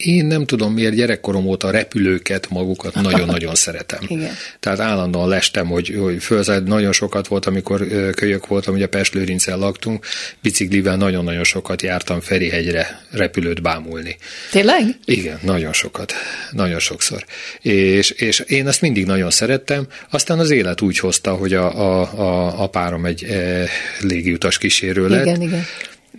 Én 0.02 0.26
nem 0.26 0.46
tudom 0.46 0.74
miért 0.74 0.94
gyerekkorom 0.94 1.46
óta 1.46 1.72
repülőket 1.72 2.50
magukat 2.50 2.94
nagyon-nagyon 2.96 3.56
szeretem. 3.66 4.00
Igen. 4.08 4.34
Tehát 4.60 4.80
állandóan 4.80 5.30
lestem, 5.30 5.68
hogy, 5.68 5.96
hogy 6.00 6.24
fölzed, 6.24 6.68
nagyon 6.68 6.92
sokat 6.92 7.28
volt, 7.28 7.46
amikor 7.46 7.88
kölyök 8.16 8.48
voltam, 8.48 8.74
ugye 8.74 8.88
Pestlőrincel 8.88 9.58
laktunk, 9.58 10.06
biciklivel 10.42 10.96
nagyon-nagyon 10.96 11.44
sokat 11.44 11.82
jártam 11.82 12.20
Ferihegyre 12.20 13.02
repülőt 13.12 13.62
bámulni. 13.62 14.18
Tényleg? 14.52 14.82
Igen, 15.06 15.40
nagyon 15.42 15.74
sokat. 15.74 16.14
Nagyon 16.52 16.80
sokszor. 16.80 17.26
És, 17.62 18.10
és 18.10 18.40
én 18.40 18.68
ezt 18.68 18.82
mindig 18.82 19.06
nagyon 19.06 19.32
szerettem, 19.32 19.88
aztán 20.10 20.40
az 20.40 20.50
élet 20.50 20.82
úgy 20.82 20.98
hozta, 20.98 21.34
hogy 21.34 21.54
a, 21.54 21.80
a, 21.80 22.20
a, 22.20 22.62
a 22.64 22.68
párom 22.68 23.06
egy 23.06 23.24
e, 23.24 23.68
légiutas 24.00 24.58
kísérő 24.58 25.08
lett. 25.08 25.26
Igen, 25.26 25.42
igen 25.42 25.66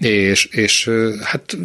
és, 0.01 0.45
és 0.45 0.91
hát 1.23 1.57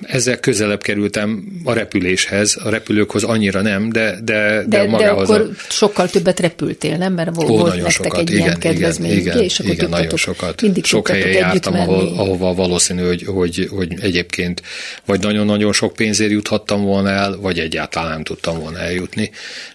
ezzel 0.00 0.40
közelebb 0.40 0.82
kerültem 0.82 1.44
a 1.64 1.72
repüléshez, 1.72 2.58
a 2.64 2.68
repülőkhoz 2.68 3.24
annyira 3.24 3.62
nem, 3.62 3.90
de, 3.90 4.18
de, 4.24 4.64
de, 4.66 4.84
de 4.84 4.88
magához. 4.88 5.28
De 5.28 5.34
akkor 5.34 5.50
a... 5.50 5.72
sokkal 5.72 6.08
többet 6.08 6.40
repültél, 6.40 6.96
nem? 6.96 7.12
Mert 7.12 7.34
volt, 7.34 7.50
Ó, 7.50 7.56
volt 7.56 7.74
nektek 7.74 7.90
sokat, 7.90 8.18
egy 8.18 8.30
igen, 8.30 8.42
ilyen 8.42 8.58
kedvezmény, 8.58 9.10
igen, 9.10 9.36
ugye? 9.36 9.44
És 9.44 9.58
akkor 9.58 9.72
igen, 9.72 9.88
nagyon 9.88 10.16
sokat. 10.16 10.62
Mindig 10.62 10.84
sok 10.84 11.08
helyen 11.08 11.28
jártam, 11.28 11.74
ahol, 11.74 12.12
ahova 12.16 12.54
valószínű, 12.54 13.06
hogy, 13.06 13.24
hogy, 13.26 13.68
hogy 13.70 13.94
egyébként 14.00 14.62
vagy 15.04 15.20
nagyon-nagyon 15.20 15.72
sok 15.72 15.92
pénzért 15.92 16.30
juthattam 16.30 16.82
volna 16.82 17.10
el, 17.10 17.36
vagy 17.36 17.58
egyáltalán 17.58 18.10
nem 18.10 18.22
tudtam 18.22 18.58
volna 18.58 18.78
eljutni, 18.78 19.30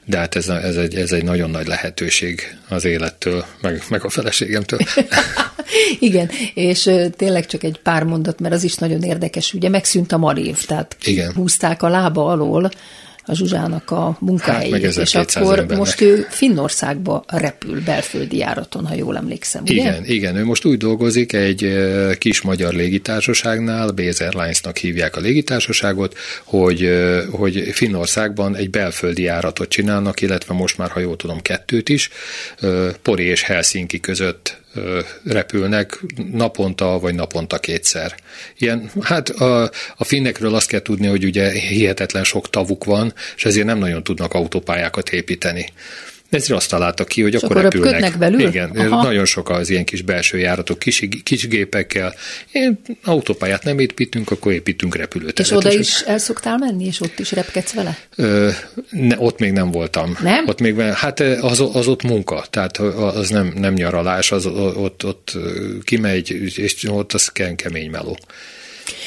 de 0.05 0.17
hát 0.17 0.35
ez, 0.35 0.47
ez, 0.47 0.75
egy, 0.75 0.95
ez 0.95 1.11
egy 1.11 1.23
nagyon 1.23 1.49
nagy 1.49 1.67
lehetőség 1.67 2.57
az 2.69 2.85
élettől, 2.85 3.45
meg, 3.61 3.83
meg 3.89 4.03
a 4.03 4.09
feleségemtől. 4.09 4.79
igen, 5.99 6.29
és 6.53 6.89
tényleg 7.15 7.45
csak 7.45 7.63
egy 7.63 7.79
pár 7.83 8.03
mondat, 8.03 8.39
mert 8.39 8.53
az 8.53 8.63
is 8.63 8.75
nagyon 8.75 9.03
érdekes, 9.03 9.53
ugye 9.53 9.69
megszűnt 9.69 10.11
a 10.11 10.17
marév, 10.17 10.65
tehát 10.65 10.97
Igen. 11.05 11.33
húzták 11.33 11.83
a 11.83 11.87
lába 11.87 12.25
alól 12.25 12.71
a 13.25 13.35
Zsuzsának 13.35 13.91
a 13.91 14.17
munkáit, 14.19 14.71
hát, 14.71 14.97
és 14.97 15.15
akkor 15.15 15.59
embernek. 15.59 15.77
most 15.77 16.01
ő 16.01 16.27
Finnországba 16.29 17.23
repül 17.27 17.81
belföldi 17.81 18.37
járaton, 18.37 18.85
ha 18.85 18.95
jól 18.95 19.17
emlékszem, 19.17 19.61
ugye? 19.61 19.73
Igen, 19.73 20.05
igen, 20.05 20.35
ő 20.35 20.45
most 20.45 20.65
úgy 20.65 20.77
dolgozik 20.77 21.33
egy 21.33 21.73
kis 22.17 22.41
magyar 22.41 22.73
légitársaságnál, 22.73 23.91
Base 23.91 24.25
Airlines-nak 24.25 24.77
hívják 24.77 25.15
a 25.15 25.19
légitársaságot, 25.19 26.17
hogy, 26.43 26.89
hogy 27.31 27.69
Finnországban 27.71 28.55
egy 28.55 28.69
belföldi 28.69 29.21
járatot 29.21 29.69
csinálnak, 29.69 30.21
illetve 30.21 30.53
most 30.53 30.77
már, 30.77 30.89
ha 30.89 30.99
jól 30.99 31.15
tudom, 31.15 31.41
kettőt 31.41 31.89
is, 31.89 32.09
Pori 33.01 33.23
és 33.23 33.43
Helsinki 33.43 33.99
között 33.99 34.61
repülnek 35.25 35.99
naponta 36.31 36.99
vagy 36.99 37.15
naponta 37.15 37.59
kétszer. 37.59 38.15
Ilyen, 38.57 38.91
hát 39.01 39.29
a, 39.29 39.71
a 39.95 40.03
finnekről 40.03 40.55
azt 40.55 40.67
kell 40.67 40.81
tudni, 40.81 41.07
hogy 41.07 41.23
ugye 41.23 41.51
hihetetlen 41.51 42.23
sok 42.23 42.49
tavuk 42.49 42.83
van, 42.83 43.13
és 43.35 43.45
ezért 43.45 43.65
nem 43.65 43.77
nagyon 43.77 44.03
tudnak 44.03 44.33
autópályákat 44.33 45.09
építeni. 45.09 45.65
Ezért 46.33 46.59
azt 46.59 46.69
találtak 46.69 47.07
ki, 47.07 47.21
hogy 47.21 47.33
és 47.33 47.41
akkor, 47.41 47.57
akkor 47.57 47.71
repülnek. 47.71 48.17
belül? 48.17 48.39
Igen, 48.39 48.69
Aha. 48.69 49.03
nagyon 49.03 49.25
sok 49.25 49.49
az 49.49 49.69
ilyen 49.69 49.85
kis 49.85 50.01
belső 50.01 50.37
járatok, 50.37 50.79
kis, 50.79 51.07
kis 51.23 51.47
gépekkel. 51.47 52.13
Én 52.51 52.81
autópályát 53.03 53.63
nem 53.63 53.79
építünk, 53.79 54.31
akkor 54.31 54.51
építünk 54.51 54.95
repülőt. 54.95 55.39
És 55.39 55.51
oda 55.51 55.71
is 55.71 56.01
el 56.01 56.17
szoktál 56.17 56.57
menni, 56.57 56.85
és 56.85 57.01
ott 57.01 57.19
is 57.19 57.31
repkedsz 57.31 57.73
vele? 57.73 57.97
Ö, 58.15 58.49
ne, 58.89 59.19
ott 59.19 59.39
még 59.39 59.51
nem 59.51 59.71
voltam. 59.71 60.17
Nem? 60.21 60.47
Ott 60.47 60.59
még, 60.59 60.79
hát 60.79 61.19
az, 61.19 61.63
az 61.73 61.87
ott 61.87 62.03
munka, 62.03 62.45
tehát 62.49 62.77
az 62.77 63.29
nem, 63.29 63.53
nem 63.55 63.73
nyaralás, 63.73 64.31
az 64.31 64.45
ott, 64.45 65.05
ott 65.05 65.37
kimegy, 65.83 66.31
és 66.57 66.83
ott 66.89 67.13
az 67.13 67.31
kemény 67.55 67.89
meló. 67.89 68.17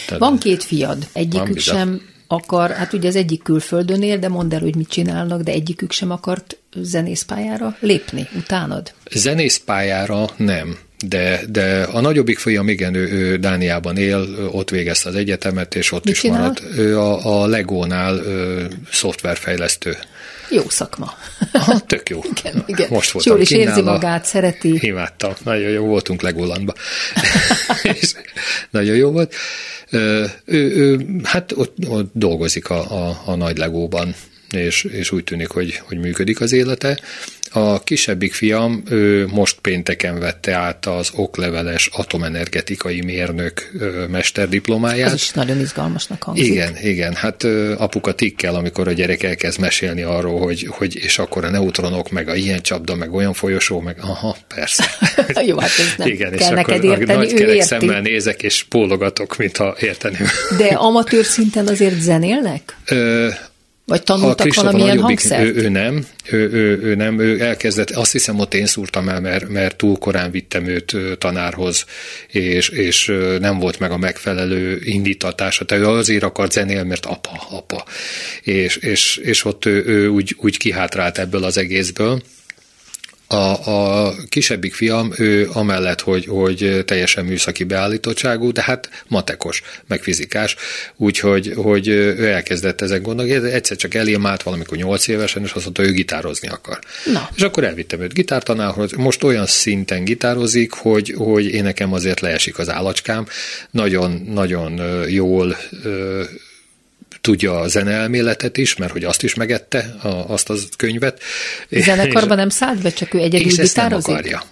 Tehát, 0.07 0.21
Van 0.21 0.39
két 0.39 0.65
fiad, 0.65 1.09
egyikük 1.13 1.59
sem 1.59 2.01
akar, 2.27 2.71
hát 2.71 2.93
ugye 2.93 3.09
az 3.09 3.17
egyik 3.17 3.43
külföldön 3.43 4.03
él, 4.03 4.19
de 4.19 4.29
mondd 4.29 4.55
el, 4.55 4.61
hogy 4.61 4.77
mit 4.77 4.89
csinálnak, 4.89 5.43
de 5.43 5.53
egyikük 5.53 5.93
sem 5.93 6.11
akart 6.11 6.59
zenészpályára 6.83 7.77
lépni 7.81 8.29
utánad? 8.37 8.93
Zenészpályára 9.11 10.29
nem. 10.37 10.79
De, 11.07 11.41
de 11.49 11.83
a 11.83 12.01
nagyobbik 12.01 12.39
fiam, 12.39 12.69
igen, 12.69 12.95
ő, 12.95 13.09
ő 13.11 13.37
Dániában 13.37 13.97
él, 13.97 14.27
ott 14.51 14.71
végezte 14.71 15.09
az 15.09 15.15
egyetemet, 15.15 15.75
és 15.75 15.93
ott 15.93 16.05
Mit 16.05 16.13
is 16.15 16.21
csinál? 16.21 16.39
maradt. 16.39 16.63
Ő 16.77 16.99
a, 16.99 17.43
a 17.43 17.47
Legónál 17.47 18.19
ő, 18.19 18.69
szoftverfejlesztő. 18.91 19.97
Jó 20.51 20.69
szakma. 20.69 21.15
Aha, 21.53 21.81
tök 21.81 22.09
jó. 22.09 22.21
Igen, 22.37 22.65
igen. 22.67 22.87
Most 22.91 23.11
voltam 23.11 23.33
Jól 23.33 23.43
is 23.43 23.51
érzi 23.51 23.83
magát, 23.83 24.25
szereti. 24.25 24.79
Imádtam. 24.81 25.33
Nagyon 25.45 25.71
jó 25.71 25.85
voltunk 25.85 26.23
Legolandba. 26.23 26.75
nagyon 28.71 28.97
jó 28.97 29.11
volt. 29.11 29.35
Ő, 29.91 30.31
ő, 30.45 31.07
hát 31.23 31.53
ott, 31.53 31.77
ott 31.89 32.11
dolgozik 32.13 32.71
a, 32.71 33.07
a, 33.09 33.23
a 33.25 33.35
nagy 33.35 33.59
Legóban 33.59 34.15
és, 34.51 34.85
és 34.85 35.13
úgy 35.13 35.25
tűnik, 35.25 35.49
hogy, 35.49 35.81
hogy 35.87 35.99
működik 35.99 36.41
az 36.41 36.53
élete. 36.53 36.99
A 37.51 37.83
kisebbik 37.83 38.35
fiam 38.35 38.83
ő 38.91 39.27
most 39.27 39.57
pénteken 39.61 40.19
vette 40.19 40.55
át 40.55 40.87
az 40.87 41.11
okleveles 41.15 41.91
atomenergetikai 41.93 43.01
mérnök 43.01 43.71
mesterdiplomáját. 44.11 45.13
Ez 45.13 45.15
is 45.15 45.31
nagyon 45.31 45.61
izgalmasnak 45.61 46.23
hangzik. 46.23 46.47
Igen, 46.47 46.77
igen. 46.83 47.15
Hát 47.15 47.45
apuka 47.77 48.13
tikkel, 48.13 48.55
amikor 48.55 48.89
a 48.89 48.93
gyerek 48.93 49.23
elkezd 49.23 49.61
mesélni 49.61 50.03
arról, 50.03 50.41
hogy, 50.41 50.67
hogy 50.71 50.97
és 50.97 51.19
akkor 51.19 51.45
a 51.45 51.51
neutronok, 51.51 52.11
meg 52.11 52.29
a 52.29 52.35
ilyen 52.35 52.61
csapda, 52.61 52.95
meg 52.95 53.15
olyan 53.15 53.33
folyosó, 53.33 53.81
meg 53.81 53.97
aha, 54.01 54.37
persze. 54.55 54.85
Jó, 55.49 55.59
hát 55.59 55.71
ez 55.79 55.95
nem 55.99 56.09
igen, 56.09 56.31
kell 56.31 56.39
és 56.39 56.49
neked 56.49 56.85
akkor 56.85 56.99
érteni, 56.99 57.19
nagy 57.19 57.35
kerek 57.35 57.63
szemmel 57.63 58.01
nézek, 58.01 58.43
és 58.43 58.63
pólogatok, 58.63 59.37
mintha 59.37 59.77
érteném. 59.81 60.27
De 60.59 60.67
amatőr 60.67 61.25
szinten 61.25 61.67
azért 61.67 62.01
zenélnek? 62.01 62.77
Ö, 62.87 63.29
vagy 63.87 64.03
tanultak 64.03 64.55
valamilyen 64.55 64.99
hangszert? 64.99 65.45
Ő, 65.45 65.55
ő 65.55 65.69
nem, 65.69 66.07
ő, 66.31 66.51
ő, 66.51 66.81
ő, 66.83 66.95
nem, 66.95 67.21
ő 67.21 67.41
elkezdett, 67.41 67.91
azt 67.91 68.13
hiszem 68.13 68.39
ott 68.39 68.55
én 68.55 68.67
szúrtam 68.67 69.09
el, 69.09 69.21
mert, 69.21 69.49
mert 69.49 69.77
túl 69.77 69.99
korán 69.99 70.31
vittem 70.31 70.67
őt 70.67 70.97
tanárhoz, 71.19 71.85
és, 72.29 72.69
és 72.69 73.13
nem 73.41 73.59
volt 73.59 73.79
meg 73.79 73.91
a 73.91 73.97
megfelelő 73.97 74.81
indítatása. 74.83 75.65
Tehát 75.65 75.85
ő 75.85 75.89
azért 75.89 76.23
akart 76.23 76.53
zenél, 76.53 76.85
mert 76.85 77.07
apa, 77.07 77.47
apa. 77.51 77.85
És, 78.43 78.77
és, 78.77 79.17
és 79.17 79.45
ott 79.45 79.65
ő, 79.65 79.85
ő 79.87 80.09
úgy, 80.09 80.37
úgy 80.39 80.57
kihátrált 80.57 81.19
ebből 81.19 81.45
az 81.45 81.57
egészből. 81.57 82.23
A, 83.29 83.71
a 83.71 84.15
kisebbik 84.29 84.75
fiam, 84.75 85.13
ő 85.17 85.49
amellett, 85.53 86.01
hogy, 86.01 86.27
hogy 86.27 86.83
teljesen 86.85 87.25
műszaki 87.25 87.65
beállítottságú, 87.65 88.53
de 88.53 88.63
hát 88.63 89.05
matekos, 89.09 89.63
meg 89.87 90.03
fizikás, 90.03 90.57
úgyhogy 90.97 91.53
hogy 91.57 91.89
ő 91.89 92.27
elkezdett 92.27 92.81
ezen 92.81 93.03
gondolni, 93.03 93.33
egyszer 93.33 93.77
csak 93.77 93.95
elém 93.95 94.27
állt 94.27 94.43
valamikor 94.43 94.77
nyolc 94.77 95.09
évesen, 95.09 95.43
és 95.43 95.53
azt 95.53 95.65
mondta, 95.65 95.83
ő 95.83 95.91
gitározni 95.91 96.49
akar. 96.49 96.79
Na. 97.13 97.29
És 97.37 97.43
akkor 97.43 97.65
elvittem 97.65 98.01
őt 98.01 98.13
gitártanárhoz, 98.13 98.93
most 98.93 99.23
olyan 99.23 99.47
szinten 99.47 100.05
gitározik, 100.05 100.73
hogy, 100.73 101.15
hogy 101.17 101.47
én 101.47 101.63
nekem 101.63 101.93
azért 101.93 102.21
leesik 102.21 102.59
az 102.59 102.71
állacskám, 102.71 103.27
nagyon-nagyon 103.71 104.81
jól 105.09 105.57
tudja 107.27 107.61
a 107.61 107.69
zeneelméletet 107.69 108.57
is, 108.57 108.77
mert 108.77 108.93
hogy 108.93 109.05
azt 109.05 109.23
is 109.23 109.35
megette, 109.35 109.97
a, 110.03 110.09
azt 110.09 110.51
a 110.51 110.55
könyvet. 110.77 111.23
Zenekarban 111.71 112.37
nem 112.37 112.49
szállt 112.49 112.83
be, 112.83 112.91
csak 112.91 113.15
ő 113.15 113.19
egyedül 113.19 113.47
és 113.47 113.57
gitározik? 113.57 114.07
nem 114.07 114.17
akarja. 114.17 114.43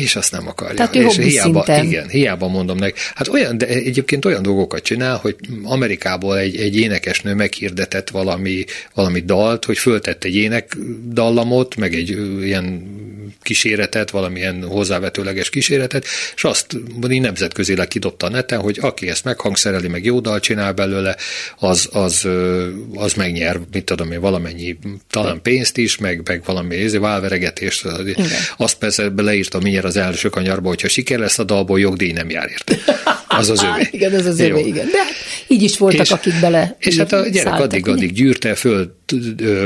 És 0.00 0.16
azt 0.16 0.32
nem 0.32 0.48
akarja. 0.48 0.74
Tehát 0.74 0.96
ő 0.96 1.04
és 1.04 1.16
hiába, 1.16 1.64
szinten. 1.64 1.84
Igen, 1.84 2.08
hiába 2.08 2.48
mondom 2.48 2.76
neki. 2.76 3.00
Hát 3.14 3.28
olyan, 3.28 3.58
de 3.58 3.66
egyébként 3.66 4.24
olyan 4.24 4.42
dolgokat 4.42 4.82
csinál, 4.82 5.16
hogy 5.16 5.36
Amerikából 5.62 6.38
egy, 6.38 6.56
egy 6.56 6.76
énekesnő 6.76 7.34
meghirdetett 7.34 8.10
valami, 8.10 8.64
valami 8.94 9.20
dalt, 9.20 9.64
hogy 9.64 9.78
föltett 9.78 10.24
egy 10.24 10.34
énekdallamot, 10.34 11.76
meg 11.76 11.94
egy 11.94 12.08
ilyen 12.42 12.82
kíséretet, 13.42 14.10
valamilyen 14.10 14.62
hozzávetőleges 14.62 15.50
kíséretet, 15.50 16.06
és 16.34 16.44
azt 16.44 16.76
így 17.10 17.20
nemzetközileg 17.20 17.88
kidobta 17.88 18.26
a 18.26 18.30
neten, 18.30 18.60
hogy 18.60 18.78
aki 18.80 19.08
ezt 19.08 19.24
meghangszereli, 19.24 19.88
meg 19.88 20.04
jó 20.04 20.20
dal 20.20 20.40
csinál 20.40 20.72
belőle, 20.72 21.16
az, 21.56 21.88
az, 21.92 22.28
az 22.94 23.12
megnyer, 23.12 23.60
mit 23.72 23.84
tudom 23.84 24.12
én, 24.12 24.20
valamennyi, 24.20 24.78
talán 25.10 25.42
pénzt 25.42 25.76
is, 25.76 25.98
meg, 25.98 26.20
meg 26.24 26.42
valami 26.44 26.98
válveregetést. 26.98 27.88
Azt 28.56 28.78
persze 28.78 29.08
beleírta 29.08 29.60
mindjárt 29.84 30.06
az 30.06 30.14
első 30.14 30.28
kanyarba, 30.28 30.68
hogyha 30.68 30.88
siker 30.88 31.18
lesz 31.18 31.38
a 31.38 31.44
dalból, 31.44 31.80
jogdíj 31.80 32.12
nem 32.12 32.30
jár 32.30 32.48
érte. 32.50 32.76
Az 33.28 33.50
az 33.50 33.62
övé. 33.74 33.88
igen, 33.90 34.14
az 34.14 34.26
az 34.26 34.40
övé, 34.40 34.60
igen. 34.60 34.86
De 34.90 34.98
hát 34.98 35.12
így 35.46 35.62
is 35.62 35.78
voltak, 35.78 36.00
és, 36.00 36.10
akik 36.10 36.40
bele 36.40 36.76
És 36.78 36.96
hát 36.96 37.12
a 37.12 37.28
gyerek 37.28 37.60
addig-addig 37.60 38.12
gyűrte 38.12 38.54
föl, 38.54 38.96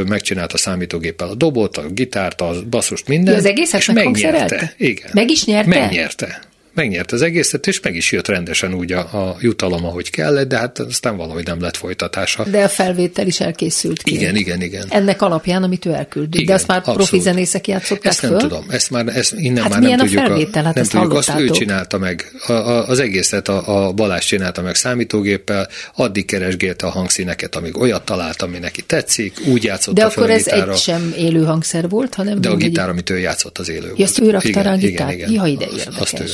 megcsinálta 0.09 0.55
a 0.55 0.59
számítógéppel 0.59 1.29
a 1.29 1.35
dobot, 1.35 1.77
a 1.77 1.89
gitárt, 1.89 2.41
a 2.41 2.55
basszust, 2.71 3.09
minden. 3.09 3.33
De 3.33 3.39
az 3.39 3.47
egészet 3.47 3.81
és 3.81 3.91
megnyerte. 3.93 4.75
Igen. 4.77 5.11
Meg 5.13 5.31
is 5.31 5.45
nyerte? 5.45 5.79
Megnyerte 5.79 6.48
megnyert 6.79 7.13
az 7.13 7.23
egészet, 7.23 7.67
és 7.67 7.81
meg 7.81 7.95
is 7.95 8.13
jött 8.13 8.29
rendesen 8.29 8.75
úgy 8.75 8.93
a, 8.93 8.99
a 8.99 9.37
jutalom, 9.41 9.85
ahogy 9.85 10.11
kellett, 10.11 10.49
de 10.49 10.59
hát 10.59 10.79
aztán 10.79 11.17
valahogy 11.17 11.47
nem 11.47 11.61
lett 11.61 11.77
folytatása. 11.77 12.45
De 12.45 12.63
a 12.63 12.69
felvétel 12.69 13.27
is 13.27 13.41
elkészült 13.41 14.03
ki. 14.03 14.15
Igen, 14.15 14.37
igen, 14.37 14.63
igen. 14.63 14.87
Ennek 14.89 15.23
alapján, 15.23 15.63
amit 15.63 15.87
ő 15.87 15.93
elküldött. 15.93 16.35
Igen, 16.35 16.47
de 16.47 16.53
azt 16.53 16.67
már 16.67 16.79
abszolút. 16.79 17.01
profi 17.01 17.23
zenészek 17.23 17.69
játszották 17.69 18.13
Ezt 18.13 18.23
nem 18.23 18.31
föl? 18.31 18.41
tudom, 18.41 18.65
ezt 18.69 18.91
már 18.91 19.07
ezt 19.07 19.35
innen 19.37 19.63
hát 19.63 19.73
már 19.73 19.81
nem 19.81 19.99
tudjuk. 19.99 20.23
a 20.23 20.27
felvétel? 20.27 20.65
Hát 20.65 20.75
nem 20.75 20.85
tudjuk, 20.85 21.13
azt 21.13 21.33
ő 21.39 21.49
csinálta 21.49 21.99
meg. 21.99 22.33
A, 22.47 22.53
a, 22.53 22.89
az 22.89 22.99
egészet 22.99 23.49
a, 23.49 23.87
a 23.87 23.93
Balázs 23.93 24.25
csinálta 24.25 24.63
meg 24.63 24.75
számítógéppel, 24.75 25.69
addig 25.95 26.25
keresgélte 26.25 26.87
a 26.87 26.91
hangszíneket, 26.91 27.57
amíg 27.57 27.77
olyat 27.77 28.05
talált, 28.05 28.43
ami 28.43 28.59
neki 28.59 28.83
tetszik, 28.83 29.41
úgy 29.47 29.65
játszott 29.65 29.95
De 29.95 30.05
akkor 30.05 30.31
ez 30.31 30.47
egy 30.47 30.77
sem 30.77 31.15
élő 31.17 31.45
hangszer 31.45 31.89
volt, 31.89 32.15
hanem... 32.15 32.41
De 32.41 32.49
a 32.49 32.57
gitár, 32.57 32.89
amit 32.89 33.11
ő 33.11 33.19
játszott, 33.19 33.59
az 33.59 33.69
élő 33.69 33.81
ja, 33.81 33.89
volt. 33.89 34.01
Ezt 34.01 34.21
ő 34.21 34.31
rakta 34.31 34.61
rá 34.61 34.73
a 34.73 34.77
gitárt? 34.77 35.13
Igen, 35.13 35.29
igen. 35.29 35.33
Ja, 35.33 35.53
ide 35.53 35.65
érdekes. 35.65 36.01
Azt 36.01 36.21
ő, 36.21 36.25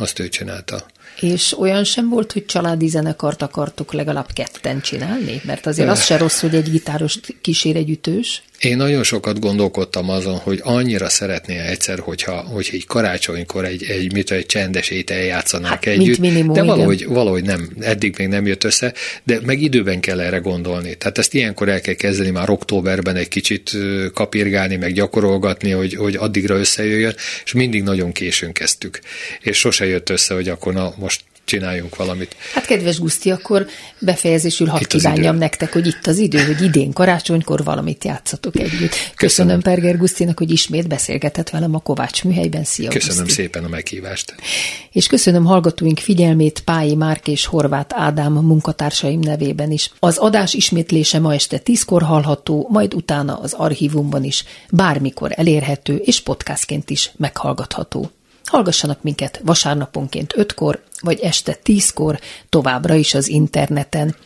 azt 0.00 0.18
ő 0.18 0.28
csinálta. 0.28 0.86
És 1.20 1.58
olyan 1.58 1.84
sem 1.84 2.08
volt, 2.08 2.32
hogy 2.32 2.46
családi 2.46 2.88
zenekart 2.88 3.42
akartuk 3.42 3.92
legalább 3.92 4.32
ketten 4.32 4.80
csinálni? 4.80 5.40
Mert 5.44 5.66
azért 5.66 5.88
az 5.88 6.04
se 6.04 6.16
rossz, 6.16 6.40
hogy 6.40 6.54
egy 6.54 6.70
gitáros 6.70 7.18
kísér 7.40 7.76
egy 7.76 7.90
ütős. 7.90 8.42
Én 8.60 8.76
nagyon 8.76 9.02
sokat 9.02 9.38
gondolkodtam 9.38 10.08
azon, 10.08 10.36
hogy 10.36 10.60
annyira 10.62 11.08
szeretné 11.08 11.58
egyszer, 11.58 11.98
hogyha, 11.98 12.32
hogyha 12.32 12.74
egy 12.74 12.86
karácsonykor 12.86 13.64
egy, 13.64 13.84
egy, 13.88 14.12
mit, 14.12 14.30
egy 14.30 14.46
csendes 14.46 14.90
étel 14.90 15.18
játszanák 15.18 15.70
hát, 15.70 15.86
együtt, 15.86 16.18
minimum, 16.18 16.52
de 16.52 16.62
valahogy, 16.62 17.06
valahogy 17.06 17.44
nem, 17.44 17.70
eddig 17.80 18.14
még 18.18 18.28
nem 18.28 18.46
jött 18.46 18.64
össze, 18.64 18.94
de 19.24 19.38
meg 19.44 19.62
időben 19.62 20.00
kell 20.00 20.20
erre 20.20 20.38
gondolni. 20.38 20.94
Tehát 20.94 21.18
ezt 21.18 21.34
ilyenkor 21.34 21.68
el 21.68 21.80
kell 21.80 21.94
kezdeni 21.94 22.30
már 22.30 22.50
októberben 22.50 23.16
egy 23.16 23.28
kicsit 23.28 23.76
kapirgálni, 24.14 24.76
meg 24.76 24.92
gyakorolgatni, 24.92 25.70
hogy, 25.70 25.94
hogy 25.94 26.16
addigra 26.16 26.58
összejöjjön, 26.58 27.14
és 27.44 27.52
mindig 27.52 27.82
nagyon 27.82 28.12
későn 28.12 28.52
kezdtük. 28.52 29.00
És 29.40 29.58
sose 29.58 29.86
jött 29.86 30.10
össze, 30.10 30.34
hogy 30.34 30.48
akkor 30.48 30.72
na, 30.72 30.94
most 30.96 31.20
csináljunk 31.50 31.96
valamit. 31.96 32.36
Hát 32.54 32.64
kedves 32.64 32.98
Guszti, 32.98 33.30
akkor 33.30 33.66
befejezésül 33.98 34.66
hadd 34.66 34.86
kívánjam 34.86 35.36
nektek, 35.36 35.72
hogy 35.72 35.86
itt 35.86 36.06
az 36.06 36.18
idő, 36.18 36.44
hogy 36.44 36.62
idén 36.62 36.92
karácsonykor 36.92 37.64
valamit 37.64 38.04
játszatok 38.04 38.56
együtt. 38.56 38.70
Köszönöm, 38.90 39.14
köszönöm 39.16 39.60
Perger 39.60 39.96
Gusztinak, 39.96 40.38
hogy 40.38 40.50
ismét 40.50 40.88
beszélgetett 40.88 41.50
velem 41.50 41.74
a 41.74 41.78
Kovács 41.78 42.24
műhelyben. 42.24 42.64
Szia, 42.64 42.88
Köszönöm 42.90 43.24
Guszti. 43.24 43.40
szépen 43.40 43.64
a 43.64 43.68
meghívást. 43.68 44.34
És 44.92 45.06
köszönöm 45.06 45.44
hallgatóink 45.44 45.98
figyelmét 45.98 46.60
Pályi 46.60 46.94
Márk 46.94 47.28
és 47.28 47.46
Horváth 47.46 48.00
Ádám 48.00 48.32
munkatársaim 48.32 49.20
nevében 49.20 49.70
is. 49.70 49.90
Az 49.98 50.16
adás 50.16 50.54
ismétlése 50.54 51.18
ma 51.18 51.34
este 51.34 51.58
tízkor 51.58 52.02
hallható, 52.02 52.68
majd 52.70 52.94
utána 52.94 53.34
az 53.36 53.52
archívumban 53.52 54.24
is 54.24 54.44
bármikor 54.70 55.32
elérhető 55.34 55.96
és 55.96 56.20
podcastként 56.20 56.90
is 56.90 57.12
meghallgatható. 57.16 58.10
Hallgassanak 58.50 59.02
minket 59.02 59.40
vasárnaponként 59.44 60.34
5-kor, 60.36 60.82
vagy 61.00 61.20
este 61.20 61.58
10-kor, 61.64 62.20
továbbra 62.48 62.94
is 62.94 63.14
az 63.14 63.28
interneten. 63.28 64.16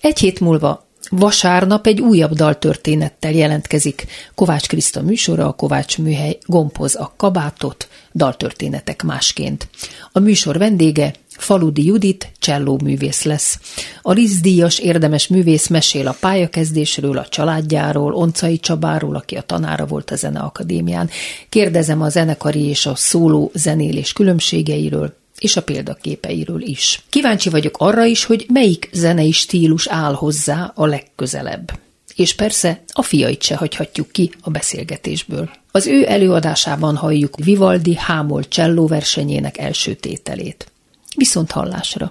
Egy 0.00 0.18
hét 0.18 0.40
múlva 0.40 0.88
Vasárnap 1.10 1.86
egy 1.86 2.00
újabb 2.00 2.32
daltörténettel 2.32 3.32
jelentkezik. 3.32 4.06
Kovács 4.34 4.66
Kriszta 4.66 5.02
műsora, 5.02 5.46
a 5.46 5.52
Kovács 5.52 5.98
műhely 5.98 6.38
gompoz 6.46 6.94
a 6.96 7.12
kabátot, 7.16 7.88
daltörténetek 8.14 9.02
másként. 9.02 9.68
A 10.12 10.18
műsor 10.18 10.58
vendége 10.58 11.14
Faludi 11.40 11.86
Judit 11.86 12.32
cselló 12.38 12.80
művész 12.82 13.22
lesz. 13.22 13.58
A 14.02 14.12
Rizdíjas 14.12 14.78
érdemes 14.78 15.28
művész 15.28 15.66
mesél 15.66 16.06
a 16.06 16.16
pályakezdésről, 16.20 17.18
a 17.18 17.28
családjáról, 17.28 18.14
Oncai 18.14 18.58
Csabáról, 18.58 19.16
aki 19.16 19.34
a 19.34 19.42
tanára 19.42 19.86
volt 19.86 20.10
a 20.10 20.16
Zeneakadémián. 20.16 21.10
Kérdezem 21.48 22.02
a 22.02 22.08
zenekari 22.08 22.64
és 22.64 22.86
a 22.86 22.94
szóló 22.94 23.50
zenélés 23.54 24.12
különbségeiről, 24.12 25.14
és 25.38 25.56
a 25.56 25.62
példaképeiről 25.62 26.62
is. 26.62 27.02
Kíváncsi 27.08 27.48
vagyok 27.48 27.76
arra 27.78 28.04
is, 28.04 28.24
hogy 28.24 28.46
melyik 28.48 28.88
zenei 28.92 29.32
stílus 29.32 29.88
áll 29.88 30.14
hozzá 30.14 30.72
a 30.74 30.86
legközelebb. 30.86 31.78
És 32.16 32.34
persze 32.34 32.82
a 32.92 33.02
fiait 33.02 33.42
se 33.42 33.56
hagyhatjuk 33.56 34.10
ki 34.10 34.30
a 34.40 34.50
beszélgetésből. 34.50 35.50
Az 35.70 35.86
ő 35.86 36.04
előadásában 36.08 36.96
halljuk 36.96 37.36
Vivaldi 37.44 37.94
Hámol 37.96 38.48
cselló 38.48 38.86
versenyének 38.86 39.58
első 39.58 39.94
tételét. 39.94 40.70
Viszont 41.16 41.50
hallásra! 41.50 42.10